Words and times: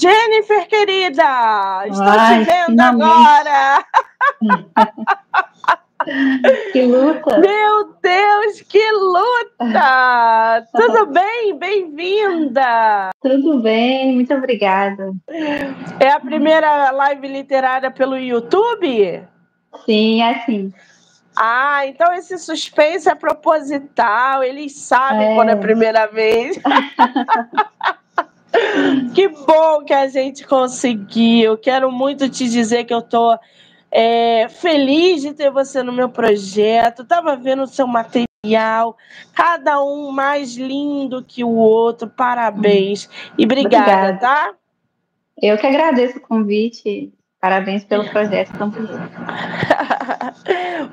Jennifer, 0.00 0.68
querida, 0.68 1.84
estou 1.88 2.06
Ai, 2.06 2.38
te 2.38 2.44
vendo 2.44 2.66
finalmente. 2.66 3.48
agora. 3.48 3.84
Que 6.72 6.82
luta! 6.82 7.38
Meu 7.38 7.92
Deus, 8.00 8.62
que 8.62 8.90
luta! 8.92 10.66
Tudo 10.72 11.06
bem? 11.06 11.58
Bem-vinda! 11.58 13.10
Tudo 13.20 13.60
bem, 13.60 14.14
muito 14.14 14.32
obrigada. 14.32 15.12
É 16.00 16.10
a 16.10 16.20
primeira 16.20 16.92
live 16.92 17.28
literária 17.28 17.90
pelo 17.90 18.16
YouTube? 18.16 19.22
Sim, 19.84 20.22
é 20.22 20.38
sim. 20.46 20.72
Ah, 21.36 21.84
então 21.86 22.12
esse 22.14 22.38
suspense 22.38 23.08
é 23.08 23.14
proposital, 23.14 24.42
eles 24.42 24.76
sabem 24.76 25.32
é. 25.32 25.34
quando 25.34 25.50
é 25.50 25.52
a 25.52 25.58
primeira 25.58 26.06
vez. 26.06 26.58
que 29.14 29.28
bom 29.28 29.84
que 29.84 29.92
a 29.92 30.08
gente 30.08 30.46
conseguiu. 30.46 31.58
Quero 31.58 31.90
muito 31.90 32.28
te 32.28 32.48
dizer 32.48 32.84
que 32.84 32.94
eu 32.94 33.02
tô 33.02 33.36
é, 33.90 34.48
feliz 34.48 35.22
de 35.22 35.32
ter 35.32 35.50
você 35.50 35.82
no 35.82 35.92
meu 35.92 36.08
projeto. 36.08 37.04
Tava 37.04 37.36
vendo 37.36 37.62
o 37.62 37.66
seu 37.66 37.86
material, 37.86 38.96
cada 39.34 39.82
um 39.82 40.10
mais 40.10 40.56
lindo 40.56 41.24
que 41.24 41.44
o 41.44 41.54
outro. 41.54 42.08
Parabéns 42.08 43.08
e 43.36 43.44
obrigada, 43.44 43.92
obrigada. 43.92 44.18
tá? 44.18 44.54
Eu 45.40 45.56
que 45.56 45.66
agradeço 45.66 46.18
o 46.18 46.22
convite. 46.22 47.12
Parabéns 47.40 47.84
pelo 47.84 48.04
projeto 48.10 48.56
tão 48.58 48.70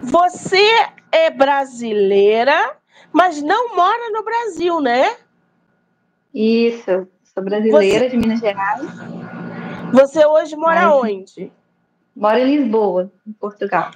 Você 0.01 0.63
é 1.11 1.29
brasileira, 1.29 2.77
mas 3.11 3.41
não 3.41 3.75
mora 3.75 4.11
no 4.11 4.23
Brasil, 4.23 4.79
né? 4.79 5.15
Isso, 6.33 7.07
sou 7.35 7.43
brasileira 7.43 8.05
você... 8.05 8.09
de 8.09 8.17
Minas 8.17 8.39
Gerais. 8.39 8.81
Você 9.91 10.25
hoje 10.25 10.55
mora 10.55 10.87
mas... 10.87 10.93
onde? 10.93 11.51
Moro 12.15 12.37
em 12.37 12.57
Lisboa, 12.57 13.11
em 13.27 13.33
Portugal. 13.33 13.91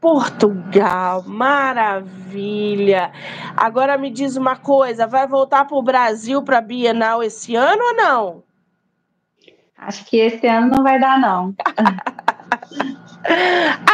Portugal, 0.00 1.22
maravilha. 1.26 3.12
Agora 3.56 3.96
me 3.96 4.10
diz 4.10 4.36
uma 4.36 4.56
coisa, 4.56 5.06
vai 5.06 5.26
voltar 5.26 5.64
para 5.64 5.76
o 5.76 5.82
Brasil 5.82 6.42
para 6.42 6.58
a 6.58 6.60
Bienal 6.60 7.22
esse 7.22 7.54
ano 7.54 7.82
ou 7.82 7.94
não? 7.94 8.42
Acho 9.78 10.04
que 10.04 10.18
esse 10.18 10.46
ano 10.46 10.68
não 10.68 10.82
vai 10.82 11.00
dar, 11.00 11.18
não. 11.18 11.54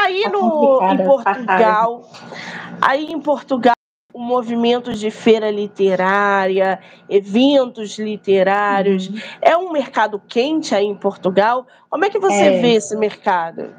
aí 0.04 0.22
tá 0.22 0.30
no, 0.30 0.80
em 0.82 0.96
Portugal, 0.96 2.10
aí 2.80 3.12
em 3.12 3.20
Portugal, 3.20 3.74
o 4.20 4.22
movimento 4.22 4.92
de 4.92 5.10
feira 5.10 5.50
literária, 5.50 6.78
eventos 7.08 7.98
literários, 7.98 9.08
uhum. 9.08 9.18
é 9.40 9.56
um 9.56 9.72
mercado 9.72 10.20
quente 10.28 10.74
aí 10.74 10.84
em 10.84 10.94
Portugal? 10.94 11.66
Como 11.88 12.04
é 12.04 12.10
que 12.10 12.18
você 12.18 12.42
é. 12.42 12.60
vê 12.60 12.74
esse 12.74 12.94
mercado? 12.94 13.74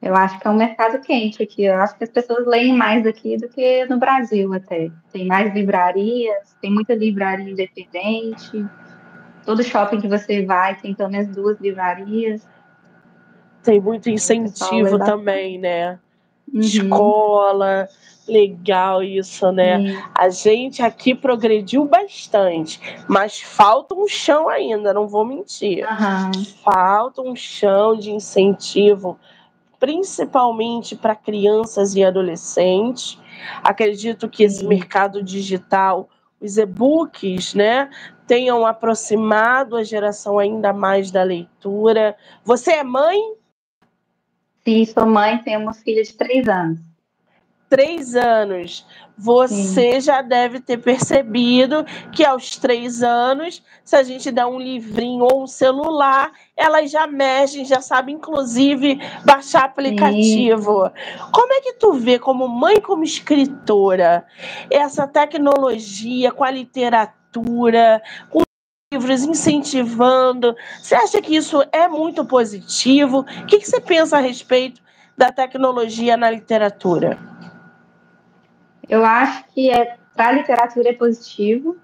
Eu 0.00 0.14
acho 0.14 0.38
que 0.38 0.46
é 0.46 0.50
um 0.50 0.56
mercado 0.56 1.00
quente 1.00 1.42
aqui. 1.42 1.64
Eu 1.64 1.74
acho 1.74 1.98
que 1.98 2.04
as 2.04 2.10
pessoas 2.10 2.46
leem 2.46 2.72
mais 2.72 3.04
aqui 3.04 3.36
do 3.36 3.48
que 3.48 3.84
no 3.86 3.98
Brasil 3.98 4.52
até. 4.54 4.92
Tem 5.12 5.26
mais 5.26 5.52
livrarias, 5.52 6.56
tem 6.62 6.72
muita 6.72 6.94
livraria 6.94 7.50
independente. 7.50 8.64
Todo 9.44 9.64
shopping 9.64 10.00
que 10.00 10.08
você 10.08 10.46
vai 10.46 10.76
tem 10.76 10.94
pelo 10.94 11.10
menos 11.10 11.34
duas 11.34 11.60
livrarias. 11.60 12.46
Tem 13.64 13.80
muito 13.80 14.08
incentivo 14.08 15.00
também, 15.00 15.58
né? 15.58 15.98
Uhum. 16.52 16.60
Escola, 16.60 17.88
legal 18.30 19.02
isso, 19.02 19.50
né? 19.50 19.78
Uhum. 19.78 20.02
A 20.16 20.28
gente 20.30 20.82
aqui 20.82 21.14
progrediu 21.14 21.84
bastante, 21.84 22.80
mas 23.08 23.40
falta 23.40 23.94
um 23.94 24.06
chão 24.06 24.48
ainda, 24.48 24.94
não 24.94 25.08
vou 25.08 25.24
mentir. 25.24 25.84
Uhum. 25.84 26.44
Falta 26.64 27.20
um 27.20 27.34
chão 27.34 27.96
de 27.96 28.10
incentivo, 28.10 29.18
principalmente 29.78 30.94
para 30.94 31.14
crianças 31.14 31.94
e 31.94 32.04
adolescentes. 32.04 33.18
Acredito 33.62 34.28
que 34.28 34.44
esse 34.44 34.64
mercado 34.64 35.22
digital, 35.22 36.08
os 36.40 36.56
e-books, 36.56 37.54
né, 37.54 37.90
tenham 38.26 38.64
aproximado 38.64 39.76
a 39.76 39.82
geração 39.82 40.38
ainda 40.38 40.72
mais 40.72 41.10
da 41.10 41.22
leitura. 41.22 42.16
Você 42.44 42.72
é 42.72 42.84
mãe? 42.84 43.18
Sim, 44.64 44.84
sou 44.84 45.06
mãe, 45.06 45.38
tenho 45.38 45.60
uma 45.60 45.72
filha 45.72 46.02
de 46.02 46.12
três 46.12 46.46
anos. 46.46 46.89
Três 47.70 48.14
anos. 48.14 48.84
Você 49.16 49.92
Sim. 49.92 50.00
já 50.00 50.22
deve 50.22 50.60
ter 50.60 50.78
percebido 50.78 51.84
que 52.10 52.24
aos 52.24 52.56
três 52.56 53.02
anos, 53.02 53.62
se 53.84 53.94
a 53.94 54.02
gente 54.02 54.30
der 54.30 54.46
um 54.46 54.58
livrinho 54.58 55.24
ou 55.24 55.42
um 55.42 55.46
celular, 55.46 56.32
elas 56.56 56.90
já 56.90 57.06
mexem, 57.06 57.64
já 57.64 57.80
sabem, 57.80 58.16
inclusive, 58.16 58.98
baixar 59.24 59.64
aplicativo. 59.64 60.86
Sim. 60.86 61.30
Como 61.32 61.52
é 61.52 61.60
que 61.60 61.74
tu 61.74 61.92
vê, 61.92 62.18
como 62.18 62.48
mãe, 62.48 62.80
como 62.80 63.04
escritora, 63.04 64.26
essa 64.70 65.06
tecnologia 65.06 66.32
com 66.32 66.42
a 66.42 66.50
literatura, 66.50 68.02
com 68.30 68.42
livros 68.92 69.22
incentivando. 69.22 70.56
Você 70.82 70.96
acha 70.96 71.22
que 71.22 71.36
isso 71.36 71.62
é 71.70 71.86
muito 71.86 72.24
positivo? 72.24 73.20
O 73.20 73.46
que, 73.46 73.58
que 73.58 73.68
você 73.68 73.80
pensa 73.80 74.16
a 74.16 74.20
respeito 74.20 74.82
da 75.16 75.30
tecnologia 75.30 76.16
na 76.16 76.28
literatura? 76.28 77.29
Eu 78.90 79.04
acho 79.04 79.44
que 79.54 79.70
é, 79.70 79.96
para 80.16 80.30
a 80.30 80.32
literatura 80.32 80.88
é 80.88 80.92
positivo, 80.92 81.76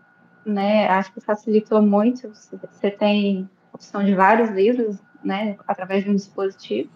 né? 0.45 0.89
Acho 0.89 1.13
que 1.13 1.21
facilitou 1.21 1.81
muito. 1.81 2.29
Você 2.33 2.91
tem 2.91 3.49
opção 3.73 4.05
de 4.05 4.13
vários 4.13 4.51
livros, 4.51 4.99
né? 5.23 5.57
Através 5.69 6.03
de 6.03 6.11
um 6.11 6.17
dispositivo. 6.17 6.91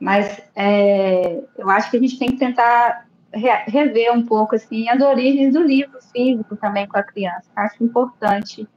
Mas 0.00 0.42
é, 0.56 1.40
eu 1.56 1.70
acho 1.70 1.88
que 1.88 1.98
a 1.98 2.00
gente 2.00 2.18
tem 2.18 2.32
que 2.32 2.36
tentar 2.36 3.06
rever 3.32 4.12
um 4.12 4.26
pouco 4.26 4.56
assim 4.56 4.88
as 4.88 5.00
origens 5.00 5.54
do 5.54 5.62
livro 5.62 6.00
físico 6.12 6.56
também 6.56 6.88
com 6.88 6.98
a 6.98 7.02
criança. 7.04 7.48
Acho 7.54 7.84
importante 7.84 8.68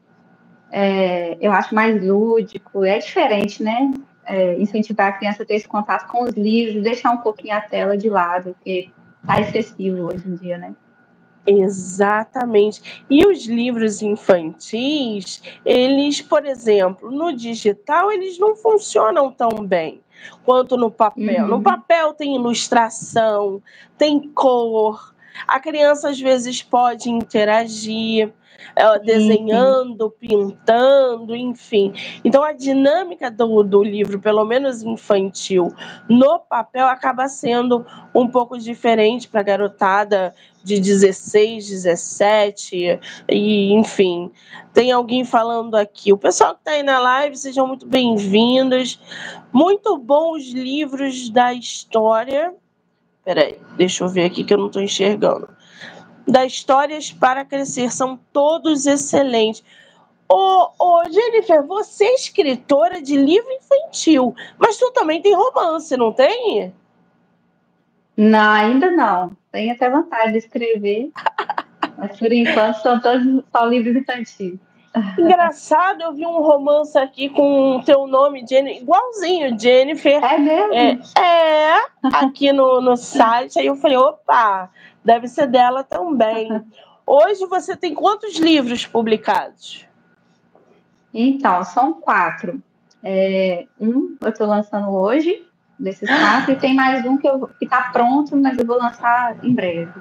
é, 0.71 1.37
eu 1.41 1.51
acho 1.51 1.73
mais 1.73 2.05
lúdico, 2.05 2.85
é 2.85 2.99
diferente, 2.99 3.63
né? 3.63 3.91
É, 4.27 4.59
incentivar 4.59 5.07
a 5.07 5.11
criança 5.13 5.41
a 5.41 5.45
ter 5.45 5.55
esse 5.55 5.67
contato 5.67 6.07
com 6.07 6.23
os 6.23 6.33
livros, 6.35 6.83
deixar 6.83 7.11
um 7.11 7.17
pouquinho 7.17 7.55
a 7.55 7.61
tela 7.61 7.97
de 7.97 8.09
lado, 8.09 8.53
porque 8.53 8.91
está 9.25 9.41
excessivo 9.41 10.05
hoje 10.05 10.27
em 10.27 10.35
dia, 10.35 10.57
né? 10.57 10.75
Exatamente. 11.47 13.03
E 13.09 13.25
os 13.25 13.45
livros 13.45 14.01
infantis, 14.01 15.41
eles, 15.63 16.21
por 16.21 16.45
exemplo, 16.45 17.11
no 17.11 17.35
digital, 17.35 18.11
eles 18.11 18.39
não 18.39 18.55
funcionam 18.55 19.31
tão 19.31 19.65
bem 19.65 20.01
quanto 20.43 20.75
no 20.75 20.89
papel. 20.89 21.43
Uhum. 21.43 21.49
No 21.49 21.61
papel 21.61 22.13
tem 22.13 22.35
ilustração, 22.35 23.61
tem 23.97 24.29
cor. 24.29 25.13
A 25.47 25.59
criança 25.59 26.09
às 26.09 26.19
vezes 26.19 26.63
pode 26.63 27.09
interagir 27.09 28.33
uh, 28.77 29.03
desenhando, 29.03 30.09
pintando, 30.11 31.35
enfim. 31.35 31.93
Então 32.23 32.43
a 32.43 32.51
dinâmica 32.51 33.29
do, 33.31 33.63
do 33.63 33.83
livro, 33.83 34.19
pelo 34.19 34.45
menos 34.45 34.83
infantil, 34.83 35.73
no 36.09 36.39
papel 36.39 36.87
acaba 36.87 37.27
sendo 37.27 37.85
um 38.13 38.27
pouco 38.27 38.57
diferente 38.57 39.27
para 39.27 39.41
a 39.41 39.43
garotada 39.43 40.33
de 40.63 40.79
16, 40.79 41.69
17, 41.69 42.99
e 43.29 43.73
enfim. 43.73 44.31
Tem 44.73 44.91
alguém 44.91 45.23
falando 45.23 45.75
aqui. 45.75 46.11
O 46.11 46.17
pessoal 46.17 46.53
que 46.55 46.61
está 46.61 46.71
aí 46.71 46.83
na 46.83 46.99
live, 46.99 47.37
sejam 47.37 47.67
muito 47.67 47.85
bem-vindos. 47.85 48.99
Muito 49.53 49.97
bons 49.97 50.51
livros 50.51 51.29
da 51.29 51.53
história. 51.53 52.53
Peraí, 53.23 53.59
deixa 53.77 54.03
eu 54.03 54.09
ver 54.09 54.25
aqui 54.25 54.43
que 54.43 54.53
eu 54.53 54.57
não 54.57 54.67
estou 54.67 54.81
enxergando 54.81 55.54
das 56.27 56.53
histórias 56.53 57.11
para 57.11 57.45
crescer 57.45 57.91
são 57.91 58.19
todos 58.31 58.85
excelentes. 58.85 59.63
Ô, 60.27 60.69
ô, 60.79 61.03
Jennifer, 61.09 61.63
você 61.65 62.05
é 62.05 62.15
escritora 62.15 63.01
de 63.01 63.15
livro 63.15 63.49
infantil, 63.51 64.35
mas 64.57 64.77
tu 64.77 64.91
também 64.91 65.21
tem 65.21 65.35
romance, 65.35 65.95
não 65.95 66.11
tem? 66.11 66.73
Não, 68.17 68.51
ainda 68.51 68.89
não. 68.89 69.37
Tenho 69.51 69.73
até 69.73 69.89
vontade 69.89 70.31
de 70.31 70.39
escrever, 70.39 71.11
mas 71.97 72.17
por 72.17 72.31
enquanto 72.31 72.81
são 72.81 72.99
todos 72.99 73.43
só 73.51 73.65
livros 73.65 73.95
infantis. 73.95 74.57
Engraçado, 75.19 76.01
eu 76.01 76.13
vi 76.13 76.25
um 76.25 76.41
romance 76.41 76.97
aqui 76.97 77.27
com 77.29 77.77
o 77.77 77.83
teu 77.83 78.07
nome, 78.07 78.45
Jennifer, 78.47 78.81
igualzinho, 78.81 79.59
Jennifer. 79.59 80.23
É 80.23 80.37
mesmo? 80.37 80.73
É, 80.73 80.91
é 81.21 81.79
aqui 82.13 82.53
no, 82.53 82.79
no 82.79 82.95
site. 82.95 83.59
Aí 83.59 83.65
eu 83.65 83.75
falei, 83.75 83.97
opa, 83.97 84.69
deve 85.05 85.27
ser 85.27 85.47
dela 85.47 85.83
também. 85.83 86.49
Hoje 87.05 87.45
você 87.45 87.77
tem 87.77 87.93
quantos 87.93 88.35
livros 88.37 88.85
publicados? 88.85 89.85
Então, 91.13 91.63
são 91.63 91.93
quatro. 91.93 92.61
É, 93.03 93.67
um 93.79 94.17
eu 94.19 94.29
estou 94.29 94.47
lançando 94.47 94.89
hoje, 94.89 95.47
desses 95.77 96.09
quatro, 96.09 96.51
e 96.51 96.55
tem 96.55 96.73
mais 96.73 97.05
um 97.05 97.17
que 97.17 97.29
está 97.61 97.91
pronto, 97.93 98.35
mas 98.35 98.57
eu 98.57 98.65
vou 98.65 98.77
lançar 98.77 99.37
em 99.45 99.53
breve. 99.53 99.93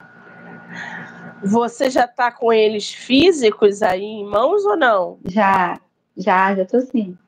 Você 1.44 1.90
já 1.90 2.06
está 2.06 2.32
com 2.32 2.50
eles 2.50 2.90
físicos 2.90 3.82
aí 3.82 4.02
em 4.02 4.24
mãos 4.24 4.64
ou 4.64 4.76
não? 4.76 5.18
Já, 5.26 5.78
Já, 6.16 6.54
já 6.54 6.64
tô 6.64 6.80
sim. 6.80 7.18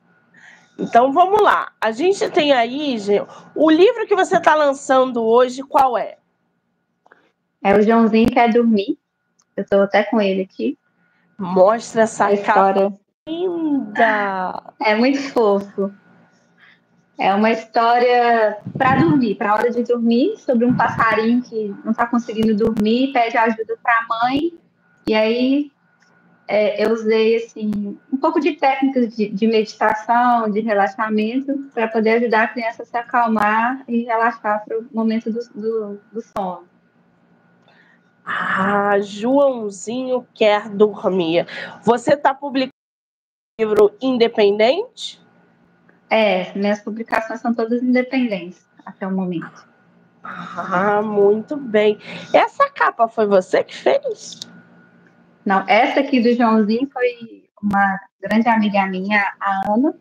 Então 0.79 1.11
vamos 1.11 1.41
lá. 1.41 1.71
A 1.79 1.91
gente 1.91 2.27
tem 2.31 2.51
aí, 2.51 2.97
gente, 2.97 3.27
o 3.55 3.69
livro 3.69 4.07
que 4.07 4.15
você 4.15 4.37
está 4.37 4.55
lançando 4.55 5.23
hoje, 5.23 5.61
qual 5.61 5.97
é? 5.97 6.17
É 7.63 7.75
o 7.75 7.81
Joãozinho 7.81 8.29
Quer 8.29 8.51
Dormir. 8.51 8.97
Eu 9.55 9.63
estou 9.63 9.81
até 9.81 10.03
com 10.03 10.21
ele 10.21 10.43
aqui. 10.43 10.77
Mostra 11.37 12.03
essa 12.03 12.31
história 12.31 12.93
linda. 13.27 14.63
É 14.79 14.95
muito 14.95 15.19
fofo. 15.31 15.91
É 17.19 17.33
uma 17.33 17.51
história 17.51 18.57
para 18.77 18.99
dormir, 18.99 19.35
para 19.35 19.51
a 19.51 19.55
hora 19.55 19.71
de 19.71 19.83
dormir, 19.83 20.37
sobre 20.37 20.65
um 20.65 20.77
passarinho 20.77 21.41
que 21.41 21.75
não 21.83 21.91
está 21.91 22.05
conseguindo 22.05 22.55
dormir, 22.55 23.11
pede 23.11 23.35
ajuda 23.35 23.75
para 23.81 23.93
a 23.93 24.07
mãe. 24.07 24.53
E 25.07 25.15
aí 25.15 25.71
é, 26.47 26.85
eu 26.85 26.93
usei 26.93 27.37
assim 27.37 27.97
um 28.13 28.17
pouco 28.17 28.39
de 28.39 28.53
técnicas 28.53 29.15
de, 29.15 29.29
de 29.29 29.47
meditação, 29.47 30.49
de 30.51 30.59
relaxamento, 30.59 31.57
para 31.73 31.87
poder 31.87 32.11
ajudar 32.11 32.43
a 32.43 32.47
criança 32.49 32.83
a 32.83 32.85
se 32.85 32.95
acalmar 32.95 33.83
e 33.87 34.03
relaxar 34.03 34.63
para 34.63 34.77
o 34.77 34.85
momento 34.93 35.31
do, 35.31 35.39
do, 35.55 35.99
do 36.11 36.21
sono. 36.21 36.67
Ah, 38.29 38.99
Joãozinho 38.99 40.27
quer 40.33 40.67
dormir. 40.67 41.47
Você 41.81 42.13
está 42.13 42.33
publicando 42.33 42.73
um 43.57 43.63
livro 43.63 43.95
independente? 44.01 45.25
É, 46.09 46.53
minhas 46.53 46.81
publicações 46.81 47.39
são 47.39 47.53
todas 47.53 47.81
independentes 47.81 48.67
até 48.85 49.07
o 49.07 49.11
momento. 49.11 49.65
Ah, 50.21 51.01
muito 51.01 51.55
bem. 51.55 51.97
Essa 52.33 52.69
capa 52.69 53.07
foi 53.07 53.25
você 53.27 53.63
que 53.63 53.73
fez? 53.73 54.41
Não, 55.45 55.63
essa 55.65 56.01
aqui 56.01 56.19
do 56.21 56.33
Joãozinho 56.33 56.89
foi 56.91 57.47
uma 57.63 57.97
grande 58.21 58.49
amiga 58.49 58.85
minha, 58.87 59.23
a 59.39 59.71
Ana. 59.71 59.97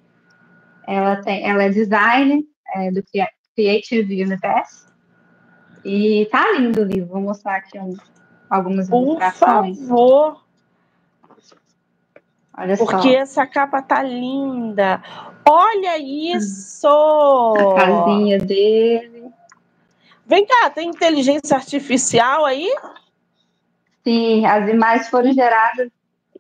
Ela, 0.89 1.23
tem, 1.23 1.49
ela 1.49 1.63
é 1.63 1.69
designer 1.69 2.43
é, 2.75 2.91
do 2.91 3.05
Creative 3.55 4.25
Universe. 4.25 4.87
E 5.85 6.27
tá 6.33 6.53
lindo 6.59 6.83
o 6.83 6.85
livro. 6.85 7.11
Vou 7.11 7.21
mostrar 7.21 7.57
aqui 7.59 7.79
um, 7.79 7.95
algumas 8.49 8.89
Por 8.89 9.03
ilustrações. 9.03 9.79
Por 9.79 9.87
favor. 9.87 10.47
Olha 12.59 12.77
Porque 12.77 13.13
só. 13.13 13.19
essa 13.19 13.47
capa 13.47 13.83
tá 13.83 14.03
linda. 14.03 15.03
Olha 15.49 15.99
isso! 15.99 16.89
A 16.89 17.75
casinha 17.75 18.39
dele. 18.39 19.31
Vem 20.27 20.47
cá, 20.47 20.71
tem 20.71 20.89
inteligência 20.89 21.57
artificial 21.57 22.45
aí? 22.47 22.69
Sim, 24.03 24.47
as 24.47 24.69
imagens 24.69 25.09
foram 25.09 25.33
geradas 25.33 25.89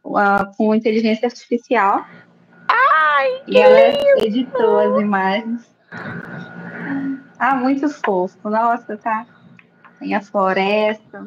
uh, 0.04 0.56
com 0.56 0.74
inteligência 0.74 1.26
artificial. 1.26 2.04
Ai, 2.66 3.42
e 3.46 3.58
ela 3.58 3.88
lindo. 3.90 4.26
editou 4.26 4.78
as 4.78 5.00
imagens. 5.00 5.76
Ah, 7.38 7.54
muito 7.54 7.88
fofo. 7.88 8.48
Nossa, 8.48 8.96
tá. 8.96 9.26
Tem 10.00 10.14
a 10.14 10.20
floresta 10.20 11.26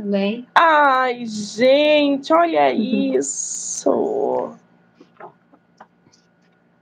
também. 0.00 0.46
Ai, 0.54 1.26
gente, 1.26 2.32
olha 2.32 2.72
isso. 2.72 4.52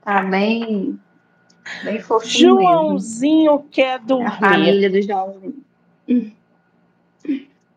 Tá 0.03 0.23
bem, 0.23 0.99
bem 1.85 2.01
fofinho 2.01 2.61
Joãozinho 2.61 3.53
mesmo. 3.57 3.69
quer 3.71 3.99
dormir. 3.99 4.27
A 4.27 4.39
família 4.39 4.89
do 4.89 5.03
Joãozinho. 5.03 5.65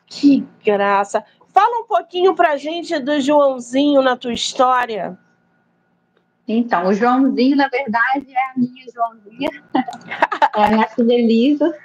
Que 0.05 0.47
graça. 0.63 1.25
Fala 1.47 1.81
um 1.81 1.85
pouquinho 1.85 2.33
pra 2.33 2.55
gente 2.55 2.97
do 2.99 3.19
Joãozinho 3.19 4.01
na 4.01 4.15
tua 4.15 4.31
história. 4.31 5.17
Então, 6.47 6.88
o 6.88 6.93
Joãozinho, 6.93 7.57
na 7.57 7.67
verdade, 7.67 8.33
é 8.33 8.39
a 8.39 8.53
minha 8.55 8.85
Joãozinha. 8.93 9.49
é 10.55 10.63
a 10.63 10.69
minha 10.69 10.88
filha 10.88 11.13
Elisa. 11.13 11.77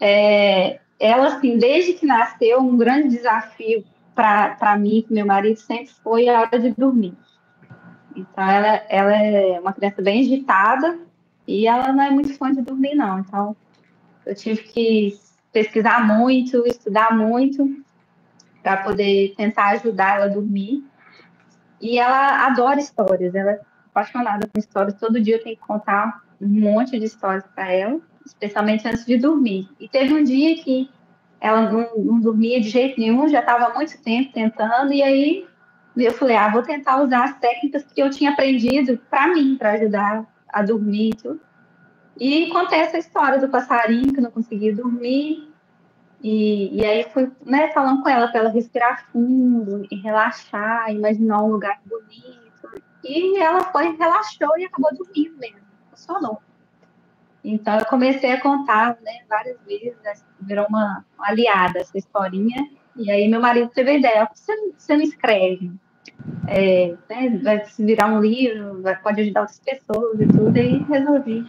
É, 0.00 0.80
ela, 1.04 1.36
assim, 1.36 1.58
desde 1.58 1.92
que 1.92 2.06
nasceu, 2.06 2.60
um 2.60 2.78
grande 2.78 3.10
desafio 3.10 3.84
para 4.14 4.74
mim 4.78 5.04
e 5.10 5.12
meu 5.12 5.26
marido 5.26 5.58
sempre 5.58 5.92
foi 6.02 6.30
a 6.30 6.40
hora 6.40 6.58
de 6.58 6.70
dormir. 6.70 7.12
Então, 8.16 8.48
ela, 8.48 8.82
ela 8.88 9.12
é 9.14 9.60
uma 9.60 9.74
criança 9.74 10.00
bem 10.00 10.22
agitada 10.22 10.98
e 11.46 11.66
ela 11.66 11.92
não 11.92 12.02
é 12.02 12.10
muito 12.10 12.32
fã 12.38 12.50
de 12.50 12.62
dormir, 12.62 12.94
não. 12.94 13.18
Então, 13.18 13.54
eu 14.24 14.34
tive 14.34 14.62
que 14.62 15.18
pesquisar 15.52 16.06
muito, 16.06 16.66
estudar 16.66 17.14
muito 17.14 17.84
para 18.62 18.78
poder 18.78 19.34
tentar 19.36 19.72
ajudar 19.72 20.16
ela 20.16 20.24
a 20.24 20.28
dormir. 20.28 20.82
E 21.82 21.98
ela 21.98 22.46
adora 22.46 22.80
histórias, 22.80 23.34
ela 23.34 23.50
é 23.50 23.60
apaixonada 23.90 24.48
por 24.48 24.58
histórias. 24.58 24.98
Todo 24.98 25.20
dia 25.20 25.36
eu 25.36 25.42
tenho 25.42 25.56
que 25.56 25.66
contar 25.66 26.22
um 26.40 26.48
monte 26.48 26.98
de 26.98 27.04
histórias 27.04 27.44
para 27.54 27.70
ela, 27.70 28.00
especialmente 28.24 28.86
antes 28.86 29.04
de 29.04 29.16
dormir. 29.16 29.68
E 29.78 29.88
teve 29.88 30.14
um 30.14 30.24
dia 30.24 30.56
que 30.62 30.90
ela 31.40 31.70
não, 31.70 31.88
não 31.96 32.20
dormia 32.20 32.60
de 32.60 32.68
jeito 32.68 32.98
nenhum, 32.98 33.28
já 33.28 33.40
estava 33.40 33.74
muito 33.74 34.02
tempo 34.02 34.32
tentando, 34.32 34.92
e 34.92 35.02
aí 35.02 35.46
eu 35.96 36.12
falei, 36.12 36.36
ah, 36.36 36.48
vou 36.48 36.62
tentar 36.62 37.02
usar 37.02 37.24
as 37.24 37.38
técnicas 37.38 37.84
que 37.84 38.00
eu 38.00 38.10
tinha 38.10 38.30
aprendido 38.30 38.98
para 39.10 39.28
mim, 39.28 39.56
para 39.56 39.72
ajudar 39.72 40.26
a 40.48 40.62
dormir 40.62 41.10
e 41.10 41.16
tudo. 41.16 41.40
E 42.18 42.48
contei 42.48 42.80
essa 42.80 42.98
história 42.98 43.38
do 43.38 43.48
passarinho 43.48 44.12
que 44.12 44.20
não 44.20 44.30
conseguia 44.30 44.74
dormir. 44.74 45.52
E, 46.22 46.74
e 46.80 46.84
aí 46.84 47.04
fui 47.12 47.30
né, 47.44 47.70
falando 47.72 48.02
com 48.02 48.08
ela 48.08 48.28
para 48.28 48.40
ela 48.40 48.48
respirar 48.48 49.06
fundo 49.12 49.86
e 49.90 49.96
relaxar, 49.96 50.90
imaginar 50.90 51.42
um 51.42 51.50
lugar 51.50 51.80
bonito. 51.84 52.82
E 53.04 53.38
ela 53.38 53.64
foi, 53.64 53.94
relaxou 53.96 54.56
e 54.58 54.64
acabou 54.64 54.90
dormindo 54.96 55.36
mesmo. 55.38 55.58
Funcionou. 55.90 56.40
Então 57.44 57.78
eu 57.78 57.84
comecei 57.84 58.32
a 58.32 58.40
contar 58.40 58.96
né, 59.02 59.20
várias 59.28 59.58
vezes, 59.66 59.94
virou 60.40 60.66
uma, 60.66 61.04
uma, 61.18 61.28
aliada 61.28 61.80
essa 61.80 61.98
historinha. 61.98 62.68
E 62.96 63.10
aí 63.10 63.28
meu 63.28 63.40
marido 63.40 63.70
teve 63.74 63.90
a 63.90 63.98
ideia, 63.98 64.28
você, 64.32 64.52
você 64.76 64.96
não 64.96 65.02
escreve? 65.02 65.70
É, 66.48 66.94
né, 67.10 67.40
vai 67.42 67.62
virar 67.78 68.06
um 68.06 68.20
livro, 68.20 68.80
vai, 68.80 68.96
pode 68.96 69.20
ajudar 69.20 69.42
outras 69.42 69.60
pessoas 69.60 70.20
e 70.20 70.26
tudo, 70.26 70.56
e 70.56 70.78
resolvi 70.84 71.46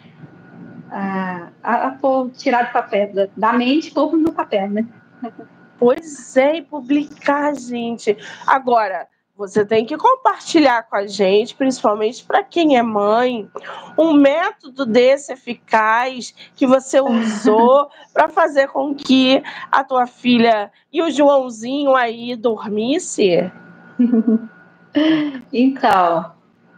a, 0.92 1.50
a, 1.63 1.88
a 1.88 2.30
tirar 2.36 2.63
do 2.63 2.74
papel, 2.74 3.13
da, 3.13 3.27
da 3.36 3.53
mente, 3.53 3.92
pôr 3.92 4.18
no 4.18 4.33
papel, 4.33 4.69
né? 4.69 4.86
Pois 5.77 6.36
é, 6.38 6.57
e 6.57 6.62
publicar, 6.62 7.53
gente. 7.56 8.18
Agora, 8.47 9.07
você 9.38 9.66
tem 9.66 9.86
que 9.86 9.98
compartilhar 9.98 10.84
com 10.84 10.96
a 10.96 11.08
gente, 11.08 11.56
principalmente 11.56 12.24
para 12.24 12.44
quem 12.44 12.78
é 12.78 12.81
mãe, 12.81 13.50
um 13.98 14.14
método 14.14 14.86
desse 14.86 15.33
eficaz 15.33 16.33
que 16.56 16.66
você 16.66 17.02
usou 17.02 17.90
para 18.14 18.30
fazer 18.30 18.68
com 18.69 18.95
que 18.95 19.44
a 19.71 19.83
tua 19.83 20.07
filha 20.07 20.71
e 20.92 21.02
o 21.02 21.12
Joãozinho 21.12 21.95
aí 21.95 22.36
dormisse. 22.36 23.52
Então, 25.52 26.31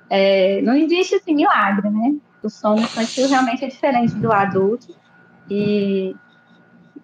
é, 0.10 0.60
não 0.64 0.74
existe 0.74 1.14
esse 1.14 1.32
milagre, 1.32 1.88
né? 1.88 2.16
o 2.48 2.50
sono 2.50 2.82
infantil 2.82 3.28
realmente 3.28 3.66
é 3.66 3.68
diferente 3.68 4.16
do 4.16 4.32
adulto 4.32 4.96
e, 5.50 6.16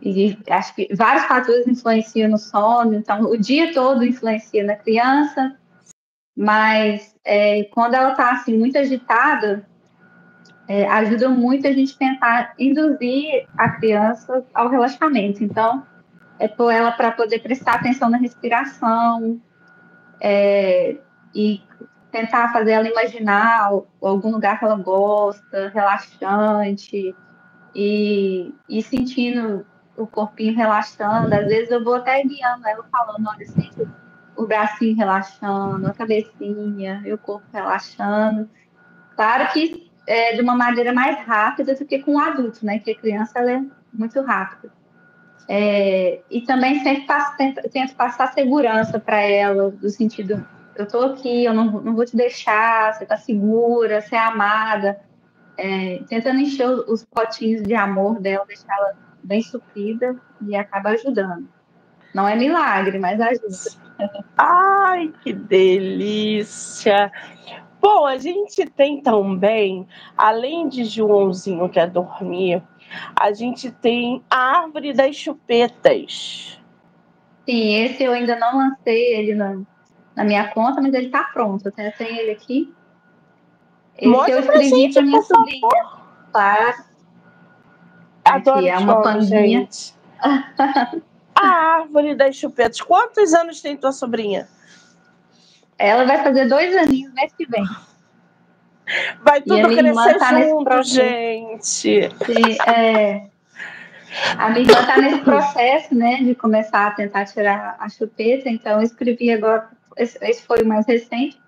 e 0.06 0.38
acho 0.50 0.76
que 0.76 0.94
vários 0.94 1.24
fatores 1.26 1.66
influenciam 1.66 2.30
no 2.30 2.38
sono, 2.38 2.94
então 2.94 3.22
o 3.24 3.38
dia 3.38 3.74
todo 3.74 4.04
influencia 4.04 4.62
na 4.62 4.76
criança, 4.76 5.58
mas 6.36 7.16
é, 7.24 7.64
quando 7.66 7.94
ela 7.94 8.12
está 8.12 8.32
assim 8.32 8.58
muito 8.58 8.78
agitada, 8.78 9.66
é, 10.68 10.86
ajuda 10.90 11.30
muito 11.30 11.66
a 11.68 11.72
gente 11.72 11.98
tentar 11.98 12.54
induzir 12.60 13.48
a 13.58 13.70
criança 13.70 14.46
ao 14.54 14.68
relaxamento. 14.68 15.42
Então, 15.42 15.86
é 16.38 16.50
por 16.50 16.70
ela 16.72 16.92
para 16.92 17.12
poder 17.12 17.40
prestar 17.40 17.76
atenção 17.76 18.10
na 18.10 18.18
respiração 18.18 19.40
é, 20.20 20.98
e 21.34 21.62
tentar 22.12 22.52
fazer 22.52 22.72
ela 22.72 22.90
imaginar 22.90 23.72
algum 24.02 24.32
lugar 24.32 24.60
que 24.60 24.66
ela 24.66 24.76
gosta, 24.76 25.70
relaxante, 25.74 27.16
e, 27.76 28.54
e 28.70 28.84
sentindo 28.84 29.66
o 29.98 30.08
corpinho 30.08 30.56
relaxando. 30.56 31.34
Às 31.34 31.48
vezes 31.48 31.72
eu 31.72 31.84
vou 31.84 31.96
até 31.96 32.24
guiando 32.24 32.68
ela 32.68 32.84
falando, 32.92 33.28
olha, 33.28 33.46
sente 33.46 33.88
o 34.36 34.48
bracinho 34.48 34.96
relaxando, 34.96 35.88
a 35.88 35.94
cabecinha 35.94 37.02
e 37.06 37.14
o 37.14 37.18
corpo 37.18 37.46
relaxando. 37.54 38.50
Claro 39.16 39.52
que 39.54 39.92
é 40.08 40.34
de 40.34 40.42
uma 40.42 40.56
maneira 40.56 40.92
mais 40.92 41.26
rápida 41.26 41.76
do 41.76 41.86
que 41.86 42.00
com 42.00 42.16
o 42.16 42.20
adulto, 42.20 42.66
né? 42.66 42.80
Que 42.80 42.92
a 42.92 42.98
criança 42.98 43.40
ela 43.40 43.52
é 43.52 43.64
muito 43.94 44.22
rápida. 44.22 44.74
É, 45.48 46.22
e 46.32 46.42
também 46.42 46.82
sempre 46.82 47.06
passo, 47.06 47.36
tento, 47.38 47.62
tento 47.70 47.96
passar 47.96 48.32
segurança 48.34 49.00
para 49.00 49.20
ela, 49.20 49.74
no 49.82 49.90
sentido 49.90 50.46
eu 50.76 50.88
tô 50.88 51.02
aqui, 51.02 51.46
eu 51.46 51.54
não, 51.54 51.66
não 51.82 51.96
vou 51.96 52.06
te 52.06 52.16
deixar, 52.16 52.94
você 52.94 53.06
tá 53.06 53.18
segura, 53.18 54.02
você 54.02 54.16
é 54.16 54.20
amada. 54.20 55.00
É, 55.56 56.02
tentando 56.10 56.40
encher 56.40 56.68
os 56.68 57.06
potinhos 57.06 57.62
de 57.62 57.76
amor 57.76 58.20
dela, 58.20 58.46
deixar 58.48 58.76
ela 58.76 58.96
bem 59.24 59.42
suprida 59.42 60.16
e 60.42 60.56
acaba 60.56 60.90
ajudando. 60.90 61.48
Não 62.14 62.28
é 62.28 62.36
milagre, 62.36 63.00
mas 63.00 63.20
ajuda. 63.20 63.84
Ai, 64.38 65.12
que 65.24 65.34
delícia! 65.34 67.12
Bom, 67.82 68.06
a 68.06 68.18
gente 68.18 68.66
tem 68.66 69.02
também, 69.02 69.88
além 70.18 70.70
de 70.70 70.86
Joãozinho 70.86 71.68
que 71.68 71.80
é 71.80 71.88
dormir, 71.88 72.64
a 73.20 73.34
gente 73.34 73.72
tem 73.72 74.24
a 74.30 74.62
árvore 74.62 74.94
das 74.94 75.16
chupetas. 75.16 76.60
Sim, 77.46 77.76
esse 77.76 78.04
eu 78.04 78.14
ainda 78.14 78.38
não 78.38 78.58
lancei 78.58 79.16
ele 79.16 79.36
na, 79.36 79.60
na 80.16 80.24
minha 80.24 80.48
conta, 80.50 80.82
mas 80.82 80.94
ele 80.94 81.08
está 81.08 81.26
pronto. 81.26 81.66
Eu 81.66 81.72
tenho 81.72 82.20
ele 82.20 82.32
aqui. 82.32 82.74
Esse 83.98 84.08
Mostra 84.08 84.36
eu 84.36 84.40
escrevi 84.40 84.94
para 84.94 85.02
minha 85.02 85.22
sobrinha. 85.22 85.70
Claro. 86.32 86.93
Adoro 88.26 88.60
aqui, 88.60 88.70
é 88.70 88.78
uma 88.78 89.02
pandinha. 89.02 89.68
a 91.36 91.48
árvore 91.48 92.16
das 92.16 92.36
chupetas. 92.36 92.82
Quantos 92.82 93.34
anos 93.34 93.62
tem 93.62 93.76
tua 93.76 93.92
sobrinha? 93.92 94.48
Ela 95.78 96.06
vai 96.06 96.24
fazer 96.24 96.48
dois 96.48 96.76
aninhos 96.76 97.14
mês 97.14 97.34
que 97.34 97.46
vem. 97.46 97.64
Vai 99.24 99.42
tudo 99.42 99.76
crescer 99.76 100.18
tá 100.18 100.42
junto, 100.42 100.84
gente. 100.84 101.66
Sim, 101.66 102.12
é, 102.68 103.28
a 104.38 104.50
minha 104.50 104.62
irmã 104.62 104.80
está 104.80 104.98
nesse 104.98 105.20
processo, 105.20 105.96
né, 105.96 106.18
de 106.18 106.36
começar 106.36 106.88
a 106.88 106.92
tentar 106.92 107.26
tirar 107.26 107.76
a 107.80 107.90
chupeta, 107.90 108.50
então 108.50 108.74
eu 108.74 108.82
escrevi 108.82 109.32
agora, 109.32 109.70
esse, 109.98 110.18
esse 110.22 110.46
foi 110.46 110.62
o 110.62 110.68
mais 110.68 110.86
recente, 110.86 111.42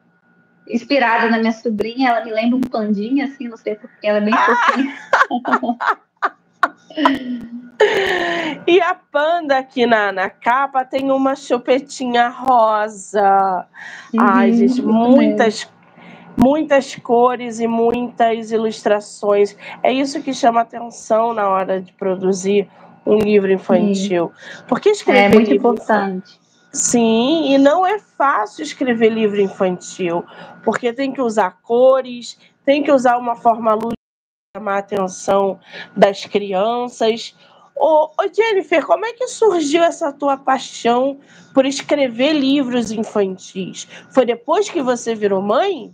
inspirada 0.67 1.29
na 1.29 1.37
minha 1.37 1.51
sobrinha, 1.51 2.09
ela 2.09 2.25
me 2.25 2.31
lembra 2.31 2.57
um 2.57 2.61
pandinha, 2.61 3.25
assim, 3.25 3.47
não 3.47 3.57
sei 3.57 3.75
porque 3.75 4.07
ela 4.07 4.17
é 4.17 4.21
bem 4.21 4.33
fofinha. 4.33 4.95
e 8.67 8.81
a 8.81 8.95
panda 8.95 9.57
aqui 9.57 9.85
na, 9.85 10.11
na 10.11 10.29
capa 10.29 10.85
tem 10.85 11.11
uma 11.11 11.35
chupetinha 11.35 12.29
rosa. 12.29 13.65
Uhum, 14.13 14.19
Ai, 14.21 14.53
gente, 14.53 14.81
muitas 14.81 15.67
muitas 16.37 16.95
cores 16.95 17.59
e 17.59 17.67
muitas 17.67 18.51
ilustrações. 18.51 19.55
É 19.81 19.91
isso 19.91 20.21
que 20.21 20.33
chama 20.33 20.61
atenção 20.61 21.33
na 21.33 21.47
hora 21.47 21.81
de 21.81 21.93
produzir 21.93 22.67
um 23.05 23.17
livro 23.17 23.51
infantil. 23.51 24.31
Sim. 24.35 24.63
Porque 24.67 24.89
escrever 24.89 25.19
é 25.19 25.29
muito 25.29 25.53
importante. 25.53 26.39
Sim, 26.71 27.53
e 27.53 27.57
não 27.57 27.87
é 27.87 27.99
fácil 27.99 28.61
escrever 28.61 29.07
livro 29.09 29.39
infantil, 29.39 30.25
porque 30.61 30.91
tem 30.91 31.13
que 31.13 31.21
usar 31.21 31.57
cores, 31.63 32.37
tem 32.65 32.83
que 32.83 32.91
usar 32.91 33.17
uma 33.17 33.37
forma 33.37 33.77
chamar 34.55 34.75
a 34.75 34.79
atenção 34.79 35.59
das 35.95 36.25
crianças. 36.25 37.35
Ô, 37.75 38.05
ô, 38.05 38.33
Jennifer, 38.33 38.85
como 38.85 39.05
é 39.05 39.11
que 39.11 39.27
surgiu 39.27 39.83
essa 39.83 40.13
tua 40.13 40.37
paixão 40.37 41.19
por 41.53 41.65
escrever 41.65 42.31
livros 42.31 42.89
infantis? 42.89 43.85
Foi 44.11 44.25
depois 44.25 44.69
que 44.69 44.81
você 44.81 45.13
virou 45.13 45.41
mãe? 45.41 45.93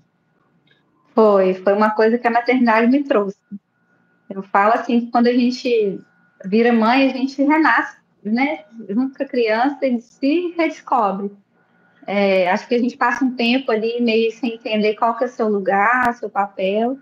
Foi, 1.16 1.56
foi 1.56 1.74
uma 1.74 1.90
coisa 1.90 2.20
que 2.20 2.28
a 2.28 2.32
maternidade 2.32 2.88
me 2.88 3.04
trouxe. 3.04 3.40
Eu 4.30 4.44
falo 4.44 4.74
assim, 4.74 5.10
quando 5.10 5.28
a 5.28 5.34
gente 5.34 6.00
vira 6.46 6.72
mãe, 6.72 7.10
a 7.10 7.14
gente 7.14 7.42
renasce, 7.42 7.98
né? 8.24 8.64
Junto 8.88 9.18
com 9.18 9.24
a 9.24 9.28
criança 9.28 9.86
e 9.88 10.00
se 10.00 10.54
redescobre. 10.56 11.32
É, 12.06 12.50
acho 12.50 12.68
que 12.68 12.76
a 12.76 12.80
gente 12.80 12.96
passa 12.96 13.26
um 13.26 13.36
tempo 13.36 13.72
ali 13.72 14.00
meio 14.02 14.32
sem 14.32 14.54
entender 14.54 14.96
qual 14.96 15.18
que 15.18 15.24
é 15.24 15.28
o 15.28 15.30
seu 15.30 15.50
lugar, 15.50 16.14
seu 16.14 16.30
papel, 16.30 16.98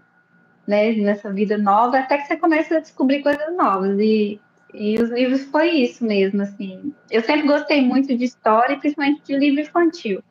né? 0.69 0.93
Nessa 0.93 1.33
vida 1.33 1.57
nova, 1.57 1.97
até 1.97 2.19
que 2.19 2.27
você 2.27 2.37
começa 2.37 2.77
a 2.77 2.79
descobrir 2.79 3.23
coisas 3.23 3.57
novas. 3.57 3.97
E, 3.99 4.39
e 4.71 5.01
os 5.01 5.09
livros 5.09 5.45
foi 5.45 5.71
isso 5.71 6.05
mesmo, 6.05 6.43
assim. 6.43 6.93
Eu 7.09 7.23
sempre 7.23 7.47
gostei 7.47 7.81
muito 7.81 8.15
de 8.15 8.23
história, 8.23 8.77
principalmente 8.77 9.23
de 9.23 9.35
livro 9.35 9.61
infantil. 9.61 10.21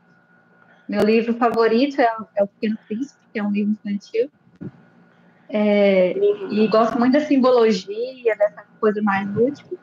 Meu 0.88 1.02
livro 1.02 1.34
favorito 1.34 2.00
é, 2.00 2.08
é 2.36 2.44
O 2.44 2.46
Pequeno 2.46 2.78
Príncipe, 2.86 3.18
que 3.32 3.40
é 3.40 3.42
um 3.42 3.50
livro 3.50 3.72
infantil. 3.72 4.30
É, 5.48 6.16
e 6.52 6.68
gosto 6.68 6.96
muito 6.96 7.14
da 7.14 7.20
simbologia, 7.20 8.36
dessa 8.36 8.64
coisa 8.78 9.02
mais 9.02 9.28
lúdica. 9.34 9.76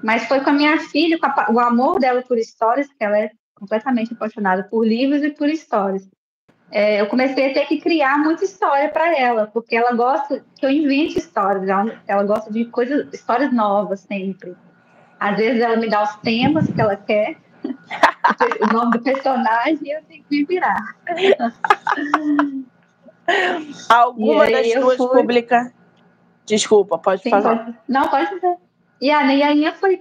Mas 0.00 0.26
foi 0.26 0.40
com 0.42 0.50
a 0.50 0.52
minha 0.52 0.78
filha, 0.78 1.18
a, 1.20 1.52
o 1.52 1.58
amor 1.58 1.98
dela 1.98 2.22
por 2.22 2.38
histórias, 2.38 2.86
que 2.86 3.02
ela 3.02 3.18
é 3.18 3.32
completamente 3.52 4.12
apaixonada 4.12 4.62
por 4.62 4.86
livros 4.86 5.24
e 5.24 5.30
por 5.30 5.48
histórias. 5.48 6.08
É, 6.70 7.00
eu 7.00 7.06
comecei 7.06 7.50
a 7.50 7.54
ter 7.54 7.66
que 7.66 7.80
criar 7.80 8.18
muita 8.18 8.44
história 8.44 8.88
para 8.90 9.18
ela, 9.18 9.46
porque 9.46 9.74
ela 9.74 9.92
gosta 9.92 10.44
que 10.56 10.66
eu 10.66 10.70
invente 10.70 11.18
histórias, 11.18 11.66
ela, 11.66 11.98
ela 12.06 12.24
gosta 12.24 12.52
de 12.52 12.66
coisas, 12.66 13.08
histórias 13.12 13.52
novas 13.52 14.00
sempre. 14.00 14.54
Às 15.18 15.36
vezes 15.36 15.62
ela 15.62 15.76
me 15.76 15.88
dá 15.88 16.02
os 16.02 16.16
temas 16.16 16.66
que 16.66 16.80
ela 16.80 16.96
quer, 16.96 17.36
o 17.64 18.72
nome 18.72 18.92
do 18.92 19.02
personagem 19.02 19.90
eu 19.90 20.02
tenho 20.02 20.22
que 20.24 20.38
me 20.38 20.44
virar. 20.44 20.96
Alguma 23.88 24.50
das 24.50 24.72
tuas 24.72 24.96
fui... 24.96 25.08
publica... 25.08 25.72
Desculpa, 26.44 26.98
pode 26.98 27.22
Sim, 27.22 27.30
falar. 27.30 27.58
Pode... 27.58 27.78
Não, 27.88 28.08
pode 28.08 28.26
fazer. 28.26 28.56
E 29.00 29.10
a, 29.10 29.32
e 29.32 29.42
a 29.42 29.50
Aninha 29.50 29.72
foi 29.72 30.00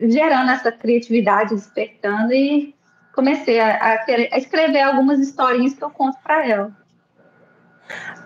gerando 0.00 0.50
essa 0.50 0.70
criatividade, 0.70 1.54
despertando, 1.54 2.34
e 2.34 2.75
comecei 3.16 3.58
a, 3.58 3.76
a, 3.76 4.04
a 4.32 4.38
escrever 4.38 4.82
algumas 4.82 5.18
historinhas 5.18 5.74
que 5.74 5.82
eu 5.82 5.90
conto 5.90 6.18
para 6.22 6.46
ela. 6.46 6.86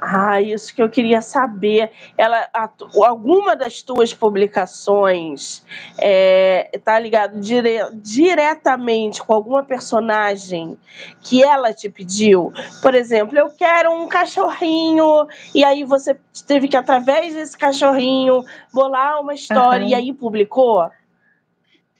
Ah, 0.00 0.40
isso 0.40 0.74
que 0.74 0.82
eu 0.82 0.88
queria 0.88 1.20
saber. 1.20 1.90
Ela, 2.16 2.48
a, 2.52 2.68
alguma 3.04 3.54
das 3.54 3.82
tuas 3.82 4.14
publicações 4.14 5.62
é, 5.98 6.70
tá 6.82 6.98
ligado 6.98 7.38
dire, 7.38 7.78
diretamente 7.94 9.22
com 9.22 9.34
alguma 9.34 9.62
personagem 9.62 10.78
que 11.20 11.44
ela 11.44 11.74
te 11.74 11.90
pediu? 11.90 12.52
Por 12.80 12.94
exemplo, 12.94 13.38
eu 13.38 13.50
quero 13.50 13.92
um 13.92 14.08
cachorrinho 14.08 15.28
e 15.54 15.62
aí 15.62 15.84
você 15.84 16.18
teve 16.46 16.66
que 16.66 16.76
através 16.76 17.34
desse 17.34 17.56
cachorrinho 17.56 18.42
bolar 18.72 19.20
uma 19.20 19.34
história 19.34 19.84
uhum. 19.84 19.90
e 19.90 19.94
aí 19.94 20.12
publicou? 20.12 20.90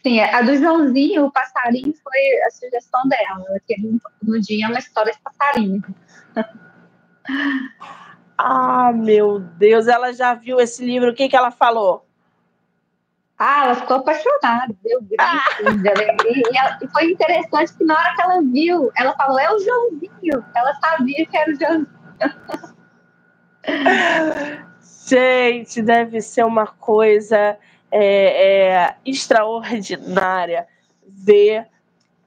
Sim, 0.03 0.21
a 0.21 0.41
do 0.43 0.57
Joãozinho, 0.57 1.27
o 1.27 1.33
passarinho 1.33 1.95
foi 2.03 2.43
a 2.47 2.51
sugestão 2.51 3.03
dela. 3.07 3.61
Que 3.67 3.77
no 4.23 4.41
dia 4.41 4.67
é 4.67 4.69
uma 4.69 4.79
história 4.79 5.13
de 5.13 5.21
passarinho. 5.21 5.83
Ah, 8.43 8.91
meu 8.95 9.39
Deus, 9.39 9.87
ela 9.87 10.15
já 10.15 10.33
viu 10.33 10.59
esse 10.59 10.83
livro, 10.83 11.11
o 11.11 11.15
que, 11.15 11.29
que 11.29 11.37
ela 11.37 11.51
falou? 11.51 12.07
Ah, 13.39 13.65
ela 13.65 13.75
ficou 13.75 13.99
apaixonada, 13.99 14.75
deu 14.83 14.99
gritos 15.03 15.19
ah. 15.19 15.73
de 15.73 15.89
alegria. 15.89 16.43
Ela, 16.55 16.79
e, 16.83 16.89
foi 16.89 17.11
interessante 17.11 17.77
que 17.77 17.85
na 17.85 17.95
hora 17.95 18.15
que 18.15 18.23
ela 18.23 18.43
viu, 18.43 18.91
ela 18.97 19.15
falou, 19.15 19.39
é 19.39 19.53
o 19.53 19.59
Joãozinho. 19.59 20.45
Ela 20.55 20.75
sabia 20.77 21.27
que 21.27 21.37
era 21.37 21.51
o 21.51 21.55
Joãozinho. 21.55 21.87
Gente, 25.07 25.83
deve 25.83 26.23
ser 26.23 26.47
uma 26.47 26.67
coisa 26.67 27.59
é, 27.91 28.69
é, 28.83 28.95
extraordinária 29.05 30.67
ver 31.07 31.67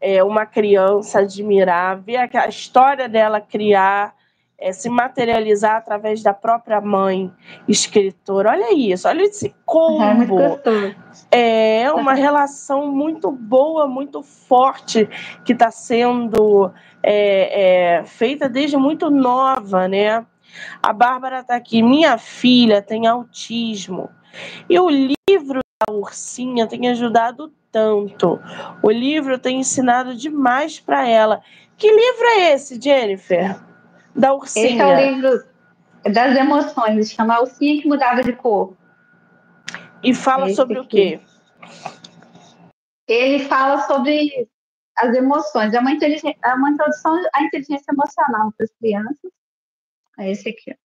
é, 0.01 0.23
uma 0.23 0.45
criança 0.45 1.19
admirar, 1.19 1.97
ver 2.01 2.29
a, 2.35 2.47
história 2.47 3.07
dela 3.07 3.39
criar 3.39 4.13
é, 4.59 4.71
se 4.71 4.89
materializar 4.89 5.77
através 5.77 6.21
da 6.21 6.33
própria 6.33 6.79
mãe 6.79 7.31
escritora. 7.67 8.51
Olha 8.51 8.73
isso, 8.73 9.07
olha 9.07 9.23
esse 9.23 9.55
combo. 9.65 10.37
É, 11.31 11.81
é 11.83 11.91
uma 11.91 12.13
relação 12.13 12.91
muito 12.91 13.31
boa, 13.31 13.87
muito 13.87 14.21
forte 14.21 15.07
que 15.43 15.53
está 15.53 15.71
sendo 15.71 16.71
é, 17.01 17.99
é, 17.99 18.05
feita 18.05 18.47
desde 18.47 18.77
muito 18.77 19.09
nova, 19.09 19.87
né? 19.87 20.25
A 20.81 20.93
Bárbara 20.93 21.39
está 21.39 21.55
aqui. 21.55 21.81
Minha 21.81 22.17
filha 22.17 22.81
tem 22.81 23.07
autismo. 23.07 24.09
E 24.69 24.79
o 24.79 24.89
livro 24.89 25.59
da 25.87 25.93
Ursinha 25.93 26.67
tem 26.67 26.89
ajudado 26.89 27.53
tanto. 27.71 28.39
O 28.81 28.91
livro 28.91 29.37
tem 29.37 29.59
ensinado 29.59 30.15
demais 30.15 30.79
para 30.79 31.07
ela. 31.07 31.41
Que 31.77 31.89
livro 31.89 32.25
é 32.27 32.53
esse, 32.53 32.79
Jennifer? 32.79 33.55
da 34.15 34.33
ursinha. 34.33 34.67
Esse 34.67 34.79
é 34.79 34.85
o 34.85 35.11
livro 35.11 35.45
das 36.11 36.37
emoções, 36.37 37.11
chama 37.11 37.39
Ursinha 37.39 37.81
que 37.81 37.87
Mudava 37.87 38.21
de 38.23 38.33
Cor. 38.33 38.75
E 40.03 40.13
fala 40.13 40.47
Esse 40.47 40.55
sobre 40.55 40.79
aqui. 40.79 40.85
o 40.85 40.89
quê? 40.89 41.21
Ele 43.07 43.39
fala 43.45 43.81
sobre 43.87 44.49
as 44.97 45.15
emoções. 45.15 45.73
É 45.73 45.79
uma, 45.79 45.91
é 45.91 46.53
uma 46.53 46.69
introdução 46.69 47.15
à 47.33 47.43
inteligência 47.43 47.91
emocional 47.91 48.53
para 48.57 48.65
as 48.65 48.71
crianças. 48.73 49.31
É 50.19 50.31
esse 50.31 50.49
aqui. 50.49 50.75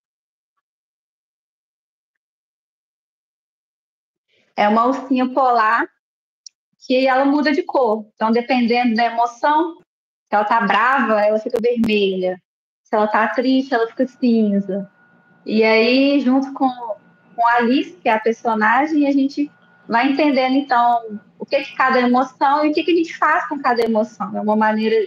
É 4.58 4.68
uma 4.68 4.86
ursinha 4.86 5.28
polar 5.28 5.86
que 6.84 7.06
ela 7.06 7.24
muda 7.24 7.52
de 7.52 7.62
cor. 7.62 8.04
Então, 8.12 8.32
dependendo 8.32 8.96
da 8.96 9.04
emoção, 9.04 9.76
se 9.76 10.34
ela 10.34 10.42
tá 10.42 10.60
brava, 10.62 11.20
ela 11.20 11.38
fica 11.38 11.60
vermelha. 11.62 12.42
Se 12.82 12.96
ela 12.96 13.06
tá 13.06 13.28
triste, 13.28 13.72
ela 13.72 13.86
fica 13.86 14.04
cinza. 14.08 14.90
E 15.46 15.62
aí, 15.62 16.18
junto 16.18 16.52
com, 16.54 16.68
com 16.68 17.46
a 17.46 17.58
Alice, 17.58 17.92
que 18.02 18.08
é 18.08 18.14
a 18.14 18.18
personagem, 18.18 19.06
a 19.06 19.12
gente 19.12 19.48
vai 19.86 20.10
entendendo, 20.10 20.56
então, 20.56 21.20
o 21.38 21.46
que 21.46 21.54
é 21.54 21.62
que 21.62 21.76
cada 21.76 22.00
emoção 22.00 22.66
e 22.66 22.70
o 22.70 22.74
que, 22.74 22.82
que 22.82 22.90
a 22.90 22.96
gente 22.96 23.16
faz 23.16 23.46
com 23.48 23.60
cada 23.60 23.80
emoção. 23.80 24.36
É 24.36 24.40
uma 24.40 24.56
maneira 24.56 25.06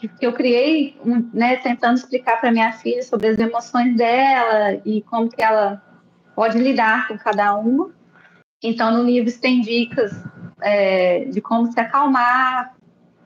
que, 0.00 0.08
que 0.08 0.26
eu 0.26 0.32
criei, 0.32 0.98
né, 1.34 1.56
tentando 1.58 1.98
explicar 1.98 2.40
para 2.40 2.50
minha 2.50 2.72
filha 2.72 3.02
sobre 3.02 3.28
as 3.28 3.38
emoções 3.38 3.94
dela 3.94 4.80
e 4.86 5.02
como 5.02 5.28
que 5.28 5.42
ela 5.42 5.82
pode 6.34 6.56
lidar 6.56 7.08
com 7.08 7.18
cada 7.18 7.54
uma. 7.56 7.92
Então, 8.64 8.90
no 8.90 9.02
livro 9.02 9.30
tem 9.40 9.60
dicas 9.60 10.10
é, 10.62 11.26
de 11.26 11.40
como 11.42 11.70
se 11.70 11.78
acalmar, 11.78 12.74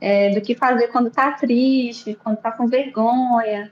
é, 0.01 0.31
do 0.31 0.41
que 0.41 0.57
fazer 0.57 0.89
quando 0.89 1.07
está 1.07 1.31
triste, 1.31 2.19
quando 2.23 2.39
está 2.39 2.51
com 2.51 2.67
vergonha. 2.67 3.71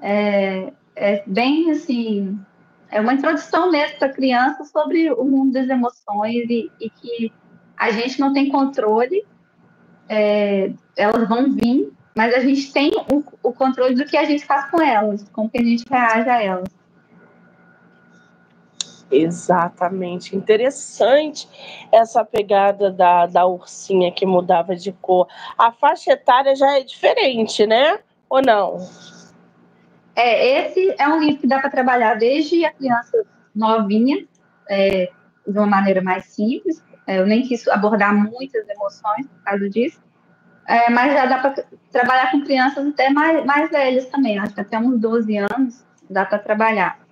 É, 0.00 0.72
é, 0.96 1.22
bem 1.26 1.70
assim, 1.70 2.38
é 2.90 3.02
uma 3.02 3.12
introdução 3.12 3.70
mesmo 3.70 3.98
para 3.98 4.08
criança 4.08 4.64
sobre 4.64 5.12
o 5.12 5.24
mundo 5.24 5.52
das 5.52 5.68
emoções 5.68 6.48
e, 6.48 6.70
e, 6.80 6.88
que 6.88 7.32
a 7.76 7.90
gente 7.90 8.18
não 8.18 8.32
tem 8.32 8.48
controle, 8.48 9.24
é, 10.08 10.72
elas 10.96 11.28
vão 11.28 11.52
vir, 11.52 11.92
mas 12.16 12.34
a 12.34 12.40
gente 12.40 12.72
tem 12.72 12.92
o, 13.12 13.22
o, 13.42 13.52
controle 13.52 13.94
do 13.94 14.06
que 14.06 14.16
a 14.16 14.24
gente 14.24 14.46
faz 14.46 14.70
com 14.70 14.80
elas, 14.80 15.28
como 15.32 15.50
que 15.50 15.58
a 15.58 15.64
gente 15.64 15.84
reage 15.90 16.30
a 16.30 16.42
elas. 16.42 16.68
Exatamente. 19.14 20.36
Interessante 20.36 21.48
essa 21.92 22.24
pegada 22.24 22.90
da, 22.90 23.26
da 23.26 23.46
ursinha 23.46 24.10
que 24.10 24.26
mudava 24.26 24.74
de 24.74 24.92
cor. 24.92 25.28
A 25.56 25.70
faixa 25.70 26.12
etária 26.12 26.54
já 26.56 26.78
é 26.78 26.82
diferente, 26.82 27.66
né? 27.66 27.98
Ou 28.28 28.42
não? 28.42 28.78
É, 30.16 30.66
esse 30.66 30.94
é 30.98 31.08
um 31.08 31.20
livro 31.20 31.40
que 31.40 31.46
dá 31.46 31.60
para 31.60 31.70
trabalhar 31.70 32.14
desde 32.14 32.64
a 32.64 32.72
criança 32.72 33.24
novinha, 33.54 34.26
é, 34.68 35.10
de 35.46 35.58
uma 35.58 35.66
maneira 35.66 36.02
mais 36.02 36.26
simples. 36.26 36.82
É, 37.06 37.18
eu 37.18 37.26
nem 37.26 37.42
quis 37.42 37.66
abordar 37.68 38.14
muitas 38.14 38.68
emoções 38.68 39.26
por 39.26 39.42
causa 39.44 39.68
disso. 39.70 40.02
É, 40.66 40.88
mas 40.90 41.12
já 41.12 41.26
dá 41.26 41.38
para 41.38 41.64
trabalhar 41.92 42.30
com 42.30 42.40
crianças 42.42 42.86
até 42.86 43.10
mais, 43.10 43.44
mais 43.44 43.70
velhas 43.70 44.06
também, 44.06 44.38
acho 44.38 44.54
que 44.54 44.60
até 44.62 44.78
uns 44.78 44.98
12 44.98 45.36
anos 45.36 45.84
dá 46.08 46.24
para 46.24 46.38
trabalhar. 46.38 47.03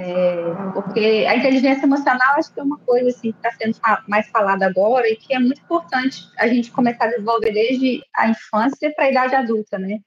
É, 0.00 0.70
porque 0.74 1.26
a 1.28 1.36
inteligência 1.36 1.84
emocional 1.84 2.36
acho 2.36 2.54
que 2.54 2.60
é 2.60 2.62
uma 2.62 2.78
coisa 2.78 3.08
assim, 3.08 3.32
que 3.32 3.38
está 3.38 3.50
sendo 3.50 3.76
mais 4.06 4.28
falada 4.28 4.64
agora 4.64 5.08
e 5.08 5.16
que 5.16 5.34
é 5.34 5.40
muito 5.40 5.60
importante 5.60 6.28
a 6.38 6.46
gente 6.46 6.70
começar 6.70 7.06
a 7.06 7.08
desenvolver 7.08 7.50
desde 7.50 8.00
a 8.14 8.28
infância 8.28 8.92
para 8.94 9.06
a 9.06 9.10
idade 9.10 9.34
adulta, 9.34 9.76
né? 9.76 9.98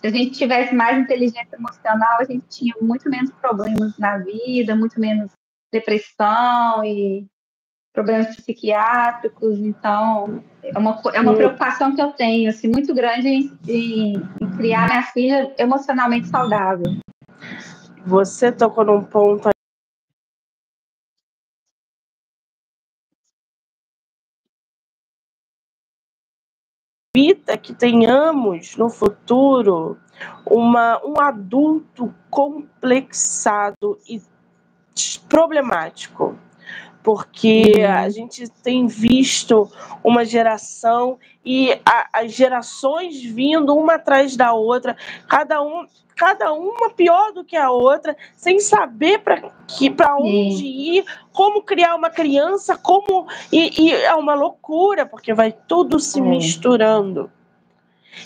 Se 0.00 0.06
a 0.06 0.10
gente 0.10 0.38
tivesse 0.38 0.72
mais 0.72 0.96
inteligência 0.96 1.56
emocional, 1.56 2.20
a 2.20 2.24
gente 2.24 2.46
tinha 2.48 2.74
muito 2.80 3.10
menos 3.10 3.32
problemas 3.32 3.98
na 3.98 4.18
vida, 4.18 4.76
muito 4.76 5.00
menos 5.00 5.32
depressão 5.72 6.84
e 6.84 7.26
problemas 7.92 8.36
psiquiátricos. 8.36 9.58
Então, 9.58 10.44
é 10.62 10.78
uma, 10.78 11.02
é 11.12 11.20
uma 11.20 11.34
preocupação 11.34 11.94
que 11.94 12.00
eu 12.00 12.12
tenho, 12.12 12.48
assim, 12.48 12.68
muito 12.68 12.94
grande 12.94 13.28
em, 13.28 13.58
em, 13.66 14.14
em 14.40 14.50
criar 14.56 14.86
minha 14.86 15.02
filha 15.02 15.52
emocionalmente 15.58 16.28
saudável. 16.28 16.96
Você 18.06 18.50
tocou 18.50 18.84
num 18.84 19.04
ponto 19.04 19.50
evita 27.14 27.58
que 27.58 27.74
tenhamos 27.74 28.76
no 28.76 28.88
futuro 28.88 29.98
uma, 30.46 31.04
um 31.04 31.20
adulto 31.20 32.14
complexado 32.30 33.98
e 34.08 34.22
problemático 35.28 36.38
porque 37.02 37.74
a 37.88 38.08
gente 38.08 38.48
tem 38.62 38.86
visto 38.86 39.70
uma 40.04 40.24
geração 40.24 41.18
e 41.44 41.72
a, 41.84 42.08
as 42.12 42.32
gerações 42.32 43.22
vindo 43.22 43.74
uma 43.74 43.94
atrás 43.94 44.36
da 44.36 44.52
outra, 44.52 44.96
cada 45.28 45.62
um 45.62 45.86
cada 46.16 46.52
uma 46.52 46.90
pior 46.90 47.32
do 47.32 47.42
que 47.42 47.56
a 47.56 47.70
outra, 47.70 48.14
sem 48.36 48.60
saber 48.60 49.20
para 49.20 49.50
que 49.66 49.88
para 49.88 50.18
onde 50.18 50.66
ir, 50.66 51.04
como 51.32 51.62
criar 51.62 51.94
uma 51.94 52.10
criança, 52.10 52.76
como 52.76 53.26
e, 53.50 53.86
e, 53.86 53.92
é 53.94 54.14
uma 54.14 54.34
loucura 54.34 55.06
porque 55.06 55.32
vai 55.32 55.50
tudo 55.50 55.98
se 55.98 56.18
é. 56.18 56.22
misturando. 56.22 57.30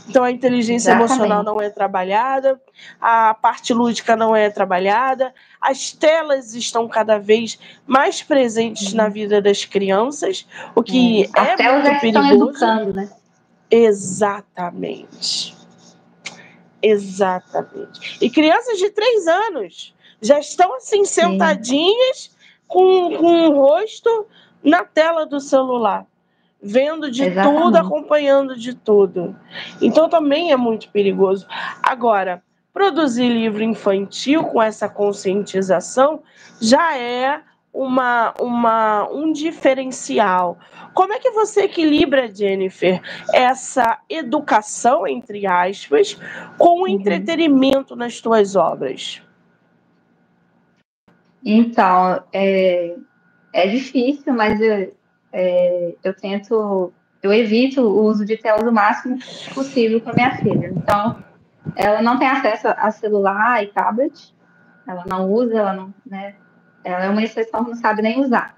Então 0.09 0.25
a 0.25 0.31
inteligência 0.31 0.91
Exatamente. 0.91 1.13
emocional 1.13 1.43
não 1.43 1.61
é 1.61 1.71
trabalhada, 1.71 2.61
a 3.01 3.35
parte 3.35 3.73
lúdica 3.73 4.17
não 4.17 4.35
é 4.35 4.51
trabalhada, 4.51 5.35
as 5.61 5.93
telas 5.93 6.55
estão 6.55 6.89
cada 6.89 7.19
vez 7.19 7.59
mais 7.87 8.23
presentes 8.23 8.93
na 8.93 9.09
vida 9.09 9.41
das 9.41 9.65
crianças, 9.65 10.47
o 10.75 10.83
que 10.83 11.25
é, 11.37 11.63
é 11.63 11.73
muito 11.73 12.01
perigoso. 12.01 12.07
Estão 12.07 12.31
educando, 12.31 12.93
né? 12.95 13.11
Exatamente. 13.71 15.55
Exatamente. 16.83 18.19
E 18.21 18.29
crianças 18.29 18.79
de 18.79 18.91
três 18.91 19.27
anos 19.27 19.95
já 20.21 20.39
estão 20.39 20.77
assim 20.77 21.05
sentadinhas 21.05 22.31
com, 22.67 23.17
com 23.17 23.49
o 23.49 23.55
rosto 23.55 24.27
na 24.63 24.85
tela 24.85 25.27
do 25.27 25.41
celular 25.41 26.07
vendo 26.65 27.11
de 27.11 27.25
Exatamente. 27.25 27.63
tudo, 27.63 27.77
acompanhando 27.77 28.57
de 28.57 28.75
tudo. 28.75 29.37
Então 29.83 30.09
também 30.09 30.51
é 30.51 30.57
muito 30.57 30.89
perigoso. 30.89 31.47
Agora, 31.83 32.43
produzir 32.73 33.29
livro 33.29 33.63
infantil 33.63 34.45
com 34.45 34.61
essa 34.63 34.89
conscientização 34.89 36.23
já 36.61 36.97
é 36.97 37.43
uma, 37.73 38.33
uma, 38.41 39.09
um 39.11 39.33
diferencial. 39.33 40.59
Como 40.95 41.13
é 41.13 41.19
que 41.19 41.31
você 41.31 41.63
equilibra, 41.63 42.33
Jennifer, 42.33 43.03
essa 43.33 43.99
educação, 44.09 45.07
entre 45.07 45.45
aspas, 45.45 46.17
com 46.57 46.81
o 46.81 46.83
uhum. 46.83 46.89
entretenimento 46.89 47.95
nas 47.95 48.21
tuas 48.21 48.57
obras? 48.57 49.21
Então, 51.45 52.23
é, 52.33 52.95
é 53.53 53.67
difícil, 53.67 54.33
mas 54.33 54.61
eu, 54.61 54.95
é, 55.35 55.97
eu 56.05 56.15
tento, 56.15 56.93
eu 57.21 57.33
evito 57.33 57.83
o 57.83 58.05
uso 58.05 58.25
de 58.25 58.37
telas 58.37 58.63
o 58.63 58.73
máximo 58.73 59.19
possível 59.53 60.01
com 60.01 60.11
a 60.11 60.15
minha 60.15 60.37
filha. 60.37 60.69
Então, 60.69 61.23
ela 61.75 62.01
não 62.01 62.19
tem 62.21 62.29
acesso 62.29 62.69
a 62.69 62.91
celular 62.93 63.63
e 63.65 63.67
tablet, 63.67 64.33
ela 64.87 65.05
não 65.07 65.29
usa, 65.29 65.59
ela 65.59 65.73
não, 65.73 65.93
né, 66.07 66.37
ela 66.85 67.07
é 67.07 67.11
uma 67.11 67.23
exceção 67.23 67.65
que 67.65 67.71
não 67.71 67.77
sabe 67.77 68.01
nem 68.01 68.21
usar. 68.21 68.57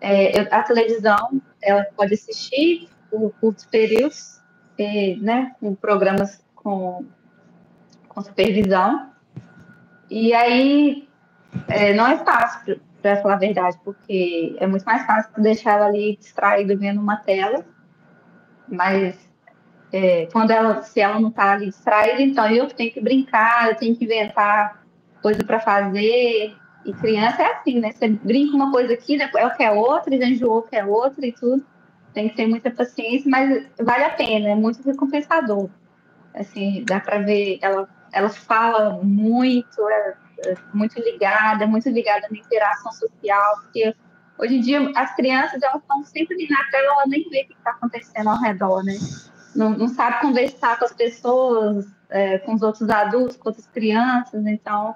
É, 0.00 0.40
eu, 0.40 0.46
a 0.52 0.62
televisão, 0.62 1.42
ela 1.60 1.84
pode 1.96 2.14
assistir 2.14 2.88
por 3.10 3.32
curtos 3.40 3.66
períodos, 3.66 4.40
e, 4.78 5.16
né, 5.16 5.52
com 5.58 5.74
programas 5.74 6.44
com, 6.54 7.04
com 8.08 8.20
supervisão, 8.20 9.10
e 10.08 10.32
aí 10.32 11.08
é, 11.66 11.92
não 11.92 12.06
é 12.06 12.18
fácil 12.18 12.80
para 13.06 13.22
falar 13.22 13.34
a 13.34 13.38
verdade, 13.38 13.78
porque 13.84 14.56
é 14.58 14.66
muito 14.66 14.84
mais 14.84 15.06
fácil 15.06 15.30
deixar 15.38 15.74
ela 15.74 15.86
ali 15.86 16.16
distraída 16.16 16.76
vendo 16.76 17.00
uma 17.00 17.16
tela, 17.16 17.64
mas 18.68 19.16
é, 19.92 20.26
quando 20.32 20.50
ela, 20.50 20.82
se 20.82 21.00
ela 21.00 21.20
não 21.20 21.28
está 21.28 21.52
ali 21.52 21.66
distraída, 21.66 22.20
então 22.20 22.50
eu 22.50 22.66
tenho 22.66 22.92
que 22.92 23.00
brincar, 23.00 23.68
eu 23.68 23.76
tenho 23.76 23.96
que 23.96 24.04
inventar 24.04 24.84
coisa 25.22 25.44
para 25.44 25.60
fazer. 25.60 26.54
E 26.84 26.92
criança 26.94 27.42
é 27.42 27.52
assim, 27.52 27.80
né? 27.80 27.92
Você 27.92 28.08
brinca 28.08 28.54
uma 28.54 28.70
coisa 28.70 28.94
aqui, 28.94 29.16
depois 29.16 29.42
ela 29.42 29.54
quer 29.54 29.70
outra, 29.72 30.14
e 30.14 30.32
enjoou, 30.32 30.62
quer 30.62 30.84
outra 30.84 31.26
e 31.26 31.32
tudo. 31.32 31.64
Tem 32.12 32.28
que 32.28 32.36
ter 32.36 32.46
muita 32.46 32.70
paciência, 32.70 33.30
mas 33.30 33.66
vale 33.80 34.04
a 34.04 34.10
pena, 34.10 34.48
é 34.48 34.54
muito 34.54 34.82
recompensador. 34.82 35.68
Assim, 36.34 36.84
dá 36.86 37.00
para 37.00 37.18
ver, 37.18 37.58
ela, 37.62 37.88
ela 38.12 38.28
fala 38.28 39.00
muito, 39.02 39.88
é, 39.88 40.14
muito 40.72 41.00
ligada, 41.00 41.66
muito 41.66 41.88
ligada 41.88 42.26
na 42.30 42.36
interação 42.36 42.92
social, 42.92 43.56
porque 43.62 43.94
hoje 44.38 44.56
em 44.56 44.60
dia 44.60 44.92
as 44.94 45.14
crianças 45.14 45.62
elas 45.62 45.80
estão 45.80 46.04
sempre 46.04 46.48
na 46.48 46.64
tela, 46.70 46.92
ela 46.92 47.06
nem 47.06 47.28
vê 47.28 47.42
o 47.42 47.46
que 47.46 47.54
está 47.54 47.70
acontecendo 47.70 48.28
ao 48.28 48.40
redor, 48.40 48.82
né? 48.84 48.94
Não, 49.54 49.70
não, 49.70 49.88
sabe 49.88 50.20
conversar 50.20 50.78
com 50.78 50.84
as 50.84 50.92
pessoas, 50.92 51.86
é, 52.10 52.38
com 52.38 52.54
os 52.54 52.62
outros 52.62 52.90
adultos, 52.90 53.36
com 53.36 53.48
outras 53.48 53.66
crianças, 53.68 54.44
então 54.46 54.94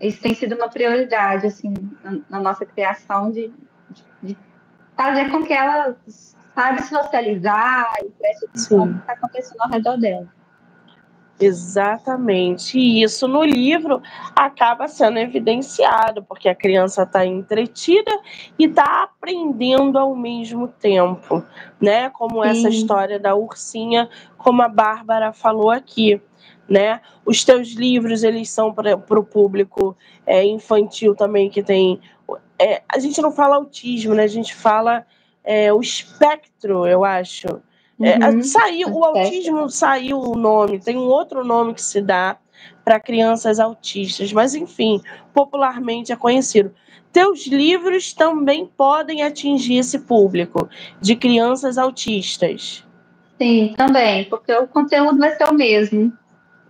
isso 0.00 0.20
tem 0.20 0.34
sido 0.34 0.54
uma 0.54 0.68
prioridade 0.68 1.46
assim 1.46 1.72
na, 2.02 2.18
na 2.28 2.40
nossa 2.40 2.66
criação 2.66 3.30
de, 3.30 3.52
de, 3.90 4.04
de, 4.22 4.38
fazer 4.96 5.30
com 5.30 5.42
que 5.44 5.52
ela 5.52 5.96
saiba 6.54 6.82
socializar 6.82 7.90
e 8.02 8.10
preste 8.10 8.44
atenção 8.46 8.86
no 8.86 8.94
que 8.94 9.00
está 9.00 9.12
acontecendo 9.14 9.60
ao 9.60 9.70
redor 9.70 9.96
dela. 9.96 10.39
Exatamente. 11.40 12.78
E 12.78 13.02
isso 13.02 13.26
no 13.26 13.42
livro 13.42 14.02
acaba 14.36 14.86
sendo 14.86 15.18
evidenciado, 15.18 16.22
porque 16.22 16.48
a 16.48 16.54
criança 16.54 17.04
está 17.04 17.24
entretida 17.24 18.10
e 18.58 18.66
está 18.66 19.04
aprendendo 19.04 19.98
ao 19.98 20.14
mesmo 20.14 20.68
tempo, 20.68 21.42
né? 21.80 22.10
Como 22.10 22.42
Sim. 22.42 22.50
essa 22.50 22.68
história 22.68 23.18
da 23.18 23.34
ursinha, 23.34 24.08
como 24.36 24.62
a 24.62 24.68
Bárbara 24.68 25.32
falou 25.32 25.70
aqui. 25.70 26.20
Né? 26.68 27.00
Os 27.26 27.42
teus 27.42 27.70
livros 27.70 28.22
eles 28.22 28.48
são 28.48 28.72
para 28.72 28.94
o 28.94 29.24
público 29.24 29.96
é, 30.24 30.44
infantil 30.44 31.16
também 31.16 31.50
que 31.50 31.64
tem 31.64 32.00
é, 32.60 32.82
a 32.88 32.98
gente 32.98 33.20
não 33.22 33.32
fala 33.32 33.56
autismo, 33.56 34.14
né? 34.14 34.22
A 34.22 34.28
gente 34.28 34.54
fala 34.54 35.04
é, 35.42 35.72
o 35.72 35.80
espectro, 35.80 36.86
eu 36.86 37.04
acho. 37.04 37.60
É, 38.02 38.28
uhum. 38.28 38.42
saiu, 38.42 38.88
o 38.88 39.04
autismo 39.04 39.68
saiu 39.68 40.18
o 40.18 40.34
nome, 40.34 40.78
tem 40.78 40.96
um 40.96 41.06
outro 41.06 41.44
nome 41.44 41.74
que 41.74 41.82
se 41.82 42.00
dá 42.00 42.38
para 42.84 42.98
crianças 42.98 43.60
autistas, 43.60 44.32
mas 44.32 44.54
enfim, 44.54 45.00
popularmente 45.34 46.12
é 46.12 46.16
conhecido. 46.16 46.74
Teus 47.12 47.46
livros 47.46 48.12
também 48.12 48.66
podem 48.66 49.22
atingir 49.22 49.78
esse 49.78 49.98
público 49.98 50.68
de 51.00 51.16
crianças 51.16 51.76
autistas. 51.76 52.86
Sim, 53.40 53.74
também, 53.76 54.24
porque 54.26 54.52
o 54.52 54.68
conteúdo 54.68 55.18
vai 55.18 55.34
ser 55.34 55.44
o 55.44 55.54
mesmo. 55.54 56.12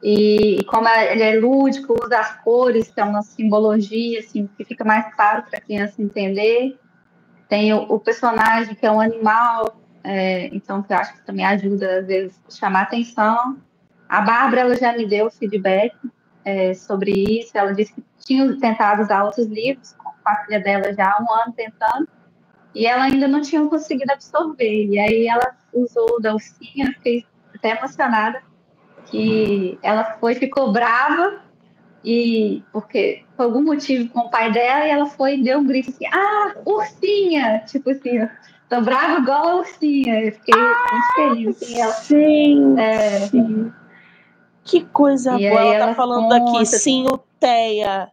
E, 0.02 0.64
como 0.64 0.88
é, 0.88 1.12
ele 1.12 1.22
é 1.22 1.38
lúdico, 1.38 1.94
usa 2.02 2.18
as 2.18 2.42
cores, 2.42 2.90
que 2.90 3.00
é 3.00 3.04
uma 3.04 3.22
simbologia, 3.22 4.20
assim, 4.20 4.48
que 4.56 4.64
fica 4.64 4.84
mais 4.84 5.14
claro 5.14 5.42
para 5.42 5.58
a 5.58 5.60
criança 5.60 6.00
entender. 6.00 6.78
Tem 7.48 7.74
o, 7.74 7.82
o, 7.82 8.00
personagem, 8.00 8.74
que 8.74 8.86
é 8.86 8.90
um 8.90 9.00
animal, 9.00 9.76
é, 10.02 10.46
então 10.54 10.84
eu 10.88 10.96
acho 10.96 11.14
que 11.14 11.24
também 11.24 11.44
ajuda, 11.44 12.00
às 12.00 12.06
vezes, 12.06 12.40
chamar 12.48 12.82
atenção. 12.82 13.58
A 14.08 14.20
Bárbara 14.20 14.62
ela 14.62 14.76
já 14.76 14.92
me 14.92 15.06
deu 15.06 15.30
feedback 15.30 15.94
é, 16.44 16.74
sobre 16.74 17.12
isso. 17.12 17.56
Ela 17.56 17.72
disse 17.72 17.94
que 17.94 18.02
tinha 18.24 18.58
tentado 18.58 19.02
usar 19.02 19.24
outros 19.24 19.46
livros, 19.46 19.92
com 19.94 20.10
a 20.24 20.36
filha 20.44 20.60
dela 20.60 20.92
já 20.94 21.06
há 21.06 21.22
um 21.22 21.32
ano 21.42 21.52
tentando, 21.52 22.08
e 22.74 22.86
ela 22.86 23.04
ainda 23.04 23.26
não 23.28 23.40
tinha 23.40 23.64
conseguido 23.66 24.12
absorver. 24.12 24.86
E 24.86 24.98
aí 24.98 25.26
ela 25.26 25.54
usou 25.72 26.16
o 26.16 26.20
da 26.20 26.34
ursinha, 26.34 26.92
fiquei 26.94 27.24
até 27.54 27.76
emocionada, 27.76 28.42
que 29.06 29.78
ela 29.82 30.04
foi, 30.18 30.34
ficou 30.34 30.72
brava, 30.72 31.40
e 32.04 32.62
porque 32.72 33.24
por 33.36 33.44
algum 33.44 33.62
motivo 33.62 34.08
com 34.10 34.20
o 34.20 34.30
pai 34.30 34.50
dela, 34.50 34.86
e 34.86 34.90
ela 34.90 35.06
foi 35.06 35.36
e 35.36 35.42
deu 35.42 35.58
um 35.58 35.66
grito 35.66 35.90
assim, 35.90 36.06
ah, 36.06 36.54
ursinha! 36.64 37.62
Tipo 37.66 37.90
assim, 37.90 38.18
tô 38.70 38.80
brava 38.80 39.20
igual 39.20 39.48
a 39.48 39.56
ursinha. 39.56 40.24
Eu 40.24 40.32
fiquei 40.32 40.54
ah, 40.54 40.86
muito 40.92 41.14
feliz. 41.14 41.76
Ela, 41.76 41.92
sim, 41.92 42.78
é, 42.78 43.20
sim. 43.26 43.72
Que 44.64 44.84
coisa 44.86 45.38
e 45.38 45.50
boa. 45.50 45.60
Ela, 45.60 45.74
ela 45.74 45.86
tá 45.88 45.94
falando 45.94 46.28
conta, 46.28 46.36
aqui, 46.36 46.66
sim, 46.66 47.06
o 47.06 47.18
Teia. 47.38 48.10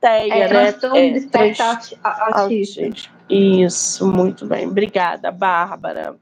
Teia, 0.00 0.34
é, 0.34 0.38
né? 0.38 0.48
Transtorno 0.48 1.20
de 1.20 1.26
trans... 1.26 1.58
autista. 2.04 2.82
Isso, 3.28 4.06
muito 4.06 4.46
bem. 4.46 4.68
Obrigada, 4.68 5.30
Bárbara. 5.30 6.16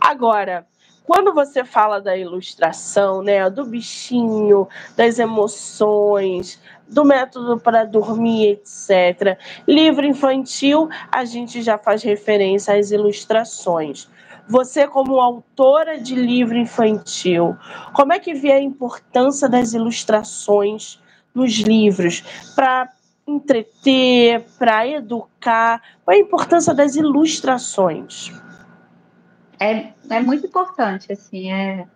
Agora, 0.00 0.66
quando 1.04 1.32
você 1.32 1.64
fala 1.64 2.00
da 2.00 2.16
ilustração, 2.16 3.22
né, 3.22 3.48
do 3.48 3.64
bichinho, 3.64 4.68
das 4.94 5.18
emoções, 5.18 6.60
do 6.88 7.04
método 7.04 7.58
para 7.58 7.84
dormir, 7.84 8.50
etc. 8.52 9.38
Livro 9.66 10.06
infantil, 10.06 10.88
a 11.10 11.24
gente 11.24 11.62
já 11.62 11.78
faz 11.78 12.02
referência 12.02 12.74
às 12.74 12.90
ilustrações. 12.90 14.08
Você, 14.48 14.86
como 14.86 15.20
autora 15.20 16.00
de 16.00 16.14
livro 16.14 16.56
infantil, 16.56 17.56
como 17.92 18.12
é 18.12 18.18
que 18.18 18.32
vê 18.32 18.52
a 18.52 18.60
importância 18.60 19.48
das 19.48 19.74
ilustrações 19.74 20.98
nos 21.34 21.52
livros 21.58 22.24
para 22.56 22.88
entreter, 23.26 24.46
para 24.58 24.86
educar? 24.88 25.82
Qual 26.04 26.16
a 26.16 26.18
importância 26.18 26.72
das 26.72 26.96
ilustrações? 26.96 28.32
é, 29.58 29.92
é 30.10 30.20
muito 30.20 30.46
importante, 30.46 31.12
assim, 31.12 31.52
é, 31.52 31.86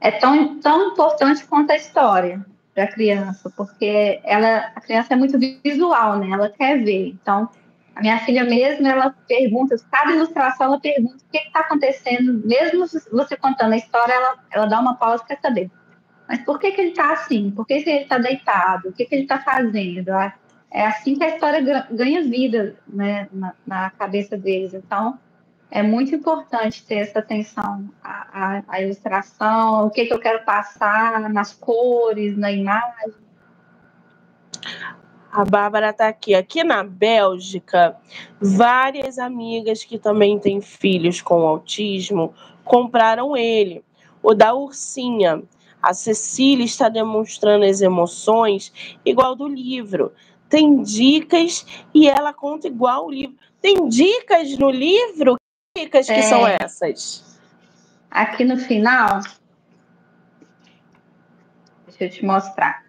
é 0.00 0.10
tão, 0.12 0.60
tão 0.60 0.88
importante 0.88 1.44
quanto 1.46 1.70
a 1.70 1.76
história 1.76 2.44
para 2.78 2.84
a 2.84 2.92
criança, 2.92 3.52
porque 3.56 4.20
ela, 4.22 4.70
a 4.76 4.80
criança 4.80 5.12
é 5.12 5.16
muito 5.16 5.36
visual, 5.36 6.16
né? 6.20 6.30
Ela 6.30 6.48
quer 6.48 6.80
ver. 6.80 7.08
Então, 7.08 7.48
a 7.96 8.00
minha 8.00 8.20
filha 8.20 8.44
mesmo, 8.44 8.86
ela 8.86 9.12
pergunta, 9.26 9.74
cada 9.90 10.12
ilustração 10.12 10.68
ela 10.68 10.80
pergunta 10.80 11.16
o 11.16 11.30
que 11.32 11.38
está 11.38 11.58
acontecendo, 11.58 12.40
mesmo 12.46 12.86
você 13.10 13.36
contando 13.36 13.72
a 13.72 13.76
história, 13.76 14.12
ela, 14.12 14.38
ela 14.52 14.66
dá 14.66 14.78
uma 14.78 14.94
pausa 14.94 15.24
para 15.24 15.36
saber. 15.40 15.68
Mas 16.28 16.38
por 16.42 16.60
que, 16.60 16.70
que 16.70 16.80
ele 16.80 16.90
está 16.90 17.12
assim? 17.12 17.50
Por 17.50 17.66
que, 17.66 17.82
que 17.82 17.90
ele 17.90 18.02
está 18.04 18.18
deitado? 18.18 18.90
O 18.90 18.92
que, 18.92 19.04
que 19.04 19.12
ele 19.12 19.22
está 19.22 19.40
fazendo? 19.40 20.10
É 20.70 20.86
assim 20.86 21.16
que 21.16 21.24
a 21.24 21.34
história 21.34 21.60
ganha 21.90 22.22
vida 22.22 22.76
né, 22.86 23.26
na, 23.32 23.54
na 23.66 23.90
cabeça 23.90 24.36
deles. 24.36 24.72
Então, 24.72 25.18
é 25.70 25.82
muito 25.82 26.14
importante 26.14 26.84
ter 26.84 26.96
essa 26.96 27.18
atenção 27.18 27.88
à, 28.02 28.58
à, 28.58 28.62
à 28.68 28.82
ilustração, 28.82 29.86
o 29.86 29.90
que, 29.90 30.06
que 30.06 30.14
eu 30.14 30.18
quero 30.18 30.44
passar 30.44 31.28
nas 31.28 31.52
cores, 31.52 32.36
na 32.36 32.50
imagem. 32.50 33.14
A 35.30 35.44
Bárbara 35.44 35.90
está 35.90 36.08
aqui. 36.08 36.34
Aqui 36.34 36.64
na 36.64 36.82
Bélgica, 36.82 37.96
várias 38.40 39.18
amigas 39.18 39.84
que 39.84 39.98
também 39.98 40.38
têm 40.38 40.60
filhos 40.60 41.20
com 41.20 41.46
autismo 41.46 42.34
compraram 42.64 43.36
ele, 43.36 43.84
o 44.22 44.34
da 44.34 44.54
ursinha. 44.54 45.42
A 45.80 45.94
Cecília 45.94 46.64
está 46.64 46.88
demonstrando 46.88 47.64
as 47.64 47.80
emoções 47.80 48.98
igual 49.04 49.36
do 49.36 49.46
livro. 49.46 50.12
Tem 50.48 50.82
dicas 50.82 51.64
e 51.94 52.08
ela 52.08 52.32
conta 52.32 52.66
igual 52.66 53.06
o 53.06 53.10
livro. 53.10 53.36
Tem 53.60 53.86
dicas 53.88 54.56
no 54.58 54.70
livro? 54.70 55.37
Dicas 55.78 56.06
que 56.06 56.12
é, 56.12 56.22
são 56.22 56.46
essas? 56.46 57.38
Aqui 58.10 58.44
no 58.44 58.56
final, 58.56 59.20
deixa 61.86 62.04
eu 62.04 62.10
te 62.10 62.24
mostrar. 62.24 62.84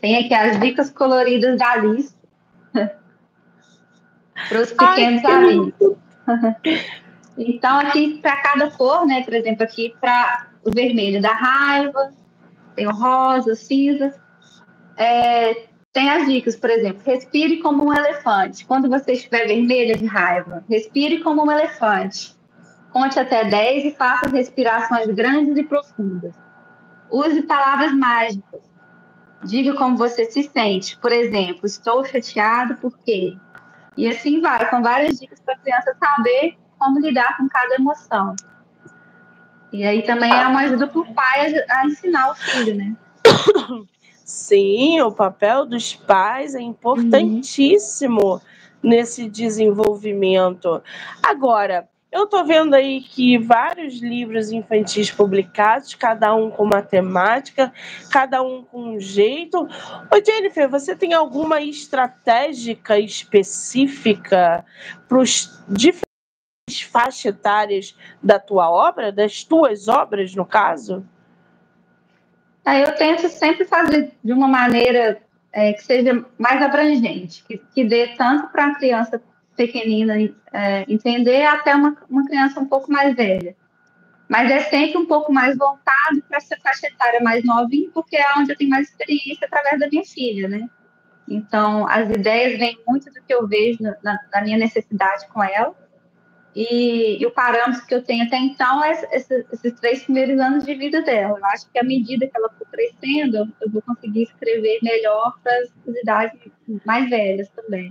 Tem 0.00 0.16
aqui 0.16 0.34
as 0.34 0.58
dicas 0.58 0.90
coloridas 0.90 1.58
da 1.58 1.72
Alice 1.72 2.14
para 2.72 4.60
os 4.60 4.72
pequenos 4.72 5.24
amigos. 5.24 5.96
então, 7.36 7.78
aqui 7.80 8.18
para 8.18 8.36
cada 8.42 8.70
cor, 8.70 9.06
né? 9.06 9.22
Por 9.22 9.34
exemplo, 9.34 9.62
aqui 9.62 9.94
para 10.00 10.48
o 10.64 10.70
vermelho 10.70 11.20
da 11.20 11.32
raiva, 11.32 12.12
tem 12.74 12.86
o 12.86 12.92
rosa, 12.92 13.52
o 13.52 13.56
cinza. 13.56 14.14
É, 14.96 15.69
tem 15.92 16.08
as 16.08 16.26
dicas, 16.26 16.56
por 16.56 16.70
exemplo, 16.70 17.02
respire 17.04 17.58
como 17.58 17.86
um 17.86 17.92
elefante. 17.92 18.64
Quando 18.64 18.88
você 18.88 19.12
estiver 19.12 19.46
vermelha 19.46 19.96
de 19.96 20.06
raiva, 20.06 20.64
respire 20.68 21.20
como 21.20 21.44
um 21.44 21.50
elefante. 21.50 22.36
Conte 22.92 23.18
até 23.18 23.44
10 23.44 23.84
e 23.84 23.96
faça 23.96 24.28
respirações 24.28 25.08
grandes 25.08 25.56
e 25.56 25.64
profundas. 25.64 26.34
Use 27.10 27.42
palavras 27.42 27.92
mágicas. 27.92 28.60
Diga 29.42 29.74
como 29.74 29.96
você 29.96 30.26
se 30.26 30.44
sente. 30.44 30.96
Por 30.98 31.12
exemplo, 31.12 31.66
estou 31.66 32.04
chateado 32.04 32.76
por 32.76 32.96
quê? 32.98 33.36
E 33.96 34.08
assim 34.08 34.40
vai, 34.40 34.68
com 34.70 34.82
várias 34.82 35.18
dicas 35.18 35.40
para 35.40 35.54
a 35.54 35.58
criança 35.58 35.96
saber 35.98 36.56
como 36.78 37.00
lidar 37.00 37.36
com 37.36 37.48
cada 37.48 37.74
emoção. 37.74 38.36
E 39.72 39.84
aí 39.84 40.02
também 40.02 40.32
é 40.32 40.46
uma 40.46 40.60
ajuda 40.60 40.86
para 40.86 41.00
o 41.00 41.14
pai 41.14 41.54
a 41.68 41.86
ensinar 41.86 42.30
o 42.30 42.34
filho, 42.34 42.76
né? 42.76 42.96
Sim, 44.30 45.00
o 45.00 45.10
papel 45.10 45.66
dos 45.66 45.96
pais 45.96 46.54
é 46.54 46.60
importantíssimo 46.60 48.34
uhum. 48.34 48.40
nesse 48.80 49.28
desenvolvimento. 49.28 50.80
Agora, 51.20 51.88
eu 52.12 52.24
estou 52.24 52.44
vendo 52.44 52.74
aí 52.74 53.00
que 53.00 53.36
vários 53.38 54.00
livros 54.00 54.52
infantis 54.52 55.10
publicados, 55.10 55.96
cada 55.96 56.32
um 56.32 56.48
com 56.48 56.62
uma 56.62 56.80
temática, 56.80 57.72
cada 58.08 58.40
um 58.40 58.62
com 58.62 58.94
um 58.94 59.00
jeito. 59.00 59.64
Ô, 59.64 60.24
Jennifer, 60.24 60.68
você 60.68 60.94
tem 60.94 61.12
alguma 61.12 61.60
estratégica 61.60 63.00
específica 63.00 64.64
para 65.08 65.18
os 65.18 65.60
diferentes 65.68 66.06
faixas 66.88 67.24
etárias 67.24 67.96
da 68.22 68.38
tua 68.38 68.70
obra, 68.70 69.10
das 69.10 69.42
tuas 69.42 69.88
obras, 69.88 70.36
no 70.36 70.46
caso? 70.46 71.04
Eu 72.64 72.94
tento 72.96 73.28
sempre 73.28 73.64
fazer 73.64 74.12
de 74.22 74.32
uma 74.32 74.46
maneira 74.46 75.20
é, 75.52 75.72
que 75.72 75.82
seja 75.82 76.24
mais 76.38 76.62
abrangente, 76.62 77.44
que, 77.44 77.58
que 77.58 77.84
dê 77.84 78.08
tanto 78.16 78.48
para 78.48 78.66
a 78.66 78.74
criança 78.74 79.20
pequenina 79.56 80.14
é, 80.52 80.84
entender 80.88 81.44
até 81.44 81.74
uma, 81.74 81.96
uma 82.08 82.26
criança 82.26 82.60
um 82.60 82.66
pouco 82.66 82.90
mais 82.90 83.14
velha. 83.14 83.56
Mas 84.28 84.50
é 84.50 84.60
sempre 84.60 84.96
um 84.96 85.06
pouco 85.06 85.32
mais 85.32 85.58
voltado 85.58 86.22
para 86.28 86.38
essa 86.38 86.56
faixa 86.62 86.86
etária 86.86 87.20
mais 87.20 87.44
novinha, 87.44 87.90
porque 87.92 88.16
é 88.16 88.38
onde 88.38 88.52
eu 88.52 88.56
tenho 88.56 88.70
mais 88.70 88.88
experiência 88.88 89.46
através 89.46 89.80
da 89.80 89.88
minha 89.88 90.04
filha, 90.04 90.48
né? 90.48 90.68
Então, 91.28 91.86
as 91.88 92.08
ideias 92.08 92.58
vêm 92.58 92.78
muito 92.86 93.06
do 93.12 93.22
que 93.22 93.34
eu 93.34 93.46
vejo 93.46 93.78
na, 93.82 94.18
na 94.32 94.42
minha 94.42 94.56
necessidade 94.56 95.26
com 95.28 95.42
ela. 95.42 95.74
E, 96.54 97.22
e, 97.22 97.26
o 97.26 97.30
parâmetro 97.30 97.86
que 97.86 97.94
eu 97.94 98.02
tenho 98.02 98.24
até 98.24 98.36
então 98.36 98.82
é 98.82 98.90
esses, 99.12 99.44
esses, 99.52 99.72
três 99.80 100.02
primeiros 100.02 100.38
anos 100.40 100.64
de 100.64 100.74
vida 100.74 101.00
dela. 101.02 101.38
Eu 101.38 101.46
acho 101.46 101.70
que 101.70 101.78
à 101.78 101.84
medida 101.84 102.26
que 102.26 102.36
ela 102.36 102.50
for 102.58 102.66
crescendo, 102.66 103.52
eu 103.60 103.70
vou 103.70 103.80
conseguir 103.82 104.24
escrever 104.24 104.80
melhor 104.82 105.34
para 105.42 105.52
as 105.58 105.70
idades 106.02 106.38
mais 106.84 107.08
velhas 107.08 107.48
também. 107.50 107.90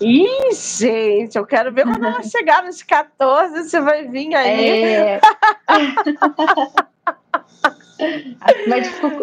Ih, 0.00 0.52
gente, 0.52 1.36
eu 1.36 1.46
quero 1.46 1.72
ver 1.72 1.84
quando 1.84 2.04
ela 2.04 2.22
chegar 2.26 2.64
nos 2.64 2.82
14, 2.82 3.68
você 3.68 3.80
vai 3.80 4.08
vir 4.08 4.34
aí. 4.34 4.84
É... 4.84 5.20
Vai 8.68 8.82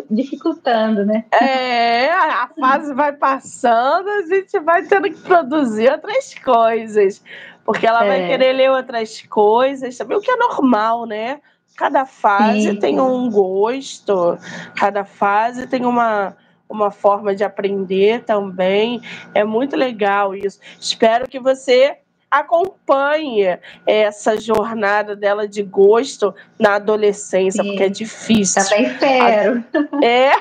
dificultando, 0.09 1.05
né? 1.05 1.25
É, 1.31 2.09
a 2.11 2.49
fase 2.59 2.93
vai 2.93 3.13
passando, 3.13 4.09
a 4.09 4.21
gente 4.23 4.59
vai 4.59 4.83
tendo 4.83 5.09
que 5.09 5.21
produzir 5.21 5.91
outras 5.91 6.33
coisas. 6.35 7.23
Porque 7.65 7.85
ela 7.85 8.03
é. 8.03 8.07
vai 8.07 8.27
querer 8.27 8.53
ler 8.53 8.71
outras 8.71 9.21
coisas, 9.23 9.97
também 9.97 10.17
o 10.17 10.21
que 10.21 10.31
é 10.31 10.35
normal, 10.35 11.05
né? 11.05 11.39
Cada 11.77 12.05
fase 12.05 12.71
Sim. 12.71 12.79
tem 12.79 12.99
um 12.99 13.29
gosto, 13.29 14.37
cada 14.75 15.05
fase 15.05 15.67
tem 15.67 15.85
uma, 15.85 16.35
uma 16.67 16.91
forma 16.91 17.35
de 17.35 17.43
aprender 17.43 18.23
também. 18.23 19.01
É 19.33 19.43
muito 19.43 19.75
legal 19.75 20.35
isso. 20.35 20.59
Espero 20.79 21.27
que 21.27 21.39
você 21.39 21.99
acompanhe 22.29 23.59
essa 23.87 24.39
jornada 24.39 25.15
dela 25.15 25.47
de 25.47 25.63
gosto 25.63 26.33
na 26.59 26.75
adolescência, 26.75 27.63
Sim. 27.63 27.69
porque 27.69 27.83
é 27.83 27.89
difícil. 27.89 28.63
Também 28.63 28.85
espero. 28.85 29.63
É. 30.03 30.31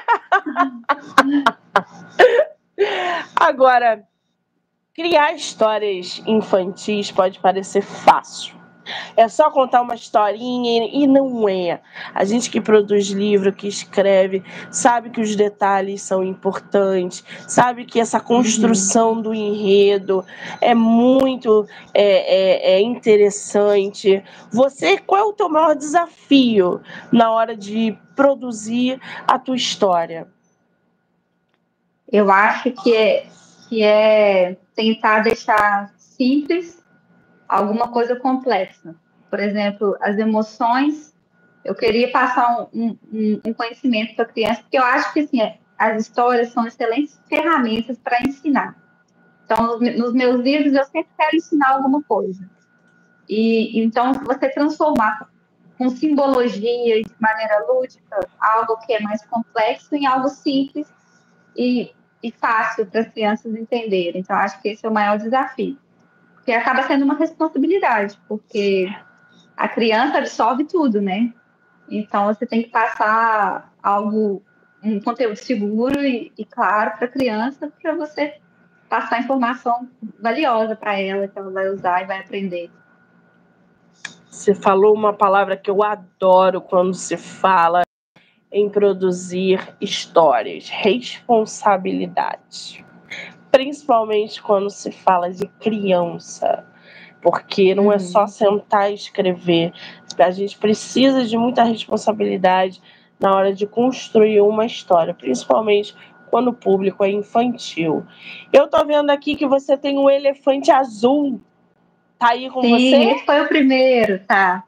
Agora, 3.34 4.04
criar 4.94 5.32
histórias 5.32 6.22
infantis 6.26 7.10
pode 7.10 7.38
parecer 7.38 7.82
fácil. 7.82 8.57
É 9.16 9.28
só 9.28 9.50
contar 9.50 9.82
uma 9.82 9.94
historinha 9.94 10.88
e 10.92 11.06
não 11.06 11.48
é. 11.48 11.80
A 12.14 12.24
gente 12.24 12.50
que 12.50 12.60
produz 12.60 13.08
livro, 13.08 13.52
que 13.52 13.68
escreve, 13.68 14.42
sabe 14.70 15.10
que 15.10 15.20
os 15.20 15.34
detalhes 15.36 16.02
são 16.02 16.22
importantes, 16.22 17.24
sabe 17.46 17.84
que 17.84 18.00
essa 18.00 18.20
construção 18.20 19.12
uhum. 19.12 19.22
do 19.22 19.34
enredo 19.34 20.24
é 20.60 20.74
muito 20.74 21.66
é, 21.94 22.72
é, 22.72 22.72
é 22.74 22.80
interessante. 22.80 24.22
Você, 24.52 24.98
qual 24.98 25.20
é 25.20 25.24
o 25.24 25.32
teu 25.32 25.48
maior 25.48 25.74
desafio 25.74 26.80
na 27.12 27.30
hora 27.30 27.56
de 27.56 27.96
produzir 28.14 29.00
a 29.26 29.38
tua 29.38 29.56
história? 29.56 30.28
Eu 32.10 32.30
acho 32.30 32.70
que 32.72 32.94
é, 32.94 33.26
que 33.68 33.82
é 33.82 34.56
tentar 34.74 35.20
deixar 35.20 35.92
simples 35.98 36.77
alguma 37.48 37.88
coisa 37.88 38.14
complexa. 38.16 38.94
Por 39.30 39.40
exemplo, 39.40 39.96
as 40.00 40.18
emoções. 40.18 41.14
Eu 41.64 41.74
queria 41.74 42.10
passar 42.10 42.68
um, 42.72 42.96
um, 43.12 43.40
um 43.46 43.52
conhecimento 43.52 44.14
para 44.14 44.24
a 44.24 44.28
criança, 44.28 44.62
porque 44.62 44.78
eu 44.78 44.84
acho 44.84 45.12
que 45.12 45.20
assim, 45.20 45.38
as 45.76 46.02
histórias 46.02 46.50
são 46.50 46.66
excelentes 46.66 47.20
ferramentas 47.28 47.98
para 47.98 48.20
ensinar. 48.22 48.76
Então, 49.44 49.78
nos 49.78 50.12
meus 50.12 50.40
livros, 50.40 50.74
eu 50.74 50.84
sempre 50.84 51.10
quero 51.16 51.36
ensinar 51.36 51.72
alguma 51.72 52.02
coisa. 52.02 52.48
E 53.28 53.80
então, 53.80 54.12
você 54.12 54.48
transformar 54.50 55.28
com 55.76 55.88
simbologia 55.90 57.02
de 57.02 57.10
maneira 57.20 57.64
lúdica 57.66 58.18
algo 58.40 58.78
que 58.78 58.92
é 58.92 59.00
mais 59.00 59.24
complexo 59.26 59.94
em 59.94 60.06
algo 60.06 60.28
simples 60.28 60.92
e, 61.56 61.92
e 62.22 62.30
fácil 62.32 62.86
para 62.86 63.02
as 63.02 63.08
crianças 63.08 63.54
entenderem. 63.54 64.20
Então, 64.20 64.36
acho 64.36 64.60
que 64.60 64.68
esse 64.68 64.84
é 64.84 64.88
o 64.88 64.92
maior 64.92 65.18
desafio 65.18 65.78
que 66.48 66.52
acaba 66.54 66.82
sendo 66.84 67.04
uma 67.04 67.14
responsabilidade, 67.14 68.18
porque 68.26 68.90
a 69.54 69.68
criança 69.68 70.16
absorve 70.16 70.64
tudo, 70.64 70.98
né? 70.98 71.30
Então 71.90 72.24
você 72.24 72.46
tem 72.46 72.62
que 72.62 72.70
passar 72.70 73.70
algo, 73.82 74.42
um 74.82 74.98
conteúdo 74.98 75.36
seguro 75.36 76.00
e, 76.00 76.32
e 76.38 76.46
claro 76.46 76.96
para 76.96 77.04
a 77.04 77.10
criança, 77.10 77.70
para 77.82 77.94
você 77.94 78.38
passar 78.88 79.20
informação 79.20 79.90
valiosa 80.18 80.74
para 80.74 80.98
ela, 80.98 81.28
que 81.28 81.38
ela 81.38 81.50
vai 81.50 81.68
usar 81.68 82.02
e 82.02 82.06
vai 82.06 82.20
aprender. 82.20 82.70
Você 84.30 84.54
falou 84.54 84.94
uma 84.94 85.12
palavra 85.12 85.54
que 85.54 85.70
eu 85.70 85.82
adoro 85.82 86.62
quando 86.62 86.94
se 86.94 87.18
fala 87.18 87.82
em 88.50 88.70
produzir 88.70 89.76
histórias: 89.82 90.70
responsabilidade 90.70 92.87
principalmente 93.50 94.42
quando 94.42 94.70
se 94.70 94.90
fala 94.90 95.30
de 95.30 95.46
criança, 95.60 96.64
porque 97.22 97.74
não 97.74 97.86
uhum. 97.86 97.92
é 97.92 97.98
só 97.98 98.22
uhum. 98.22 98.26
sentar 98.28 98.90
e 98.90 98.94
escrever, 98.94 99.72
a 100.18 100.30
gente 100.30 100.58
precisa 100.58 101.24
de 101.24 101.36
muita 101.36 101.62
responsabilidade 101.62 102.82
na 103.20 103.34
hora 103.34 103.52
de 103.52 103.66
construir 103.66 104.40
uma 104.40 104.66
história, 104.66 105.14
principalmente 105.14 105.94
quando 106.30 106.48
o 106.48 106.54
público 106.54 107.04
é 107.04 107.10
infantil. 107.10 108.04
Eu 108.52 108.68
tô 108.68 108.84
vendo 108.84 109.10
aqui 109.10 109.34
que 109.34 109.46
você 109.46 109.76
tem 109.76 109.98
um 109.98 110.10
elefante 110.10 110.70
azul. 110.70 111.40
Tá 112.18 112.30
aí 112.30 112.50
com 112.50 112.60
Sim, 112.62 112.70
você? 112.70 112.96
Esse 113.12 113.24
foi 113.24 113.40
o 113.40 113.48
primeiro, 113.48 114.18
tá. 114.26 114.64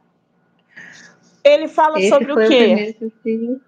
Ele 1.43 1.69
fala 1.69 1.99
esse 1.99 2.09
sobre 2.09 2.33
o 2.33 2.37
quê? 2.49 2.95
O 3.01 3.61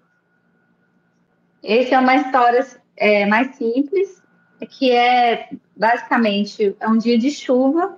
esse 1.63 1.93
é 1.93 1.99
uma 1.99 2.15
história 2.15 2.65
é, 2.97 3.25
mais 3.25 3.55
simples, 3.55 4.22
que 4.69 4.91
é 4.91 5.49
basicamente 5.75 6.75
é 6.79 6.87
um 6.87 6.97
dia 6.97 7.17
de 7.17 7.31
chuva, 7.31 7.97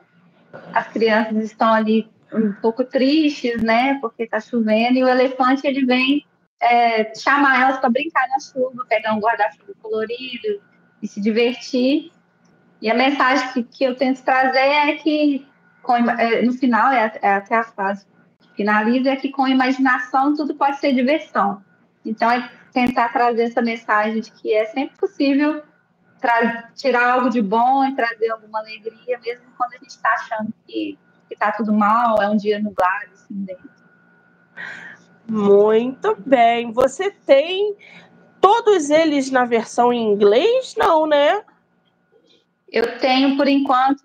as 0.73 0.87
crianças 0.87 1.43
estão 1.43 1.73
ali 1.73 2.09
um 2.33 2.51
pouco 2.53 2.83
tristes, 2.83 3.61
né, 3.61 3.97
porque 4.01 4.23
está 4.23 4.39
chovendo, 4.39 4.97
e 4.97 5.03
o 5.03 5.07
elefante 5.07 5.65
ele 5.65 5.85
vem 5.85 6.25
é, 6.59 7.13
chamar 7.15 7.61
elas 7.61 7.79
para 7.79 7.89
brincar 7.89 8.27
na 8.29 8.39
chuva, 8.39 8.85
pegar 8.87 9.13
um 9.13 9.19
guarda-chuva 9.19 9.73
colorido 9.81 10.61
e 11.01 11.07
se 11.07 11.21
divertir. 11.21 12.11
E 12.81 12.89
a 12.89 12.93
mensagem 12.93 13.51
que, 13.53 13.63
que 13.63 13.83
eu 13.83 13.95
tento 13.95 14.23
trazer 14.23 14.59
é 14.59 14.93
que, 14.95 15.45
com, 15.81 15.95
é, 15.95 16.41
no 16.41 16.53
final, 16.53 16.91
é, 16.91 17.11
é 17.21 17.33
até 17.33 17.55
a 17.55 17.63
frase 17.63 18.05
que 18.39 18.49
finaliza, 18.55 19.11
é 19.11 19.15
que 19.15 19.29
com 19.29 19.47
imaginação 19.47 20.35
tudo 20.35 20.55
pode 20.55 20.79
ser 20.79 20.93
diversão. 20.93 21.61
Então, 22.03 22.29
é 22.29 22.49
tentar 22.73 23.09
trazer 23.09 23.43
essa 23.43 23.61
mensagem 23.61 24.21
de 24.21 24.31
que 24.31 24.53
é 24.53 24.65
sempre 24.65 24.97
possível 24.97 25.63
tirar 26.75 27.11
algo 27.11 27.29
de 27.29 27.41
bom 27.41 27.85
e 27.85 27.95
trazer 27.95 28.29
alguma 28.29 28.59
alegria, 28.59 29.19
mesmo 29.23 29.45
quando 29.57 29.73
a 29.73 29.77
gente 29.77 29.89
está 29.89 30.09
achando 30.09 30.53
que 30.65 30.97
está 31.29 31.51
tudo 31.51 31.73
mal, 31.73 32.21
é 32.21 32.29
um 32.29 32.37
dia 32.37 32.59
nublado, 32.59 33.11
assim, 33.13 33.35
dentro. 33.43 33.69
Muito 35.27 36.15
bem. 36.25 36.71
Você 36.71 37.11
tem 37.11 37.75
todos 38.39 38.89
eles 38.89 39.31
na 39.31 39.45
versão 39.45 39.91
em 39.91 40.11
inglês? 40.11 40.75
Não, 40.77 41.07
né? 41.07 41.43
Eu 42.71 42.99
tenho, 42.99 43.37
por 43.37 43.47
enquanto, 43.47 44.03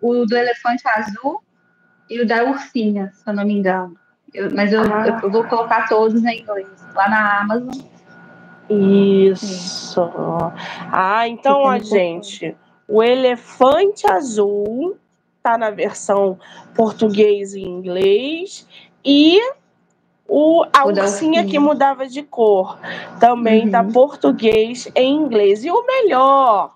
o 0.00 0.24
do 0.26 0.36
elefante 0.36 0.82
azul 0.88 1.42
e 2.08 2.20
o 2.20 2.26
da 2.26 2.44
ursinha, 2.44 3.10
se 3.12 3.28
eu 3.28 3.34
não 3.34 3.44
me 3.44 3.54
engano. 3.54 3.96
Eu, 4.32 4.50
mas 4.54 4.72
eu, 4.72 4.80
ah. 4.82 5.20
eu, 5.22 5.30
vou 5.30 5.44
colocar 5.44 5.88
todos 5.88 6.24
em 6.24 6.40
inglês 6.40 6.68
lá 6.94 7.08
na 7.08 7.40
Amazon. 7.40 7.91
Isso. 8.72 10.00
Ah, 10.90 11.28
então, 11.28 11.66
a 11.66 11.78
gente, 11.78 12.56
o 12.88 13.02
elefante 13.02 14.10
azul 14.10 14.96
tá 15.42 15.58
na 15.58 15.70
versão 15.70 16.38
português 16.74 17.54
e 17.54 17.60
inglês 17.60 18.66
e 19.04 19.40
o, 20.28 20.64
a 20.72 20.86
ursinha 20.86 21.44
que 21.44 21.58
mudava 21.58 22.06
de 22.06 22.22
cor 22.22 22.78
também 23.18 23.68
tá 23.68 23.80
uhum. 23.80 23.88
tá 23.88 23.92
português 23.92 24.88
e 24.94 25.02
inglês. 25.02 25.64
E 25.64 25.70
o 25.70 25.84
melhor, 25.84 26.74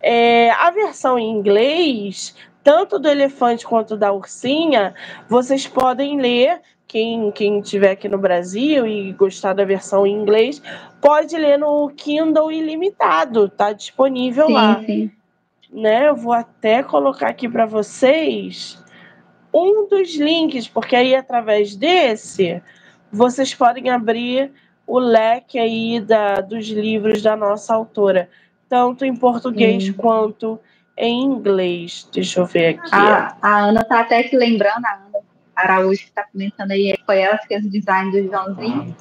é, 0.00 0.50
a 0.52 0.70
versão 0.70 1.18
em 1.18 1.30
inglês, 1.30 2.34
tanto 2.62 2.98
do 2.98 3.08
elefante 3.08 3.66
quanto 3.66 3.96
da 3.96 4.12
ursinha, 4.12 4.94
vocês 5.28 5.66
podem 5.66 6.18
ler 6.18 6.62
quem, 6.94 7.32
quem 7.32 7.60
tiver 7.60 7.90
aqui 7.90 8.08
no 8.08 8.16
Brasil 8.16 8.86
e 8.86 9.10
gostar 9.14 9.52
da 9.52 9.64
versão 9.64 10.06
em 10.06 10.14
inglês, 10.14 10.62
pode 11.00 11.36
ler 11.36 11.58
no 11.58 11.90
Kindle 11.90 12.52
ilimitado, 12.52 13.48
tá 13.48 13.72
disponível 13.72 14.46
sim, 14.46 14.52
lá. 14.52 14.80
Sim. 14.86 15.10
Né? 15.72 16.08
Eu 16.08 16.14
vou 16.14 16.32
até 16.32 16.84
colocar 16.84 17.26
aqui 17.26 17.48
para 17.48 17.66
vocês 17.66 18.80
um 19.52 19.88
dos 19.88 20.14
links, 20.14 20.68
porque 20.68 20.94
aí 20.94 21.16
através 21.16 21.74
desse 21.74 22.62
vocês 23.10 23.52
podem 23.52 23.90
abrir 23.90 24.52
o 24.86 25.00
leque 25.00 25.58
aí 25.58 25.98
da, 25.98 26.36
dos 26.36 26.68
livros 26.68 27.20
da 27.22 27.34
nossa 27.34 27.74
autora, 27.74 28.30
tanto 28.68 29.04
em 29.04 29.16
português 29.16 29.90
quanto 29.90 30.60
em 30.96 31.24
inglês. 31.24 32.08
Deixa 32.12 32.38
eu 32.38 32.46
ver 32.46 32.78
aqui. 32.78 32.90
A, 32.92 33.36
a 33.42 33.64
Ana 33.64 33.82
tá 33.82 33.98
até 33.98 34.20
aqui 34.20 34.36
lembrando, 34.36 34.84
a 34.86 35.03
Araújo 35.54 36.00
que 36.00 36.08
está 36.08 36.24
comentando 36.24 36.70
aí, 36.72 36.96
foi 37.04 37.20
ela 37.20 37.38
que 37.38 37.48
fez 37.48 37.64
o 37.64 37.70
design 37.70 38.10
do 38.10 38.30
Joãozinho. 38.30 38.96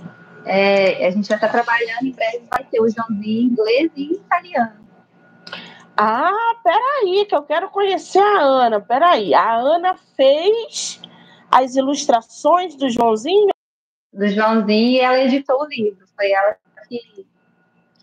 É, 0.45 1.07
a 1.07 1.11
gente 1.11 1.27
já 1.27 1.35
está 1.35 1.47
trabalhando, 1.47 2.03
em 2.03 2.11
breve 2.11 2.43
vai 2.49 2.63
ter 2.65 2.81
o 2.81 2.89
Joãozinho 2.89 3.41
em 3.41 3.45
inglês 3.45 3.91
e 3.95 4.13
italiano. 4.13 4.83
Ah, 5.95 6.55
peraí, 6.63 7.25
que 7.25 7.35
eu 7.35 7.43
quero 7.43 7.69
conhecer 7.69 8.19
a 8.19 8.41
Ana. 8.41 8.81
Peraí, 8.81 9.33
a 9.33 9.55
Ana 9.55 9.95
fez 10.15 10.99
as 11.51 11.75
ilustrações 11.75 12.75
do 12.75 12.89
Joãozinho? 12.89 13.49
Do 14.11 14.27
Joãozinho 14.27 14.91
e 14.91 14.99
ela 14.99 15.19
editou 15.19 15.61
o 15.61 15.67
livro. 15.67 16.05
Foi 16.15 16.31
ela 16.31 16.57
que, 16.89 16.99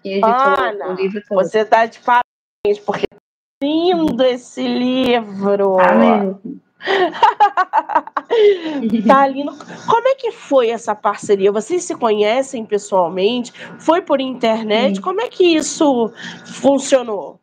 que 0.03 0.09
editou 0.09 0.31
Ana, 0.31 0.89
o 0.89 0.95
livro 0.95 1.21
todo. 1.29 1.39
Você 1.43 1.61
está 1.61 1.87
de 1.87 1.99
parabéns, 2.01 2.85
porque 2.85 3.07
lindo 3.63 4.23
esse 4.23 4.63
livro. 4.63 5.77
Ah, 8.33 8.81
mesmo. 8.81 9.07
Talino, 9.09 9.59
como 9.89 10.09
é 10.09 10.15
que 10.15 10.31
foi 10.31 10.71
essa 10.71 10.95
parceria? 10.95 11.51
Vocês 11.51 11.83
se 11.83 11.97
conhecem 11.97 12.65
pessoalmente? 12.65 13.53
Foi 13.81 14.01
por 14.01 14.21
internet? 14.21 14.97
Sim. 14.97 15.03
Como 15.03 15.21
é 15.21 15.29
que 15.29 15.45
isso 15.57 16.13
funcionou? 16.47 17.41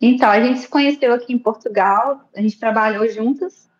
Então, 0.00 0.30
a 0.30 0.40
gente 0.40 0.60
se 0.60 0.68
conheceu 0.68 1.12
aqui 1.12 1.32
em 1.32 1.38
Portugal, 1.38 2.28
a 2.34 2.40
gente 2.40 2.58
trabalhou 2.58 3.06
juntas, 3.08 3.70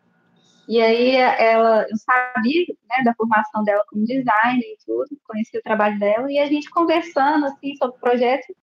e 0.68 0.80
aí 0.80 1.16
ela, 1.16 1.84
eu 1.90 1.96
sabia 1.96 2.66
né, 2.88 3.02
da 3.04 3.14
formação 3.14 3.64
dela 3.64 3.82
como 3.88 4.04
designer 4.04 4.62
e 4.62 4.78
tudo, 4.86 5.08
conheci 5.24 5.58
o 5.58 5.62
trabalho 5.62 5.98
dela, 5.98 6.30
e 6.30 6.38
a 6.38 6.46
gente 6.46 6.70
conversando 6.70 7.46
assim 7.46 7.74
sobre 7.76 7.96
o 7.96 8.00
projeto, 8.00 8.54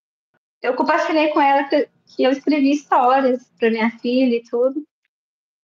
eu 0.62 0.74
compartilhei 0.76 1.30
com 1.30 1.41
ela 1.41 1.65
que, 1.65 1.89
que 2.06 2.24
eu 2.24 2.32
escrevi 2.32 2.72
histórias 2.72 3.52
para 3.60 3.72
minha 3.72 3.91
filha 4.00 4.36
e 4.36 4.43
tudo. 4.43 4.86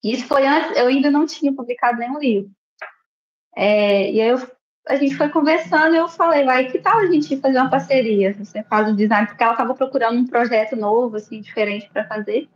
Isso 0.06 0.28
foi 0.28 0.46
antes, 0.46 0.78
eu 0.78 0.86
ainda 0.86 1.10
não 1.10 1.26
tinha 1.26 1.52
publicado 1.52 1.98
nenhum 1.98 2.20
livro. 2.20 2.52
É, 3.56 4.12
e 4.12 4.22
aí 4.22 4.30
eu, 4.30 4.48
a 4.88 4.96
gente 4.98 5.16
foi 5.16 5.30
conversando 5.30 5.96
e 5.96 5.98
eu 5.98 6.08
falei, 6.08 6.46
vai, 6.46 6.70
que 6.70 6.78
tal 6.78 7.00
a 7.00 7.08
gente 7.08 7.36
fazer 7.38 7.58
uma 7.58 7.72
parceria? 7.72 8.32
Você 8.36 8.62
faz 8.62 8.88
o 8.88 8.96
design, 8.96 9.26
porque 9.26 9.42
ela 9.42 9.54
estava 9.54 9.74
procurando 9.74 10.20
um 10.20 10.28
projeto 10.28 10.76
novo, 10.76 11.18
assim, 11.18 11.42
diferente 11.42 11.90
para 11.92 12.08
fazer. 12.08 12.48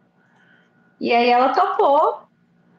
E 1.02 1.12
aí 1.12 1.28
ela 1.28 1.50
topou 1.50 2.28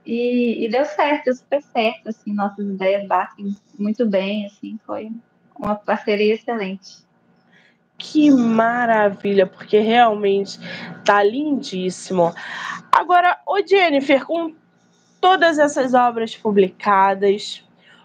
e, 0.06 0.64
e, 0.64 0.68
deu 0.70 0.84
certo, 0.84 1.24
deu 1.24 1.34
super 1.34 1.62
certo, 1.62 2.08
assim, 2.08 2.32
nossas 2.32 2.64
ideias 2.64 3.08
batem 3.08 3.56
muito 3.76 4.06
bem, 4.06 4.46
assim, 4.46 4.78
foi 4.86 5.10
uma 5.58 5.74
parceria 5.74 6.34
excelente. 6.34 7.04
Que 7.98 8.30
maravilha, 8.30 9.48
porque 9.48 9.80
realmente 9.80 10.60
tá 11.04 11.24
lindíssimo. 11.24 12.32
Agora, 12.92 13.38
ô 13.46 13.58
Jennifer, 13.66 14.24
com 14.24 14.54
todas 15.20 15.58
essas 15.58 15.94
obras 15.94 16.34
publicadas, 16.34 17.62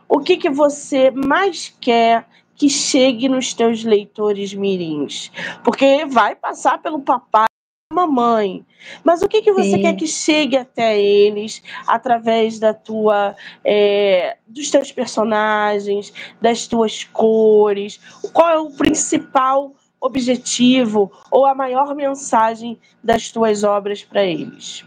o 0.08 0.20
que, 0.20 0.38
que 0.38 0.50
você 0.50 1.10
mais 1.12 1.76
quer 1.80 2.28
que 2.56 2.70
chegue 2.70 3.28
nos 3.28 3.54
teus 3.54 3.84
leitores 3.84 4.54
mirins? 4.54 5.32
Porque 5.64 6.06
vai 6.06 6.36
passar 6.36 6.82
pelo 6.82 7.02
papai 7.02 7.48
mamãe. 7.94 8.66
Mas 9.04 9.22
o 9.22 9.28
que, 9.28 9.42
que 9.42 9.52
você 9.52 9.72
Sim. 9.72 9.82
quer 9.82 9.96
que 9.96 10.08
chegue 10.08 10.58
até 10.58 11.00
eles 11.00 11.64
através 11.88 12.60
da 12.60 12.74
tua, 12.74 13.36
é, 13.64 14.38
dos 14.48 14.70
teus 14.70 14.92
personagens, 14.92 16.14
das 16.42 16.68
tuas 16.68 17.04
cores? 17.04 18.00
Qual 18.34 18.50
é 18.50 18.58
o 18.60 18.72
principal 18.72 19.74
objetivo 20.00 21.12
ou 21.32 21.46
a 21.46 21.56
maior 21.56 21.96
mensagem 21.96 22.78
das 23.04 23.32
tuas 23.32 23.64
obras 23.64 24.04
para 24.04 24.24
eles? 24.24 24.86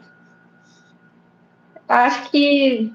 Acho 1.88 2.30
que 2.30 2.92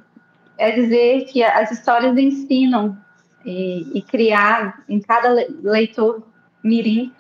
é 0.58 0.72
dizer 0.72 1.26
que 1.26 1.44
as 1.44 1.72
histórias 1.72 2.16
ensinam 2.16 2.98
e, 3.44 3.98
e 3.98 4.02
criar 4.02 4.84
em 4.88 5.00
cada 5.02 5.30
leitor 5.64 6.24
mirim 6.64 7.12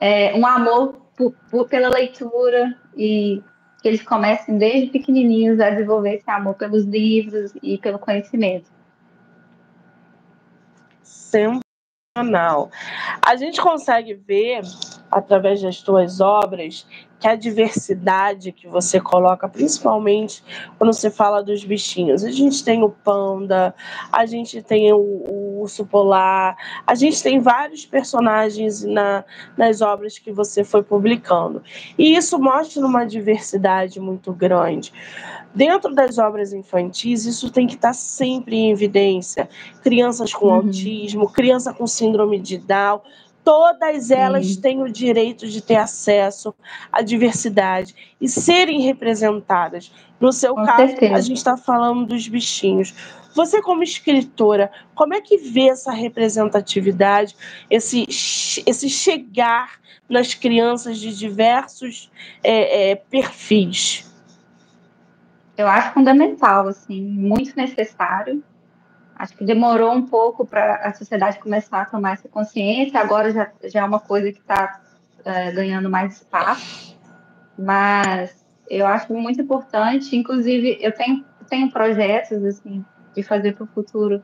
é, 0.00 0.34
um 0.34 0.46
amor 0.46 1.00
por, 1.16 1.32
por, 1.50 1.68
pela 1.68 1.88
leitura 1.88 2.76
e 2.96 3.42
que 3.80 3.88
eles 3.88 4.02
comecem 4.02 4.56
desde 4.56 4.90
pequenininhos 4.90 5.60
a 5.60 5.70
desenvolver 5.70 6.14
esse 6.14 6.30
amor 6.30 6.54
pelos 6.54 6.84
livros 6.84 7.52
e 7.62 7.76
pelo 7.78 7.98
conhecimento. 7.98 8.70
Sempre 12.16 12.38
a 13.22 13.34
gente 13.34 13.60
consegue 13.60 14.14
ver, 14.14 14.62
através 15.10 15.60
das 15.60 15.82
tuas 15.82 16.20
obras, 16.20 16.86
que 17.18 17.26
a 17.26 17.34
diversidade 17.34 18.52
que 18.52 18.68
você 18.68 19.00
coloca, 19.00 19.48
principalmente 19.48 20.44
quando 20.78 20.92
você 20.92 21.10
fala 21.10 21.42
dos 21.42 21.64
bichinhos. 21.64 22.22
A 22.22 22.30
gente 22.30 22.62
tem 22.62 22.84
o 22.84 22.90
panda, 22.90 23.74
a 24.12 24.26
gente 24.26 24.62
tem 24.62 24.92
o, 24.92 24.96
o 24.96 25.53
urso 25.64 25.84
polar, 25.84 26.56
a 26.86 26.94
gente 26.94 27.22
tem 27.22 27.40
vários 27.40 27.84
personagens 27.84 28.82
na, 28.82 29.24
nas 29.56 29.80
obras 29.80 30.18
que 30.18 30.32
você 30.32 30.64
foi 30.64 30.82
publicando. 30.82 31.62
E 31.98 32.14
isso 32.16 32.38
mostra 32.38 32.84
uma 32.86 33.04
diversidade 33.04 34.00
muito 34.00 34.32
grande. 34.32 34.92
Dentro 35.54 35.94
das 35.94 36.18
obras 36.18 36.52
infantis, 36.52 37.24
isso 37.26 37.50
tem 37.50 37.66
que 37.66 37.74
estar 37.74 37.92
sempre 37.92 38.56
em 38.56 38.70
evidência. 38.70 39.48
Crianças 39.82 40.34
com 40.34 40.46
uhum. 40.46 40.54
autismo, 40.54 41.30
criança 41.30 41.72
com 41.72 41.86
síndrome 41.86 42.40
de 42.40 42.58
Down, 42.58 43.00
todas 43.44 44.10
elas 44.10 44.46
Sim. 44.46 44.60
têm 44.60 44.82
o 44.82 44.90
direito 44.90 45.46
de 45.46 45.60
ter 45.60 45.76
acesso 45.76 46.54
à 46.90 47.02
diversidade 47.02 47.94
e 48.20 48.28
serem 48.28 48.80
representadas. 48.80 49.92
No 50.18 50.32
seu 50.32 50.54
com 50.54 50.64
caso, 50.64 50.88
certeza. 50.88 51.14
a 51.14 51.20
gente 51.20 51.36
está 51.36 51.56
falando 51.56 52.06
dos 52.06 52.26
bichinhos. 52.26 52.94
Você, 53.34 53.60
como 53.60 53.82
escritora, 53.82 54.70
como 54.94 55.14
é 55.14 55.20
que 55.20 55.36
vê 55.36 55.68
essa 55.68 55.92
representatividade, 55.92 57.36
esse, 57.68 58.06
esse 58.66 58.88
chegar 58.88 59.80
nas 60.08 60.34
crianças 60.34 60.98
de 60.98 61.16
diversos 61.16 62.10
é, 62.42 62.92
é, 62.92 62.96
perfis? 62.96 64.12
eu 65.56 65.68
acho 65.68 65.92
fundamental, 65.92 66.68
assim, 66.68 67.00
muito 67.02 67.56
necessário. 67.56 68.42
Acho 69.16 69.36
que 69.36 69.44
demorou 69.44 69.92
um 69.92 70.06
pouco 70.06 70.44
para 70.44 70.76
a 70.76 70.92
sociedade 70.92 71.38
começar 71.38 71.82
a 71.82 71.84
tomar 71.84 72.14
essa 72.14 72.28
consciência, 72.28 72.98
agora 73.00 73.30
já, 73.30 73.50
já 73.64 73.80
é 73.80 73.84
uma 73.84 74.00
coisa 74.00 74.32
que 74.32 74.40
está 74.40 74.80
é, 75.24 75.52
ganhando 75.52 75.88
mais 75.88 76.16
espaço, 76.16 76.98
mas 77.56 78.44
eu 78.68 78.86
acho 78.86 79.12
muito 79.12 79.40
importante, 79.40 80.16
inclusive 80.16 80.78
eu 80.80 80.90
tenho, 80.90 81.24
tenho 81.48 81.70
projetos, 81.70 82.44
assim, 82.44 82.84
de 83.14 83.22
fazer 83.22 83.54
para 83.54 83.64
o 83.64 83.66
futuro. 83.68 84.22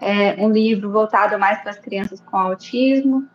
É, 0.00 0.34
um 0.36 0.50
livro 0.50 0.90
voltado 0.92 1.38
mais 1.38 1.60
para 1.60 1.70
as 1.70 1.78
crianças 1.78 2.20
com 2.20 2.36
autismo, 2.36 3.28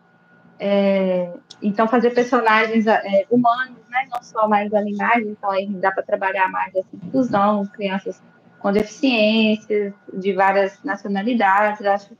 é, 0.59 1.29
então, 1.61 1.87
fazer 1.87 2.11
personagens 2.11 2.87
é, 2.87 3.25
humanos, 3.29 3.79
né, 3.89 4.07
não 4.11 4.21
só 4.21 4.47
mais 4.47 4.73
animais, 4.73 5.25
então 5.25 5.49
aí 5.51 5.67
dá 5.67 5.91
para 5.91 6.03
trabalhar 6.03 6.49
mais 6.49 6.73
essa 6.75 6.87
inclusão, 6.93 7.65
crianças 7.65 8.21
com 8.59 8.71
deficiências, 8.71 9.93
de 10.13 10.33
várias 10.33 10.81
nacionalidades, 10.83 11.85
acho 11.85 12.17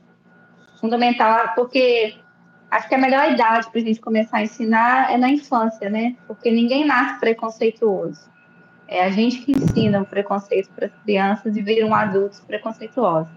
fundamental, 0.78 1.54
porque 1.54 2.16
acho 2.70 2.86
que 2.86 2.94
a 2.94 2.98
melhor 2.98 3.32
idade 3.32 3.70
para 3.70 3.80
a 3.80 3.84
gente 3.84 4.00
começar 4.00 4.38
a 4.38 4.42
ensinar 4.42 5.10
é 5.10 5.16
na 5.16 5.30
infância, 5.30 5.88
né? 5.88 6.14
Porque 6.26 6.50
ninguém 6.50 6.86
nasce 6.86 7.18
preconceituoso. 7.20 8.30
É 8.86 9.04
a 9.04 9.10
gente 9.10 9.38
que 9.38 9.52
ensina 9.52 10.02
o 10.02 10.06
preconceito 10.06 10.70
para 10.70 10.86
as 10.86 10.94
crianças 11.02 11.56
e 11.56 11.62
viram 11.62 11.94
adultos 11.94 12.40
preconceituosos. 12.40 13.32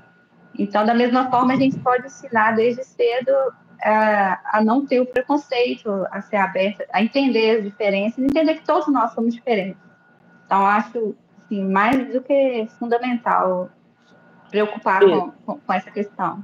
Então, 0.57 0.85
da 0.85 0.93
mesma 0.93 1.29
forma, 1.29 1.53
a 1.53 1.57
gente 1.57 1.77
pode 1.79 2.07
ensinar 2.07 2.55
desde 2.55 2.83
cedo 2.83 3.31
a, 3.83 4.57
a 4.57 4.63
não 4.63 4.85
ter 4.85 4.99
o 4.99 5.05
preconceito, 5.05 6.05
a 6.11 6.21
ser 6.21 6.37
aberta, 6.37 6.85
a 6.91 7.01
entender 7.01 7.57
as 7.57 7.63
diferenças, 7.63 8.23
entender 8.23 8.55
que 8.55 8.65
todos 8.65 8.87
nós 8.87 9.11
somos 9.13 9.33
diferentes. 9.33 9.81
Então, 10.45 10.65
acho 10.65 11.15
assim, 11.45 11.63
mais 11.63 12.11
do 12.11 12.21
que 12.21 12.67
fundamental 12.79 13.69
preocupar 14.49 15.01
com, 15.01 15.31
com, 15.45 15.59
com 15.59 15.73
essa 15.73 15.91
questão. 15.91 16.43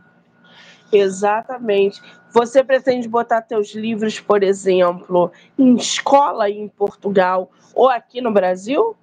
Exatamente. 0.97 2.01
Você 2.31 2.63
pretende 2.63 3.07
botar 3.07 3.43
seus 3.43 3.73
livros, 3.75 4.19
por 4.19 4.43
exemplo, 4.43 5.31
em 5.57 5.75
escola 5.75 6.49
em 6.49 6.67
Portugal 6.67 7.51
ou 7.75 7.89
aqui 7.89 8.21
no 8.21 8.31
Brasil? 8.31 8.95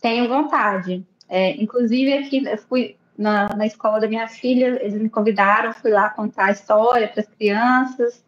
Tenho 0.00 0.28
vontade. 0.28 1.06
É, 1.28 1.52
inclusive 1.62 2.12
aqui 2.12 2.44
eu 2.44 2.58
fui 2.58 2.96
na, 3.16 3.54
na 3.54 3.66
escola 3.66 4.00
da 4.00 4.08
minha 4.08 4.26
filha, 4.26 4.78
eles 4.82 5.00
me 5.00 5.08
convidaram, 5.08 5.72
fui 5.72 5.90
lá 5.90 6.10
contar 6.10 6.46
a 6.46 6.50
história 6.50 7.08
para 7.08 7.20
as 7.20 7.28
crianças, 7.28 8.24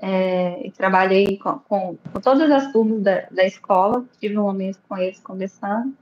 é, 0.00 0.66
e 0.66 0.70
trabalhei 0.70 1.36
com, 1.36 1.58
com, 1.58 1.98
com, 2.12 2.20
todas 2.20 2.50
as 2.50 2.72
turmas 2.72 3.02
da, 3.02 3.26
da 3.30 3.44
escola, 3.44 4.04
tive 4.18 4.38
um 4.38 4.44
momento 4.44 4.78
com 4.88 4.96
eles 4.96 5.20
conversando. 5.20 5.94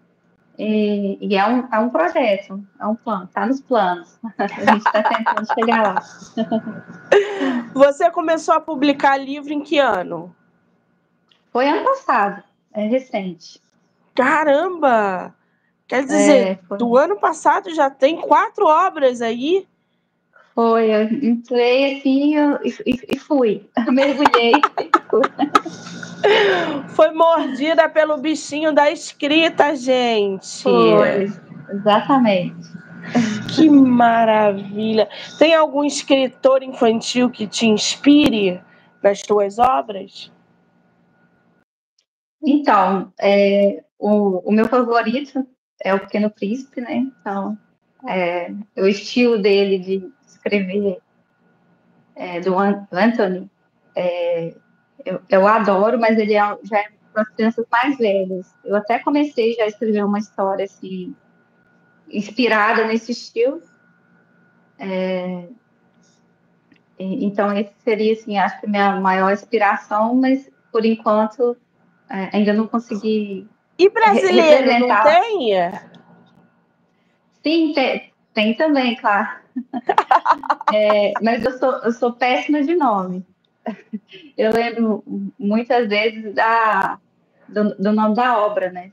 E, 0.59 1.17
e, 1.21 1.37
é, 1.37 1.47
um, 1.47 1.69
é 1.73 1.79
um 1.79 1.89
projeto, 1.89 2.61
é 2.81 2.87
um 2.87 2.97
plano, 2.97 3.25
está 3.27 3.47
nos 3.47 3.61
planos. 3.61 4.19
A 4.37 4.47
gente 4.49 4.85
está 4.85 5.03
tentando 5.05 5.47
chegar 5.55 5.83
lá. 5.83 6.03
Você 7.73 8.11
começou 8.11 8.55
a 8.55 8.61
publicar 8.61 9.17
livro 9.17 9.53
em 9.53 9.61
que 9.61 9.79
ano? 9.79 10.35
Foi 11.53 11.69
ano 11.69 11.85
passado, 11.85 12.43
é 12.73 12.83
recente. 12.89 13.63
Caramba! 14.17 15.33
Quer 15.87 16.05
dizer, 16.05 16.61
é, 16.71 16.77
do 16.77 16.97
ano 16.97 17.21
passado 17.21 17.73
já 17.73 17.89
tem 17.89 18.21
quatro 18.21 18.67
obras 18.67 19.23
aí. 19.23 19.67
Foi, 20.59 20.91
eu 20.93 21.05
entrei 21.05 21.99
assim 21.99 22.35
e, 22.85 23.15
e 23.15 23.17
fui. 23.17 23.71
mergulhei 23.93 24.51
e 24.51 24.91
fui. 25.09 25.23
Foi 26.89 27.13
mordida 27.13 27.89
pelo 27.89 28.17
bichinho 28.17 28.73
da 28.73 28.91
escrita, 28.91 29.77
gente. 29.77 30.65
Foi, 30.65 31.33
exatamente. 31.71 32.73
Que 33.55 33.71
maravilha. 33.71 35.09
Tem 35.39 35.55
algum 35.55 35.85
escritor 35.85 36.65
infantil 36.65 37.31
que 37.31 37.47
te 37.47 37.69
inspire 37.69 38.61
nas 39.01 39.23
tuas 39.23 39.61
obras? 39.61 40.33
Então, 42.45 43.13
é, 43.21 43.85
o, 43.97 44.41
o 44.45 44.51
meu 44.51 44.67
favorito 44.67 45.47
é 45.81 45.95
o 45.95 46.01
Pequeno 46.01 46.29
Príncipe, 46.29 46.81
né? 46.81 47.07
Então, 47.21 47.57
é, 48.09 48.51
o 48.77 48.87
estilo 48.87 49.39
dele 49.39 49.79
de 49.79 50.18
escrever 50.49 50.99
é, 52.17 52.41
do 52.41 52.57
Anthony, 52.59 53.49
é, 53.95 54.55
eu, 55.05 55.21
eu, 55.29 55.47
adoro, 55.47 55.99
mas 55.99 56.19
ele 56.19 56.35
é, 56.35 56.59
já 56.65 56.79
é 56.79 56.89
para 57.13 57.23
as 57.23 57.29
crianças 57.31 57.67
mais 57.71 57.97
velhas. 57.97 58.55
Eu 58.65 58.77
até 58.77 58.99
comecei 58.99 59.55
já 59.55 59.65
a 59.65 59.69
escrever 59.69 60.05
uma 60.05 60.19
história 60.19 60.65
assim, 60.65 61.15
inspirada 62.11 62.87
nesse 62.87 63.13
estilo. 63.13 63.63
É, 64.79 65.49
então, 66.99 67.57
esse 67.57 67.73
seria, 67.85 68.13
assim, 68.13 68.37
acho 68.37 68.61
que 68.61 68.67
minha 68.67 69.01
maior 69.01 69.33
inspiração, 69.33 70.15
mas 70.15 70.51
por 70.73 70.85
enquanto 70.85 71.57
é, 72.11 72.37
ainda 72.37 72.53
não 72.53 72.67
consegui. 72.67 73.49
E 73.79 73.89
brasileiro 73.89 74.89
não 74.89 75.03
tem? 75.05 75.71
Sim, 77.43 77.73
tem, 77.73 78.08
tem 78.39 78.55
também, 78.55 78.95
claro. 78.95 79.29
é, 80.73 81.13
mas 81.21 81.45
eu 81.45 81.59
sou, 81.59 81.73
eu 81.79 81.91
sou 81.91 82.13
péssima 82.13 82.63
de 82.63 82.77
nome. 82.77 83.27
Eu 84.37 84.53
lembro 84.53 85.03
muitas 85.37 85.89
vezes 85.89 86.33
da, 86.35 87.01
do, 87.49 87.75
do 87.75 87.93
nome 87.93 88.15
da 88.15 88.39
obra, 88.39 88.71
né? 88.71 88.93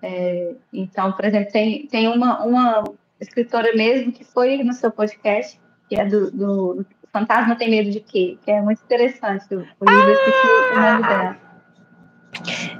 É, 0.00 0.54
então, 0.72 1.10
por 1.10 1.24
exemplo, 1.24 1.52
tem, 1.52 1.88
tem 1.88 2.06
uma, 2.06 2.44
uma 2.44 2.84
escritora 3.20 3.74
mesmo 3.74 4.12
que 4.12 4.22
foi 4.22 4.62
no 4.62 4.72
seu 4.72 4.92
podcast, 4.92 5.60
que 5.88 5.96
é 5.98 6.04
do, 6.04 6.30
do 6.30 6.86
Fantasma 7.12 7.56
Tem 7.56 7.68
Medo 7.68 7.90
de 7.90 7.98
Quê? 7.98 8.38
Que 8.44 8.52
é 8.52 8.62
muito 8.62 8.80
interessante. 8.84 9.52
O 9.52 9.58
livro, 9.58 9.74
ah! 9.84 10.72
o 10.72 10.80
nome 10.80 11.08
dela. 11.08 11.36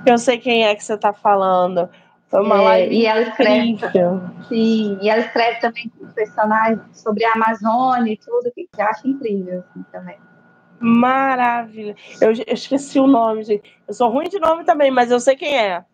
Eu 0.06 0.18
sei 0.18 0.38
quem 0.38 0.64
é 0.64 0.74
que 0.76 0.84
você 0.84 0.94
está 0.94 1.12
falando. 1.12 1.90
Foi 2.30 2.42
uma 2.42 2.60
é, 2.60 2.64
live 2.64 2.94
e 2.94 3.06
ela 3.06 3.22
escreve, 3.22 3.78
Sim, 4.48 4.98
e 5.02 5.10
ela 5.10 5.20
escreve 5.20 5.60
também 5.60 5.90
personagens 6.14 6.80
sobre 6.92 7.24
a 7.24 7.32
Amazônia 7.32 8.12
e 8.12 8.16
tudo, 8.16 8.52
que 8.54 8.68
eu 8.78 8.84
acho 8.84 9.08
incrível 9.08 9.64
assim, 9.68 9.84
também. 9.90 10.16
Maravilha. 10.78 11.96
Eu, 12.20 12.30
eu, 12.30 12.54
esqueci 12.54 13.00
o 13.00 13.06
nome, 13.06 13.42
gente. 13.42 13.76
Eu 13.86 13.92
sou 13.92 14.08
ruim 14.08 14.28
de 14.28 14.38
nome 14.38 14.64
também, 14.64 14.90
mas 14.90 15.10
eu 15.10 15.18
sei 15.18 15.34
quem 15.34 15.58
é. 15.58 15.84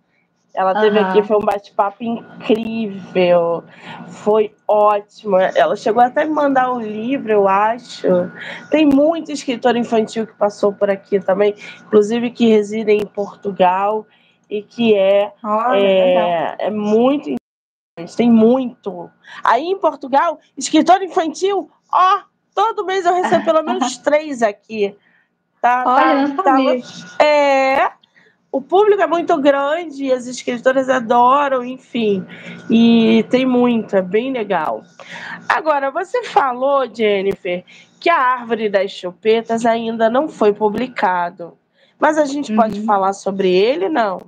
Ela 0.55 0.80
teve 0.80 0.99
uhum. 0.99 1.07
aqui, 1.07 1.22
foi 1.22 1.37
um 1.37 1.45
bate-papo 1.45 2.03
incrível. 2.03 3.64
Foi 4.07 4.55
ótimo. 4.68 5.39
Ela 5.39 5.74
chegou 5.74 6.03
até 6.03 6.22
a 6.22 6.26
me 6.26 6.32
mandar 6.32 6.70
o 6.70 6.76
um 6.76 6.80
livro, 6.80 7.32
eu 7.32 7.49
acho. 7.49 8.07
Tem 8.70 8.87
muito 8.87 9.32
escritor 9.32 9.74
infantil 9.76 10.26
que 10.26 10.34
passou 10.34 10.72
por 10.72 10.89
aqui 10.89 11.18
também, 11.18 11.55
inclusive 11.87 12.30
que 12.30 12.47
reside 12.47 12.93
em 12.93 13.05
Portugal 13.07 14.07
e 14.49 14.62
que 14.62 14.94
é, 14.94 15.32
é, 15.74 16.57
é 16.66 16.70
muito 16.70 17.34
tem 18.16 18.30
muito. 18.30 19.11
Aí 19.42 19.64
em 19.64 19.78
Portugal, 19.78 20.38
escritor 20.57 21.03
infantil, 21.03 21.70
ó, 21.90 22.20
todo 22.55 22.84
mês 22.84 23.07
eu 23.07 23.14
recebo 23.14 23.44
pelo 23.44 23.62
menos 23.62 23.97
três 24.05 24.42
aqui. 24.42 24.94
Tá, 25.62 25.82
Olha, 25.86 26.36
tá, 26.36 26.42
tá, 26.42 27.24
é, 27.24 27.90
o 28.53 28.61
público 28.61 29.03
é 29.03 29.07
muito 29.07 29.36
grande, 29.38 30.12
as 30.12 30.26
escritoras 30.26 30.88
adoram, 30.88 31.64
enfim, 31.64 32.24
e 32.70 33.24
tem 33.30 33.47
muito, 33.47 33.97
é 33.97 34.03
bem 34.03 34.32
legal. 34.32 34.82
Agora, 35.49 35.90
você 35.90 36.22
falou, 36.24 36.86
Jennifer, 36.94 37.64
que 37.99 38.11
a 38.11 38.18
Árvore 38.18 38.68
das 38.68 38.92
Chupetas 38.92 39.64
ainda 39.64 40.11
não 40.11 40.28
foi 40.28 40.53
publicado, 40.53 41.57
mas 41.99 42.18
a 42.18 42.26
gente 42.26 42.53
uhum. 42.53 42.59
pode 42.59 42.84
falar 42.84 43.14
sobre 43.14 43.51
ele, 43.51 43.88
não? 43.88 44.20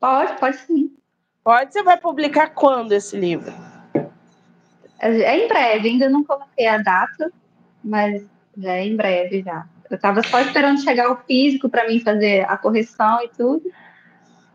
Pode, 0.00 0.38
pode 0.38 0.56
sim. 0.58 0.94
Pode, 1.42 1.72
você 1.72 1.82
vai 1.82 1.98
publicar 1.98 2.48
quando 2.50 2.92
esse 2.92 3.16
livro? 3.16 3.52
É, 4.98 5.10
é 5.10 5.44
em 5.44 5.48
breve, 5.48 5.88
ainda 5.88 6.08
não 6.08 6.24
coloquei 6.24 6.66
a 6.66 6.78
data, 6.78 7.30
mas 7.82 8.24
já 8.56 8.72
é 8.72 8.86
em 8.86 8.96
breve 8.96 9.42
já. 9.42 9.66
Eu 9.90 9.96
estava 9.96 10.22
só 10.22 10.40
esperando 10.40 10.80
chegar 10.82 11.10
o 11.10 11.16
físico 11.16 11.68
para 11.68 11.86
mim 11.86 12.00
fazer 12.00 12.48
a 12.48 12.56
correção 12.56 13.22
e 13.22 13.28
tudo, 13.28 13.70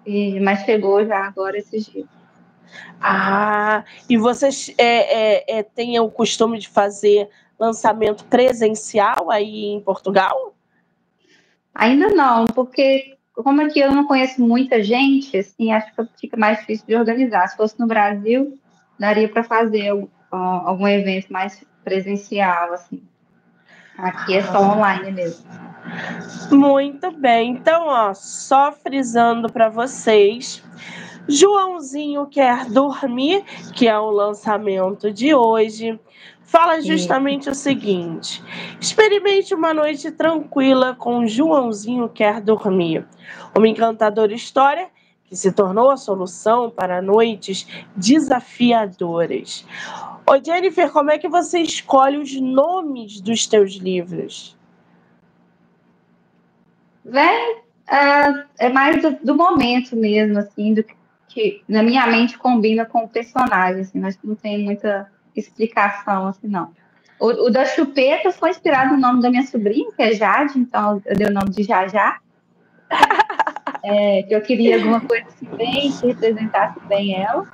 e, 0.05 0.39
mas 0.39 0.61
chegou 0.61 1.05
já 1.05 1.25
agora 1.25 1.57
esses 1.57 1.85
dias. 1.85 2.07
Ah, 2.99 3.83
e 4.09 4.17
vocês 4.17 4.73
é, 4.77 5.37
é, 5.37 5.59
é, 5.59 5.63
têm 5.63 5.99
o 5.99 6.09
costume 6.09 6.57
de 6.57 6.67
fazer 6.67 7.29
lançamento 7.59 8.25
presencial 8.25 9.29
aí 9.29 9.65
em 9.65 9.81
Portugal? 9.81 10.55
Ainda 11.73 12.09
não, 12.09 12.45
porque 12.45 13.18
como 13.43 13.61
aqui 13.61 13.79
eu 13.79 13.91
não 13.91 14.05
conheço 14.05 14.41
muita 14.41 14.83
gente, 14.83 15.37
assim, 15.37 15.71
acho 15.71 15.93
que 15.93 16.07
fica 16.19 16.37
mais 16.37 16.59
difícil 16.59 16.85
de 16.87 16.95
organizar. 16.95 17.47
Se 17.47 17.57
fosse 17.57 17.79
no 17.79 17.87
Brasil, 17.87 18.57
daria 18.99 19.29
para 19.29 19.43
fazer 19.43 19.91
algum 20.31 20.87
evento 20.87 21.31
mais 21.31 21.63
presencial, 21.83 22.73
assim. 22.73 23.01
Aqui 23.97 24.37
é 24.37 24.43
só 24.43 24.61
online 24.61 25.11
mesmo. 25.11 25.45
Muito 26.51 27.11
bem. 27.11 27.51
Então, 27.51 27.87
ó, 27.87 28.13
só 28.13 28.71
frisando 28.71 29.51
para 29.51 29.69
vocês. 29.69 30.63
Joãozinho 31.27 32.25
quer 32.27 32.65
dormir, 32.65 33.43
que 33.73 33.87
é 33.87 33.99
o 33.99 34.09
lançamento 34.09 35.11
de 35.11 35.33
hoje 35.35 35.99
fala 36.49 36.81
justamente 36.81 37.45
Sim. 37.45 37.51
o 37.51 37.55
seguinte: 37.55 38.43
experimente 38.81 39.53
uma 39.53 39.73
noite 39.73 40.11
tranquila 40.11 40.95
com 40.95 41.25
Joãozinho 41.25 42.09
Quer 42.09 42.41
Dormir. 42.41 43.05
Uma 43.55 43.67
encantadora 43.67 44.33
história 44.33 44.89
que 45.25 45.35
se 45.35 45.51
tornou 45.51 45.91
a 45.91 45.97
solução 45.97 46.71
para 46.71 47.01
noites 47.01 47.67
desafiadoras. 47.95 49.65
Ô 50.25 50.43
Jennifer, 50.43 50.91
como 50.91 51.11
é 51.11 51.19
que 51.19 51.29
você 51.29 51.59
escolhe 51.59 52.17
os 52.17 52.39
nomes 52.39 53.21
dos 53.21 53.45
teus 53.45 53.73
livros? 53.73 54.57
Vem, 57.05 57.57
é, 57.87 58.65
é 58.65 58.69
mais 58.69 59.01
do, 59.01 59.11
do, 59.23 59.35
momento 59.35 59.95
mesmo, 59.95 60.39
assim, 60.39 60.73
do 60.73 60.83
que 61.27 61.63
na 61.67 61.83
minha 61.83 62.05
mente 62.07 62.37
combina 62.37 62.85
com 62.85 63.03
o 63.03 63.07
personagem, 63.07 63.81
assim, 63.81 63.99
mas 63.99 64.17
não 64.23 64.35
tem 64.35 64.63
muita 64.63 65.09
explicação, 65.35 66.27
assim, 66.27 66.47
não. 66.47 66.71
O, 67.19 67.47
o 67.47 67.49
da 67.49 67.65
chupeta 67.65 68.31
foi 68.31 68.51
inspirado 68.51 68.93
no 68.93 68.99
nome 68.99 69.21
da 69.21 69.29
minha 69.29 69.45
sobrinha, 69.45 69.91
que 69.91 70.01
é 70.01 70.13
Jade, 70.13 70.57
então 70.57 71.01
eu 71.05 71.15
dei 71.15 71.27
o 71.27 71.33
nome 71.33 71.49
de 71.49 71.63
Jajá. 71.63 72.19
É, 73.81 74.23
que 74.23 74.35
eu 74.35 74.41
queria 74.41 74.75
alguma 74.75 74.99
coisa 74.99 75.25
assim, 75.27 75.45
bem, 75.55 75.89
que 75.89 76.07
representasse 76.07 76.77
bem 76.87 77.15
ela. 77.15 77.47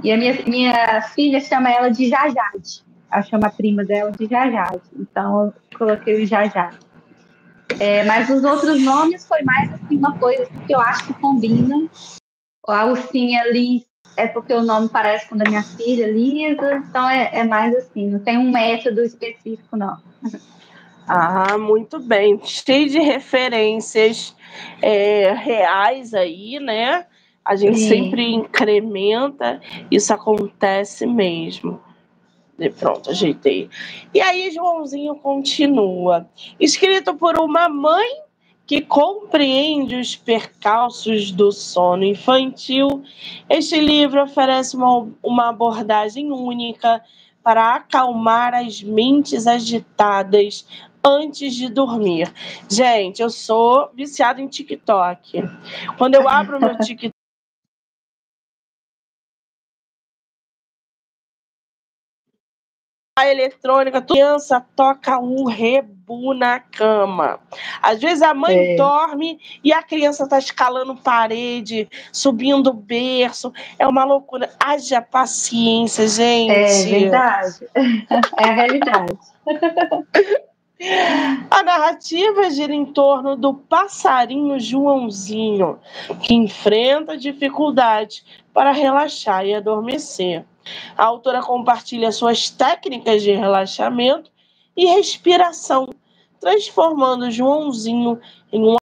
E 0.00 0.12
a 0.12 0.16
minha, 0.16 0.34
minha 0.46 1.02
filha 1.02 1.40
chama 1.40 1.70
ela 1.70 1.90
de 1.90 2.08
Jajade. 2.08 2.84
Ela 3.10 3.22
chama 3.22 3.48
a 3.48 3.50
prima 3.50 3.84
dela 3.84 4.12
de 4.12 4.26
Jajade. 4.26 4.80
Então 4.96 5.46
eu 5.46 5.76
coloquei 5.76 6.22
o 6.22 6.26
Jajade. 6.26 6.78
É, 7.80 8.04
mas 8.04 8.30
os 8.30 8.44
outros 8.44 8.82
nomes 8.82 9.26
foi 9.26 9.42
mais 9.42 9.72
assim, 9.72 9.96
uma 9.96 10.16
coisa 10.18 10.46
que 10.66 10.74
eu 10.74 10.80
acho 10.80 11.06
que 11.06 11.14
combina. 11.14 11.88
A 12.68 12.84
ursinha 12.84 13.50
Liz 13.50 13.89
é 14.20 14.26
porque 14.26 14.52
o 14.52 14.62
nome 14.62 14.88
parece 14.88 15.28
com 15.28 15.34
o 15.34 15.38
da 15.38 15.48
minha 15.48 15.62
filha, 15.62 16.06
Lisa, 16.06 16.74
então 16.74 17.08
é, 17.08 17.30
é 17.32 17.44
mais 17.44 17.74
assim, 17.74 18.08
não 18.10 18.18
tem 18.18 18.36
um 18.36 18.50
método 18.50 19.02
específico, 19.02 19.76
não. 19.76 19.96
Ah, 21.06 21.58
muito 21.58 21.98
bem. 21.98 22.38
Cheio 22.44 22.88
de 22.88 23.00
referências 23.00 24.36
é, 24.80 25.32
reais 25.32 26.14
aí, 26.14 26.60
né? 26.60 27.06
A 27.44 27.56
gente 27.56 27.80
Sim. 27.80 27.88
sempre 27.88 28.32
incrementa, 28.32 29.60
isso 29.90 30.12
acontece 30.12 31.06
mesmo. 31.06 31.80
E 32.58 32.68
pronto, 32.68 33.10
ajeitei. 33.10 33.70
E 34.14 34.20
aí, 34.20 34.50
Joãozinho 34.50 35.16
continua. 35.16 36.28
Escrito 36.60 37.14
por 37.14 37.40
uma 37.40 37.68
mãe 37.68 38.06
que 38.70 38.80
compreende 38.80 39.96
os 39.96 40.14
percalços 40.14 41.32
do 41.32 41.50
sono 41.50 42.04
infantil, 42.04 43.02
este 43.48 43.80
livro 43.80 44.22
oferece 44.22 44.76
uma, 44.76 45.08
uma 45.20 45.48
abordagem 45.48 46.30
única 46.30 47.02
para 47.42 47.74
acalmar 47.74 48.54
as 48.54 48.80
mentes 48.80 49.48
agitadas 49.48 50.64
antes 51.04 51.56
de 51.56 51.68
dormir. 51.68 52.32
Gente, 52.70 53.20
eu 53.20 53.28
sou 53.28 53.90
viciada 53.92 54.40
em 54.40 54.46
TikTok. 54.46 55.42
Quando 55.98 56.14
eu 56.14 56.28
abro 56.28 56.60
meu 56.60 56.78
TikTok, 56.78 57.10
a 63.20 63.30
eletrônica, 63.30 63.98
a 63.98 64.02
criança 64.02 64.64
toca 64.74 65.18
um 65.18 65.44
rebu 65.44 66.32
na 66.34 66.58
cama. 66.58 67.38
Às 67.82 68.00
vezes 68.00 68.22
a 68.22 68.32
mãe 68.32 68.72
é. 68.72 68.76
dorme 68.76 69.38
e 69.62 69.72
a 69.72 69.82
criança 69.82 70.24
está 70.24 70.38
escalando 70.38 70.96
parede, 70.96 71.88
subindo 72.12 72.72
berço. 72.72 73.52
É 73.78 73.86
uma 73.86 74.04
loucura. 74.04 74.50
Haja 74.58 75.02
paciência, 75.02 76.08
gente. 76.08 76.52
É 76.52 76.84
verdade. 76.86 77.68
É 78.38 78.44
a 78.48 78.52
realidade. 78.52 79.18
A 81.50 81.62
narrativa 81.62 82.48
gira 82.48 82.72
em 82.72 82.86
torno 82.86 83.36
do 83.36 83.52
passarinho 83.52 84.58
Joãozinho, 84.58 85.78
que 86.22 86.32
enfrenta 86.32 87.18
dificuldade 87.18 88.24
para 88.54 88.72
relaxar 88.72 89.44
e 89.44 89.54
adormecer. 89.54 90.42
A 90.96 91.04
autora 91.04 91.42
compartilha 91.42 92.12
suas 92.12 92.50
técnicas 92.50 93.22
de 93.22 93.32
relaxamento 93.32 94.30
e 94.76 94.86
respiração, 94.86 95.88
transformando 96.38 97.30
Joãozinho 97.30 98.20
em 98.52 98.62
um 98.64 98.76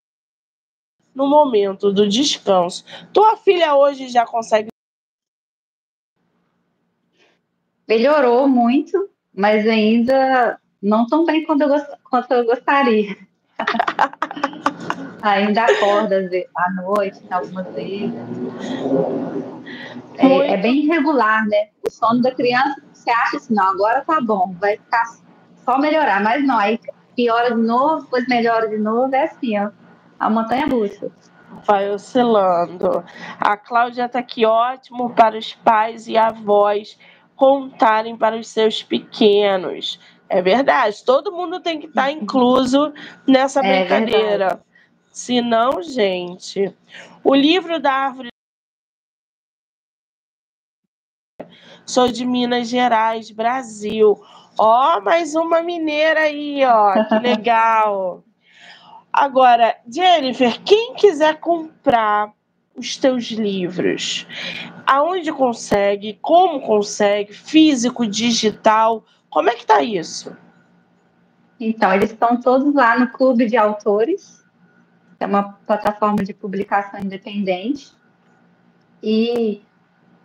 no 1.14 1.26
momento 1.26 1.93
do 1.93 2.09
descanso. 2.09 2.85
Tua 3.12 3.37
filha 3.37 3.74
hoje 3.74 4.09
já 4.09 4.24
consegue 4.24 4.68
melhorou 7.89 8.47
muito, 8.47 9.09
mas 9.35 9.66
ainda 9.66 10.61
não 10.81 11.07
tão 11.07 11.24
bem 11.24 11.45
quanto 11.45 11.62
eu, 11.62 11.70
quanto 12.05 12.33
eu 12.33 12.45
gostaria. 12.45 13.16
ainda 15.22 15.64
acorda 15.64 16.29
à 16.55 16.72
noite, 16.83 17.20
algumas 17.31 17.66
vezes. 17.74 18.12
É, 20.18 20.52
é, 20.52 20.56
bem 20.56 20.84
irregular, 20.84 21.46
né? 21.46 21.68
O 21.86 21.90
sono 21.90 22.20
da 22.20 22.34
criança, 22.34 22.82
você 22.92 23.10
acha 23.10 23.36
assim, 23.36 23.54
não, 23.54 23.68
agora 23.68 24.02
tá 24.04 24.20
bom, 24.20 24.54
vai 24.58 24.76
ficar 24.76 25.04
só 25.64 25.78
melhorar, 25.78 26.22
mas 26.22 26.44
não, 26.44 26.58
aí 26.58 26.78
piora 27.14 27.54
de 27.54 27.60
novo, 27.60 28.02
depois 28.02 28.26
melhora 28.26 28.68
de 28.68 28.78
novo, 28.78 29.14
é 29.14 29.24
assim, 29.24 29.58
ó, 29.58 29.70
a 30.18 30.28
montanha 30.28 30.66
russa. 30.66 31.10
Vai 31.64 31.90
oscilando. 31.90 33.04
A 33.40 33.56
Cláudia 33.56 34.04
está 34.04 34.18
aqui 34.18 34.44
ótimo 34.44 35.10
para 35.10 35.36
os 35.36 35.54
pais 35.54 36.06
e 36.06 36.16
avós 36.16 36.98
contarem 37.34 38.16
para 38.16 38.36
os 38.36 38.48
seus 38.48 38.82
pequenos. 38.82 39.98
É 40.28 40.42
verdade, 40.42 41.02
todo 41.04 41.32
mundo 41.32 41.60
tem 41.60 41.80
que 41.80 41.86
estar 41.86 42.04
tá 42.04 42.12
incluso 42.12 42.92
nessa 43.26 43.60
é 43.60 43.86
brincadeira. 43.86 44.60
Se 45.10 45.40
não, 45.40 45.82
gente. 45.82 46.72
O 47.24 47.34
livro 47.34 47.80
da 47.80 47.92
árvore. 47.92 48.28
Sou 51.89 52.07
de 52.07 52.22
Minas 52.26 52.68
Gerais, 52.68 53.30
Brasil. 53.30 54.22
Ó, 54.59 55.01
mais 55.01 55.34
uma 55.34 55.62
mineira 55.62 56.20
aí, 56.20 56.62
ó. 56.62 57.03
Que 57.07 57.14
legal. 57.26 58.22
Agora, 59.11 59.74
Jennifer, 59.91 60.61
quem 60.64 60.95
quiser 60.97 61.41
comprar 61.41 62.30
os 62.76 62.99
teus 62.99 63.30
livros? 63.30 64.26
Aonde 64.86 65.32
consegue? 65.32 66.18
Como 66.20 66.61
consegue? 66.61 67.32
Físico, 67.32 68.07
digital? 68.07 69.03
Como 69.30 69.49
é 69.49 69.55
que 69.55 69.64
tá 69.64 69.82
isso? 69.82 70.36
Então, 71.59 71.95
eles 71.95 72.11
estão 72.11 72.39
todos 72.39 72.74
lá 72.74 72.99
no 72.99 73.09
Clube 73.09 73.47
de 73.47 73.57
Autores, 73.57 74.45
que 75.16 75.24
é 75.24 75.26
uma 75.26 75.55
plataforma 75.66 76.22
de 76.22 76.34
publicação 76.34 77.01
independente. 77.01 77.97
E, 79.03 79.62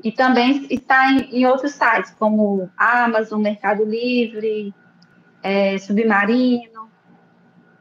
e 0.04 0.12
também 0.12 0.68
está 0.70 1.12
em, 1.12 1.39
em 1.39 1.45
outros 1.45 1.72
sites, 1.72 2.12
como 2.20 2.70
Amazon, 2.78 3.41
Mercado 3.41 3.86
Livre, 3.86 4.74
é, 5.41 5.78
Submarino. 5.78 6.91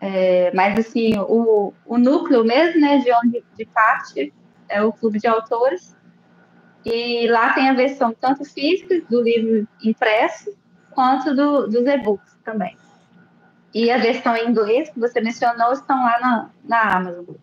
É, 0.01 0.53
mas, 0.55 0.79
assim, 0.79 1.19
o, 1.19 1.73
o 1.85 1.99
núcleo 1.99 2.45
mesmo, 2.45 2.81
né, 2.81 2.99
de 2.99 3.13
onde 3.13 3.45
de 3.57 3.65
parte, 3.67 4.33
é 4.69 4.83
o 4.83 4.93
Clube 4.93 5.19
de 5.19 5.27
Autores. 5.27 5.97
E 6.85 7.27
lá 7.29 7.53
tem 7.53 7.69
a 7.69 7.75
versão 7.75 8.13
tanto 8.13 8.45
física 8.45 9.01
do 9.09 9.21
livro 9.21 9.67
impresso, 9.83 10.53
quanto 10.91 11.35
do, 11.35 11.67
dos 11.67 11.87
e-books 11.87 12.37
também. 12.45 12.77
E 13.75 13.91
a 13.91 13.99
versão 13.99 14.37
em 14.37 14.49
inglês 14.49 14.91
que 14.91 15.01
você 15.01 15.21
mencionou 15.21 15.73
estão 15.73 15.97
lá 15.97 16.21
na, 16.21 16.51
na 16.65 16.97
Amazon. 16.97 17.35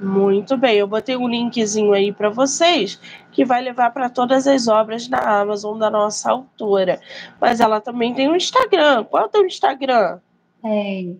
Muito 0.00 0.56
bem, 0.56 0.76
eu 0.76 0.86
botei 0.86 1.16
um 1.16 1.28
linkzinho 1.28 1.92
aí 1.92 2.10
para 2.10 2.30
vocês 2.30 2.98
que 3.32 3.44
vai 3.44 3.60
levar 3.60 3.90
para 3.90 4.08
todas 4.08 4.46
as 4.46 4.66
obras 4.66 5.08
na 5.08 5.40
Amazon 5.40 5.78
da 5.78 5.90
nossa 5.90 6.30
autora. 6.30 7.00
Mas 7.40 7.60
ela 7.60 7.80
também 7.80 8.14
tem 8.14 8.28
um 8.28 8.36
Instagram. 8.36 9.04
Qual 9.04 9.24
é 9.24 9.26
o 9.26 9.28
teu 9.28 9.44
Instagram? 9.44 10.20
É, 10.64 11.14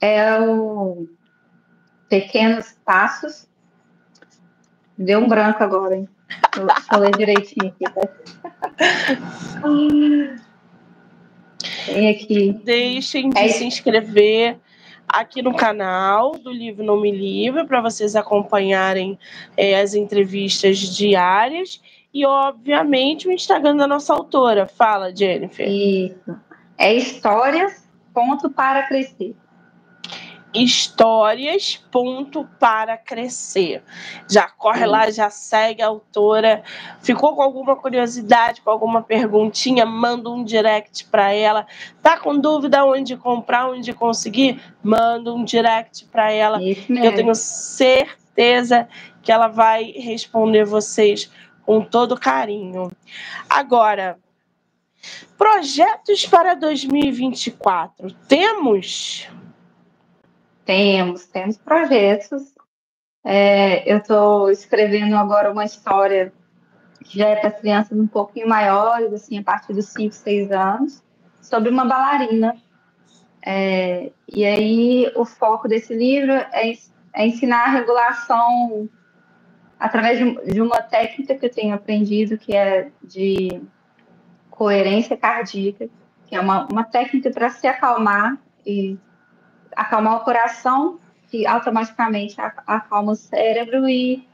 é 0.00 0.40
o 0.40 1.08
Pequenos 2.08 2.76
Passos 2.84 3.48
Deu 4.98 5.20
um 5.20 5.28
branco 5.28 5.62
agora, 5.62 5.96
hein? 5.96 6.08
Eu 6.92 6.98
ler 6.98 7.16
direitinho 7.16 7.68
aqui. 7.68 7.84
Tá? 7.84 8.00
Tem 11.86 12.10
aqui. 12.10 12.60
Deixem 12.64 13.30
de 13.30 13.38
é 13.38 13.46
se 13.48 13.64
inscrever 13.64 14.58
aqui 15.08 15.42
no 15.42 15.54
canal 15.54 16.32
do 16.32 16.50
Livro 16.50 16.84
Não 16.84 17.00
Me 17.00 17.10
Livre 17.10 17.66
para 17.66 17.80
vocês 17.80 18.14
acompanharem 18.14 19.18
é, 19.56 19.80
as 19.80 19.94
entrevistas 19.94 20.78
diárias 20.78 21.80
e, 22.12 22.26
obviamente, 22.26 23.28
o 23.28 23.32
Instagram 23.32 23.76
da 23.76 23.86
nossa 23.86 24.12
autora. 24.12 24.66
Fala, 24.66 25.14
Jennifer. 25.14 25.68
Isso. 25.68 26.36
É 26.76 26.94
histórias, 26.94 27.88
ponto 28.12 28.50
para 28.50 28.86
crescer 28.86 29.34
histórias 30.54 31.76
ponto 31.90 32.48
para 32.58 32.96
crescer. 32.96 33.82
Já 34.28 34.48
corre 34.48 34.86
lá, 34.86 35.10
já 35.10 35.30
segue 35.30 35.82
a 35.82 35.86
autora. 35.86 36.62
Ficou 37.00 37.34
com 37.36 37.42
alguma 37.42 37.76
curiosidade, 37.76 38.60
com 38.60 38.70
alguma 38.70 39.02
perguntinha, 39.02 39.84
manda 39.84 40.30
um 40.30 40.42
direct 40.42 41.04
para 41.06 41.32
ela. 41.32 41.66
Tá 42.02 42.18
com 42.18 42.38
dúvida 42.38 42.84
onde 42.84 43.16
comprar, 43.16 43.68
onde 43.70 43.92
conseguir? 43.92 44.60
Manda 44.82 45.32
um 45.32 45.44
direct 45.44 46.06
para 46.06 46.32
ela. 46.32 46.58
Eu 46.62 47.14
tenho 47.14 47.34
certeza 47.34 48.88
que 49.22 49.30
ela 49.30 49.48
vai 49.48 49.92
responder 49.92 50.64
vocês 50.64 51.30
com 51.64 51.82
todo 51.82 52.18
carinho. 52.18 52.90
Agora, 53.50 54.18
projetos 55.36 56.24
para 56.26 56.54
2024. 56.54 58.10
Temos 58.26 59.28
temos, 60.68 61.24
temos 61.24 61.56
projetos. 61.56 62.54
É, 63.24 63.90
eu 63.90 63.96
estou 63.96 64.50
escrevendo 64.50 65.16
agora 65.16 65.50
uma 65.50 65.64
história 65.64 66.30
que 67.02 67.18
já 67.18 67.28
é 67.28 67.36
para 67.36 67.50
crianças 67.50 67.98
um 67.98 68.06
pouquinho 68.06 68.46
maiores, 68.46 69.10
assim, 69.14 69.38
a 69.38 69.42
partir 69.42 69.72
dos 69.72 69.86
5, 69.86 70.14
6 70.14 70.52
anos, 70.52 71.02
sobre 71.40 71.70
uma 71.70 71.86
bailarina. 71.86 72.54
É, 73.42 74.12
e 74.28 74.44
aí 74.44 75.10
o 75.16 75.24
foco 75.24 75.66
desse 75.68 75.94
livro 75.94 76.32
é, 76.32 76.74
é 77.14 77.26
ensinar 77.26 77.64
a 77.64 77.70
regulação 77.70 78.90
através 79.80 80.18
de, 80.18 80.52
de 80.52 80.60
uma 80.60 80.82
técnica 80.82 81.34
que 81.34 81.46
eu 81.46 81.50
tenho 81.50 81.74
aprendido, 81.74 82.36
que 82.36 82.54
é 82.54 82.90
de 83.02 83.62
coerência 84.50 85.16
cardíaca, 85.16 85.88
que 86.26 86.36
é 86.36 86.40
uma, 86.40 86.66
uma 86.70 86.84
técnica 86.84 87.30
para 87.30 87.48
se 87.48 87.66
acalmar 87.66 88.36
e 88.66 88.98
acalmar 89.74 90.16
o 90.16 90.20
coração, 90.20 90.98
que 91.28 91.46
automaticamente 91.46 92.36
acalma 92.66 93.12
o 93.12 93.16
cérebro 93.16 93.88
e 93.88 94.26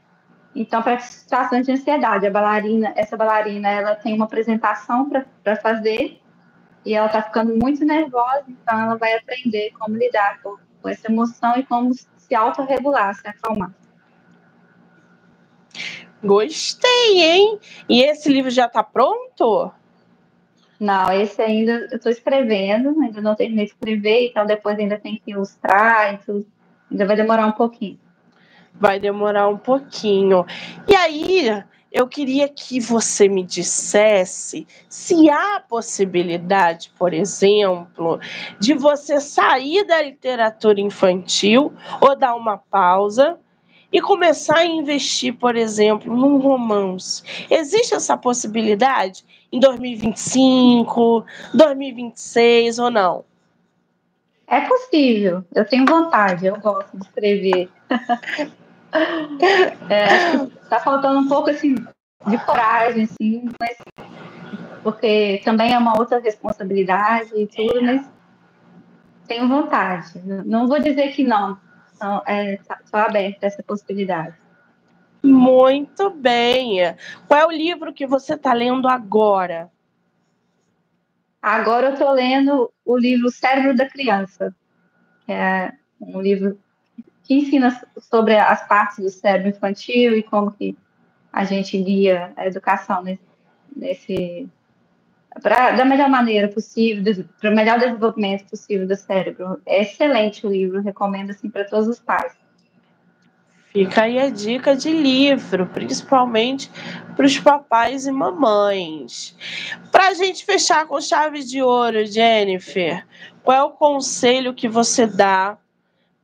então 0.55 0.81
para 0.81 0.97
situações 0.99 1.65
de 1.65 1.73
ansiedade, 1.73 2.25
a 2.25 2.31
bailarina, 2.31 2.93
essa 2.95 3.17
bailarina, 3.17 3.69
ela 3.69 3.95
tem 3.95 4.13
uma 4.13 4.23
apresentação 4.23 5.09
para 5.43 5.55
fazer 5.57 6.21
e 6.85 6.93
ela 6.93 7.07
está 7.07 7.21
ficando 7.21 7.57
muito 7.57 7.83
nervosa, 7.83 8.45
então 8.47 8.79
ela 8.79 8.95
vai 8.95 9.15
aprender 9.15 9.71
como 9.77 9.97
lidar 9.97 10.39
com, 10.41 10.55
com 10.81 10.87
essa 10.87 11.11
emoção 11.11 11.57
e 11.57 11.63
como 11.63 11.93
se 11.93 12.33
autorregular, 12.33 13.13
se 13.15 13.27
acalmar. 13.27 13.73
Gostei, 16.23 17.21
hein? 17.21 17.59
E 17.89 18.01
esse 18.01 18.31
livro 18.31 18.49
já 18.49 18.65
está 18.65 18.81
pronto? 18.81 19.71
Não, 20.79 21.11
esse 21.11 21.41
ainda 21.41 21.87
eu 21.91 21.97
estou 21.97 22.11
escrevendo, 22.11 22.89
ainda 23.01 23.21
não 23.21 23.35
terminei 23.35 23.65
de 23.65 23.71
escrever, 23.71 24.27
então 24.27 24.45
depois 24.45 24.77
ainda 24.77 24.99
tem 24.99 25.21
que 25.23 25.31
ilustrar 25.31 26.13
e 26.13 26.17
tudo. 26.17 26.45
Ainda 26.91 27.05
vai 27.05 27.15
demorar 27.15 27.47
um 27.47 27.51
pouquinho. 27.51 27.99
Vai 28.73 28.99
demorar 28.99 29.47
um 29.47 29.57
pouquinho. 29.57 30.45
E 30.87 30.95
aí, 30.95 31.63
eu 31.95 32.07
queria 32.07 32.49
que 32.49 32.77
você 32.77 33.29
me 33.29 33.41
dissesse 33.41 34.67
se 34.89 35.29
há 35.29 35.61
possibilidade, 35.61 36.91
por 36.99 37.13
exemplo, 37.13 38.19
de 38.59 38.73
você 38.73 39.21
sair 39.21 39.85
da 39.85 40.01
literatura 40.01 40.81
infantil 40.81 41.71
ou 42.01 42.13
dar 42.13 42.35
uma 42.35 42.57
pausa 42.57 43.39
e 43.93 44.01
começar 44.01 44.57
a 44.57 44.65
investir, 44.65 45.35
por 45.35 45.55
exemplo, 45.55 46.13
num 46.13 46.37
romance. 46.37 47.23
Existe 47.49 47.95
essa 47.95 48.17
possibilidade 48.17 49.23
em 49.55 49.59
2025, 49.59 51.25
2026 51.53 52.79
ou 52.79 52.91
não? 52.91 53.23
É 54.47 54.61
possível. 54.61 55.43
Eu 55.53 55.65
tenho 55.65 55.85
vontade, 55.85 56.45
eu 56.45 56.59
gosto 56.59 56.97
de 56.97 57.05
escrever. 57.05 57.69
é, 59.89 60.37
tá 60.69 60.79
faltando 60.79 61.19
um 61.19 61.27
pouco 61.27 61.49
assim 61.49 61.75
de 62.27 62.37
coragem, 62.45 63.03
assim, 63.03 63.49
mas 63.59 63.77
porque 64.83 65.41
também 65.43 65.73
é 65.73 65.77
uma 65.77 65.97
outra 65.97 66.19
responsabilidade 66.19 67.31
e 67.35 67.47
tudo, 67.47 67.81
mas 67.81 68.05
tenho 69.27 69.47
vontade. 69.47 70.21
Não 70.45 70.67
vou 70.67 70.79
dizer 70.79 71.13
que 71.13 71.23
não. 71.23 71.57
Estou 71.93 72.21
é, 72.27 72.57
tá, 72.57 72.77
aberta 73.05 73.45
a 73.45 73.47
essa 73.47 73.63
possibilidade. 73.63 74.35
Muito 75.25 76.09
bem. 76.09 76.79
Qual 77.27 77.39
é 77.39 77.45
o 77.45 77.51
livro 77.51 77.93
que 77.93 78.05
você 78.05 78.33
está 78.35 78.53
lendo 78.53 78.87
agora? 78.87 79.71
Agora 81.41 81.87
eu 81.87 81.93
estou 81.93 82.11
lendo 82.11 82.71
o 82.83 82.97
livro 82.97 83.29
Cérebro 83.29 83.75
da 83.75 83.87
Criança, 83.87 84.55
que 85.25 85.31
é 85.31 85.71
um 86.01 86.19
livro 86.21 86.59
que 87.23 87.35
ensina 87.35 87.79
sobre 87.99 88.35
as 88.35 88.67
partes 88.67 88.97
do 88.97 89.09
cérebro 89.09 89.49
infantil 89.49 90.17
e 90.17 90.23
como 90.23 90.51
que 90.51 90.77
a 91.31 91.43
gente 91.43 91.77
guia 91.81 92.31
a 92.35 92.47
educação 92.47 93.03
nesse, 93.03 93.21
nesse 93.75 94.49
pra, 95.41 95.71
da 95.71 95.83
melhor 95.85 96.09
maneira 96.09 96.47
possível, 96.47 97.25
para 97.39 97.51
o 97.51 97.55
melhor 97.55 97.79
desenvolvimento 97.79 98.45
possível 98.49 98.87
do 98.87 98.95
cérebro. 98.95 99.61
É 99.65 99.81
excelente 99.81 100.45
o 100.45 100.49
livro, 100.49 100.81
recomendo 100.81 101.31
assim 101.31 101.49
para 101.49 101.65
todos 101.65 101.87
os 101.87 101.99
pais. 101.99 102.33
Fica 103.75 104.03
aí 104.03 104.17
a 104.17 104.29
dica 104.29 104.73
de 104.73 104.89
livro, 104.89 105.67
principalmente 105.67 106.71
para 107.13 107.25
os 107.25 107.37
papais 107.37 108.07
e 108.07 108.11
mamães. 108.11 109.35
Para 109.91 110.07
a 110.07 110.13
gente 110.13 110.45
fechar 110.45 110.87
com 110.87 111.01
chave 111.01 111.43
de 111.43 111.61
ouro, 111.61 112.05
Jennifer, 112.05 113.05
qual 113.43 113.57
é 113.57 113.63
o 113.63 113.71
conselho 113.71 114.53
que 114.53 114.69
você 114.69 115.05
dá 115.05 115.57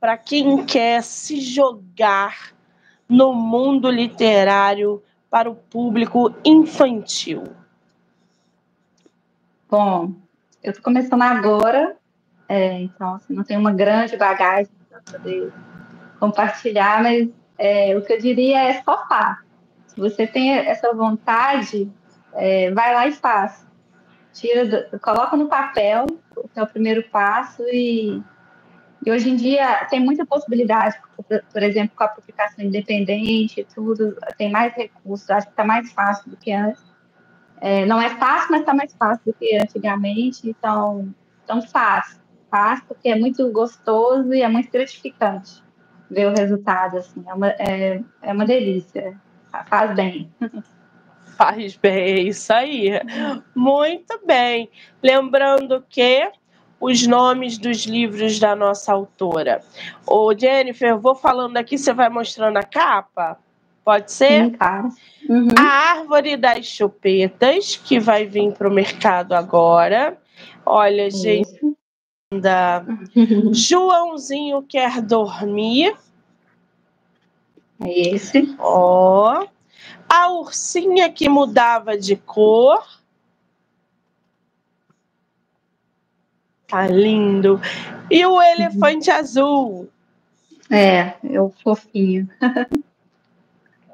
para 0.00 0.16
quem 0.16 0.64
quer 0.64 1.02
se 1.02 1.42
jogar 1.42 2.54
no 3.06 3.34
mundo 3.34 3.90
literário 3.90 5.02
para 5.28 5.50
o 5.50 5.54
público 5.54 6.34
infantil? 6.42 7.44
Bom, 9.68 10.14
eu 10.62 10.70
estou 10.70 10.82
começando 10.82 11.20
agora, 11.20 11.98
é, 12.48 12.80
então 12.80 13.16
assim, 13.16 13.34
não 13.34 13.44
tenho 13.44 13.60
uma 13.60 13.74
grande 13.74 14.16
bagagem 14.16 14.72
para 14.88 15.02
poder 15.02 15.52
compartilhar, 16.18 17.02
mas 17.02 17.28
é, 17.58 17.96
o 17.96 18.02
que 18.02 18.12
eu 18.12 18.18
diria 18.18 18.62
é 18.62 18.82
sofá. 18.82 19.38
Se 19.86 20.00
você 20.00 20.26
tem 20.26 20.50
essa 20.52 20.92
vontade, 20.94 21.90
é, 22.34 22.70
vai 22.70 22.94
lá 22.94 23.06
e 23.06 23.12
faz. 23.12 23.66
Tira, 24.32 24.88
coloca 25.02 25.36
no 25.36 25.48
papel, 25.48 26.06
é 26.56 26.62
o 26.62 26.66
primeiro 26.66 27.02
passo, 27.10 27.62
e, 27.64 28.22
e 29.04 29.10
hoje 29.10 29.28
em 29.28 29.36
dia 29.36 29.84
tem 29.90 30.00
muita 30.00 30.24
possibilidade, 30.24 30.98
por, 31.14 31.24
por 31.26 31.62
exemplo, 31.62 31.94
com 31.94 32.04
a 32.04 32.08
publicação 32.08 32.64
independente, 32.64 33.66
tudo, 33.74 34.16
tem 34.38 34.50
mais 34.50 34.74
recursos, 34.74 35.28
acho 35.28 35.46
que 35.46 35.52
está 35.52 35.64
mais 35.64 35.92
fácil 35.92 36.30
do 36.30 36.36
que 36.36 36.52
antes. 36.52 36.82
É, 37.60 37.84
não 37.84 38.00
é 38.00 38.08
fácil, 38.08 38.48
mas 38.50 38.60
está 38.60 38.74
mais 38.74 38.94
fácil 38.94 39.22
do 39.26 39.34
que 39.34 39.56
antigamente, 39.56 40.48
então, 40.48 41.14
então 41.44 41.60
faz. 41.60 42.20
Faz 42.50 42.82
porque 42.82 43.08
é 43.08 43.18
muito 43.18 43.50
gostoso 43.52 44.32
e 44.32 44.42
é 44.42 44.48
muito 44.48 44.70
gratificante 44.70 45.62
ver 46.12 46.26
o 46.26 46.34
resultado, 46.34 46.98
assim, 46.98 47.24
é 47.26 47.34
uma, 47.34 47.48
é, 47.48 48.00
é 48.22 48.32
uma 48.32 48.44
delícia, 48.44 49.14
faz 49.68 49.94
bem. 49.94 50.30
Faz 51.36 51.76
bem, 51.76 51.98
é 51.98 52.20
isso 52.20 52.52
aí. 52.52 52.90
Muito 53.54 54.20
bem. 54.24 54.70
Lembrando 55.02 55.82
que 55.88 56.30
os 56.78 57.06
nomes 57.06 57.58
dos 57.58 57.86
livros 57.86 58.38
da 58.38 58.54
nossa 58.54 58.92
autora. 58.92 59.62
Ô, 60.06 60.36
Jennifer, 60.36 60.90
eu 60.90 61.00
vou 61.00 61.14
falando 61.14 61.56
aqui, 61.56 61.78
você 61.78 61.92
vai 61.92 62.08
mostrando 62.08 62.58
a 62.58 62.62
capa? 62.62 63.38
Pode 63.84 64.12
ser? 64.12 64.44
Sim, 64.44 64.50
claro. 64.50 64.88
Uhum. 65.28 65.48
A 65.58 65.62
Árvore 65.62 66.36
das 66.36 66.66
Chupetas, 66.66 67.76
que 67.76 67.98
vai 67.98 68.26
vir 68.26 68.52
para 68.52 68.68
o 68.68 68.72
mercado 68.72 69.32
agora. 69.32 70.16
Olha, 70.64 71.10
gente, 71.10 71.58
Joãozinho 73.52 74.62
quer 74.62 75.00
dormir. 75.02 75.94
É 77.80 78.14
esse. 78.14 78.54
Ó. 78.58 79.46
A 80.08 80.28
ursinha 80.30 81.10
que 81.10 81.28
mudava 81.28 81.96
de 81.96 82.16
cor. 82.16 82.84
Tá 86.66 86.86
lindo. 86.86 87.60
E 88.10 88.24
o 88.24 88.40
elefante 88.40 89.10
uhum. 89.10 89.16
azul. 89.16 89.88
É, 90.70 91.14
é 91.24 91.40
o 91.40 91.50
fofinho. 91.62 92.28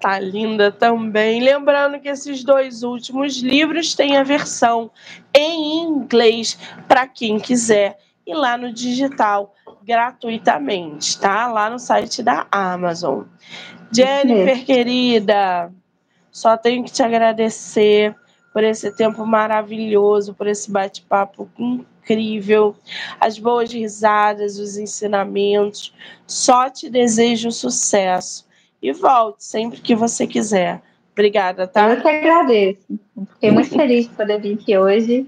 Tá 0.00 0.20
linda 0.20 0.70
também. 0.70 1.40
Lembrando 1.40 1.98
que 1.98 2.08
esses 2.08 2.44
dois 2.44 2.84
últimos 2.84 3.38
livros 3.38 3.96
têm 3.96 4.16
a 4.16 4.22
versão 4.22 4.92
em 5.34 5.82
inglês 5.82 6.56
para 6.86 7.04
quem 7.06 7.40
quiser 7.40 7.98
e 8.28 8.34
lá 8.34 8.58
no 8.58 8.70
digital 8.70 9.54
gratuitamente, 9.82 11.18
tá? 11.18 11.46
Lá 11.46 11.70
no 11.70 11.78
site 11.78 12.22
da 12.22 12.46
Amazon. 12.52 13.22
Jennifer, 13.90 14.66
querida, 14.66 15.72
só 16.30 16.54
tenho 16.58 16.84
que 16.84 16.92
te 16.92 17.02
agradecer 17.02 18.14
por 18.52 18.62
esse 18.62 18.94
tempo 18.94 19.24
maravilhoso, 19.24 20.34
por 20.34 20.46
esse 20.46 20.70
bate-papo 20.70 21.48
incrível, 21.58 22.76
as 23.18 23.38
boas 23.38 23.72
risadas, 23.72 24.58
os 24.58 24.76
ensinamentos. 24.76 25.94
Só 26.26 26.68
te 26.68 26.90
desejo 26.90 27.50
sucesso 27.50 28.46
e 28.82 28.92
volte 28.92 29.42
sempre 29.42 29.80
que 29.80 29.94
você 29.94 30.26
quiser. 30.26 30.82
Obrigada, 31.12 31.66
tá? 31.66 31.88
Eu 31.88 32.02
que 32.02 32.08
agradeço. 32.08 33.00
Fiquei 33.34 33.50
muito 33.50 33.70
feliz 33.70 34.06
de 34.06 34.14
poder 34.14 34.38
vir 34.38 34.54
aqui 34.54 34.76
hoje. 34.76 35.22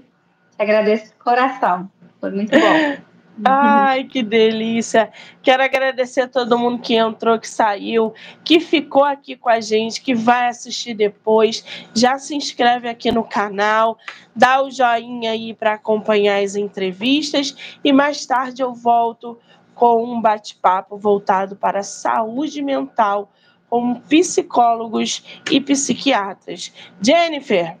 Te 0.55 0.61
agradeço 0.61 1.05
de 1.05 1.13
coração. 1.13 1.89
Foi 2.21 2.31
muito 2.31 2.51
bom. 2.51 3.11
Ai, 3.43 4.03
que 4.03 4.21
delícia! 4.21 5.11
Quero 5.41 5.63
agradecer 5.63 6.21
a 6.21 6.27
todo 6.27 6.59
mundo 6.59 6.81
que 6.81 6.95
entrou, 6.95 7.39
que 7.39 7.47
saiu, 7.49 8.13
que 8.43 8.59
ficou 8.59 9.03
aqui 9.03 9.35
com 9.35 9.49
a 9.49 9.59
gente, 9.59 10.01
que 10.01 10.13
vai 10.13 10.47
assistir 10.47 10.93
depois. 10.93 11.65
Já 11.95 12.19
se 12.19 12.35
inscreve 12.35 12.87
aqui 12.87 13.11
no 13.11 13.23
canal, 13.23 13.97
dá 14.35 14.61
o 14.61 14.69
joinha 14.69 15.31
aí 15.31 15.53
para 15.53 15.73
acompanhar 15.73 16.43
as 16.43 16.55
entrevistas 16.55 17.79
e 17.83 17.91
mais 17.91 18.25
tarde 18.25 18.61
eu 18.61 18.73
volto 18.73 19.39
com 19.73 20.03
um 20.03 20.21
bate-papo 20.21 20.97
voltado 20.97 21.55
para 21.55 21.79
a 21.79 21.83
saúde 21.83 22.61
mental 22.61 23.31
com 23.69 23.95
psicólogos 24.01 25.23
e 25.49 25.59
psiquiatras. 25.59 26.71
Jennifer, 27.01 27.77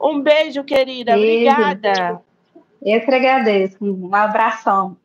um 0.00 0.22
beijo, 0.22 0.62
querida. 0.62 1.14
Beijo. 1.14 1.50
Obrigada. 1.50 2.25
Eu 2.86 3.00
que 3.00 3.10
agradeço. 3.16 3.76
Um 3.84 4.14
abração. 4.14 4.96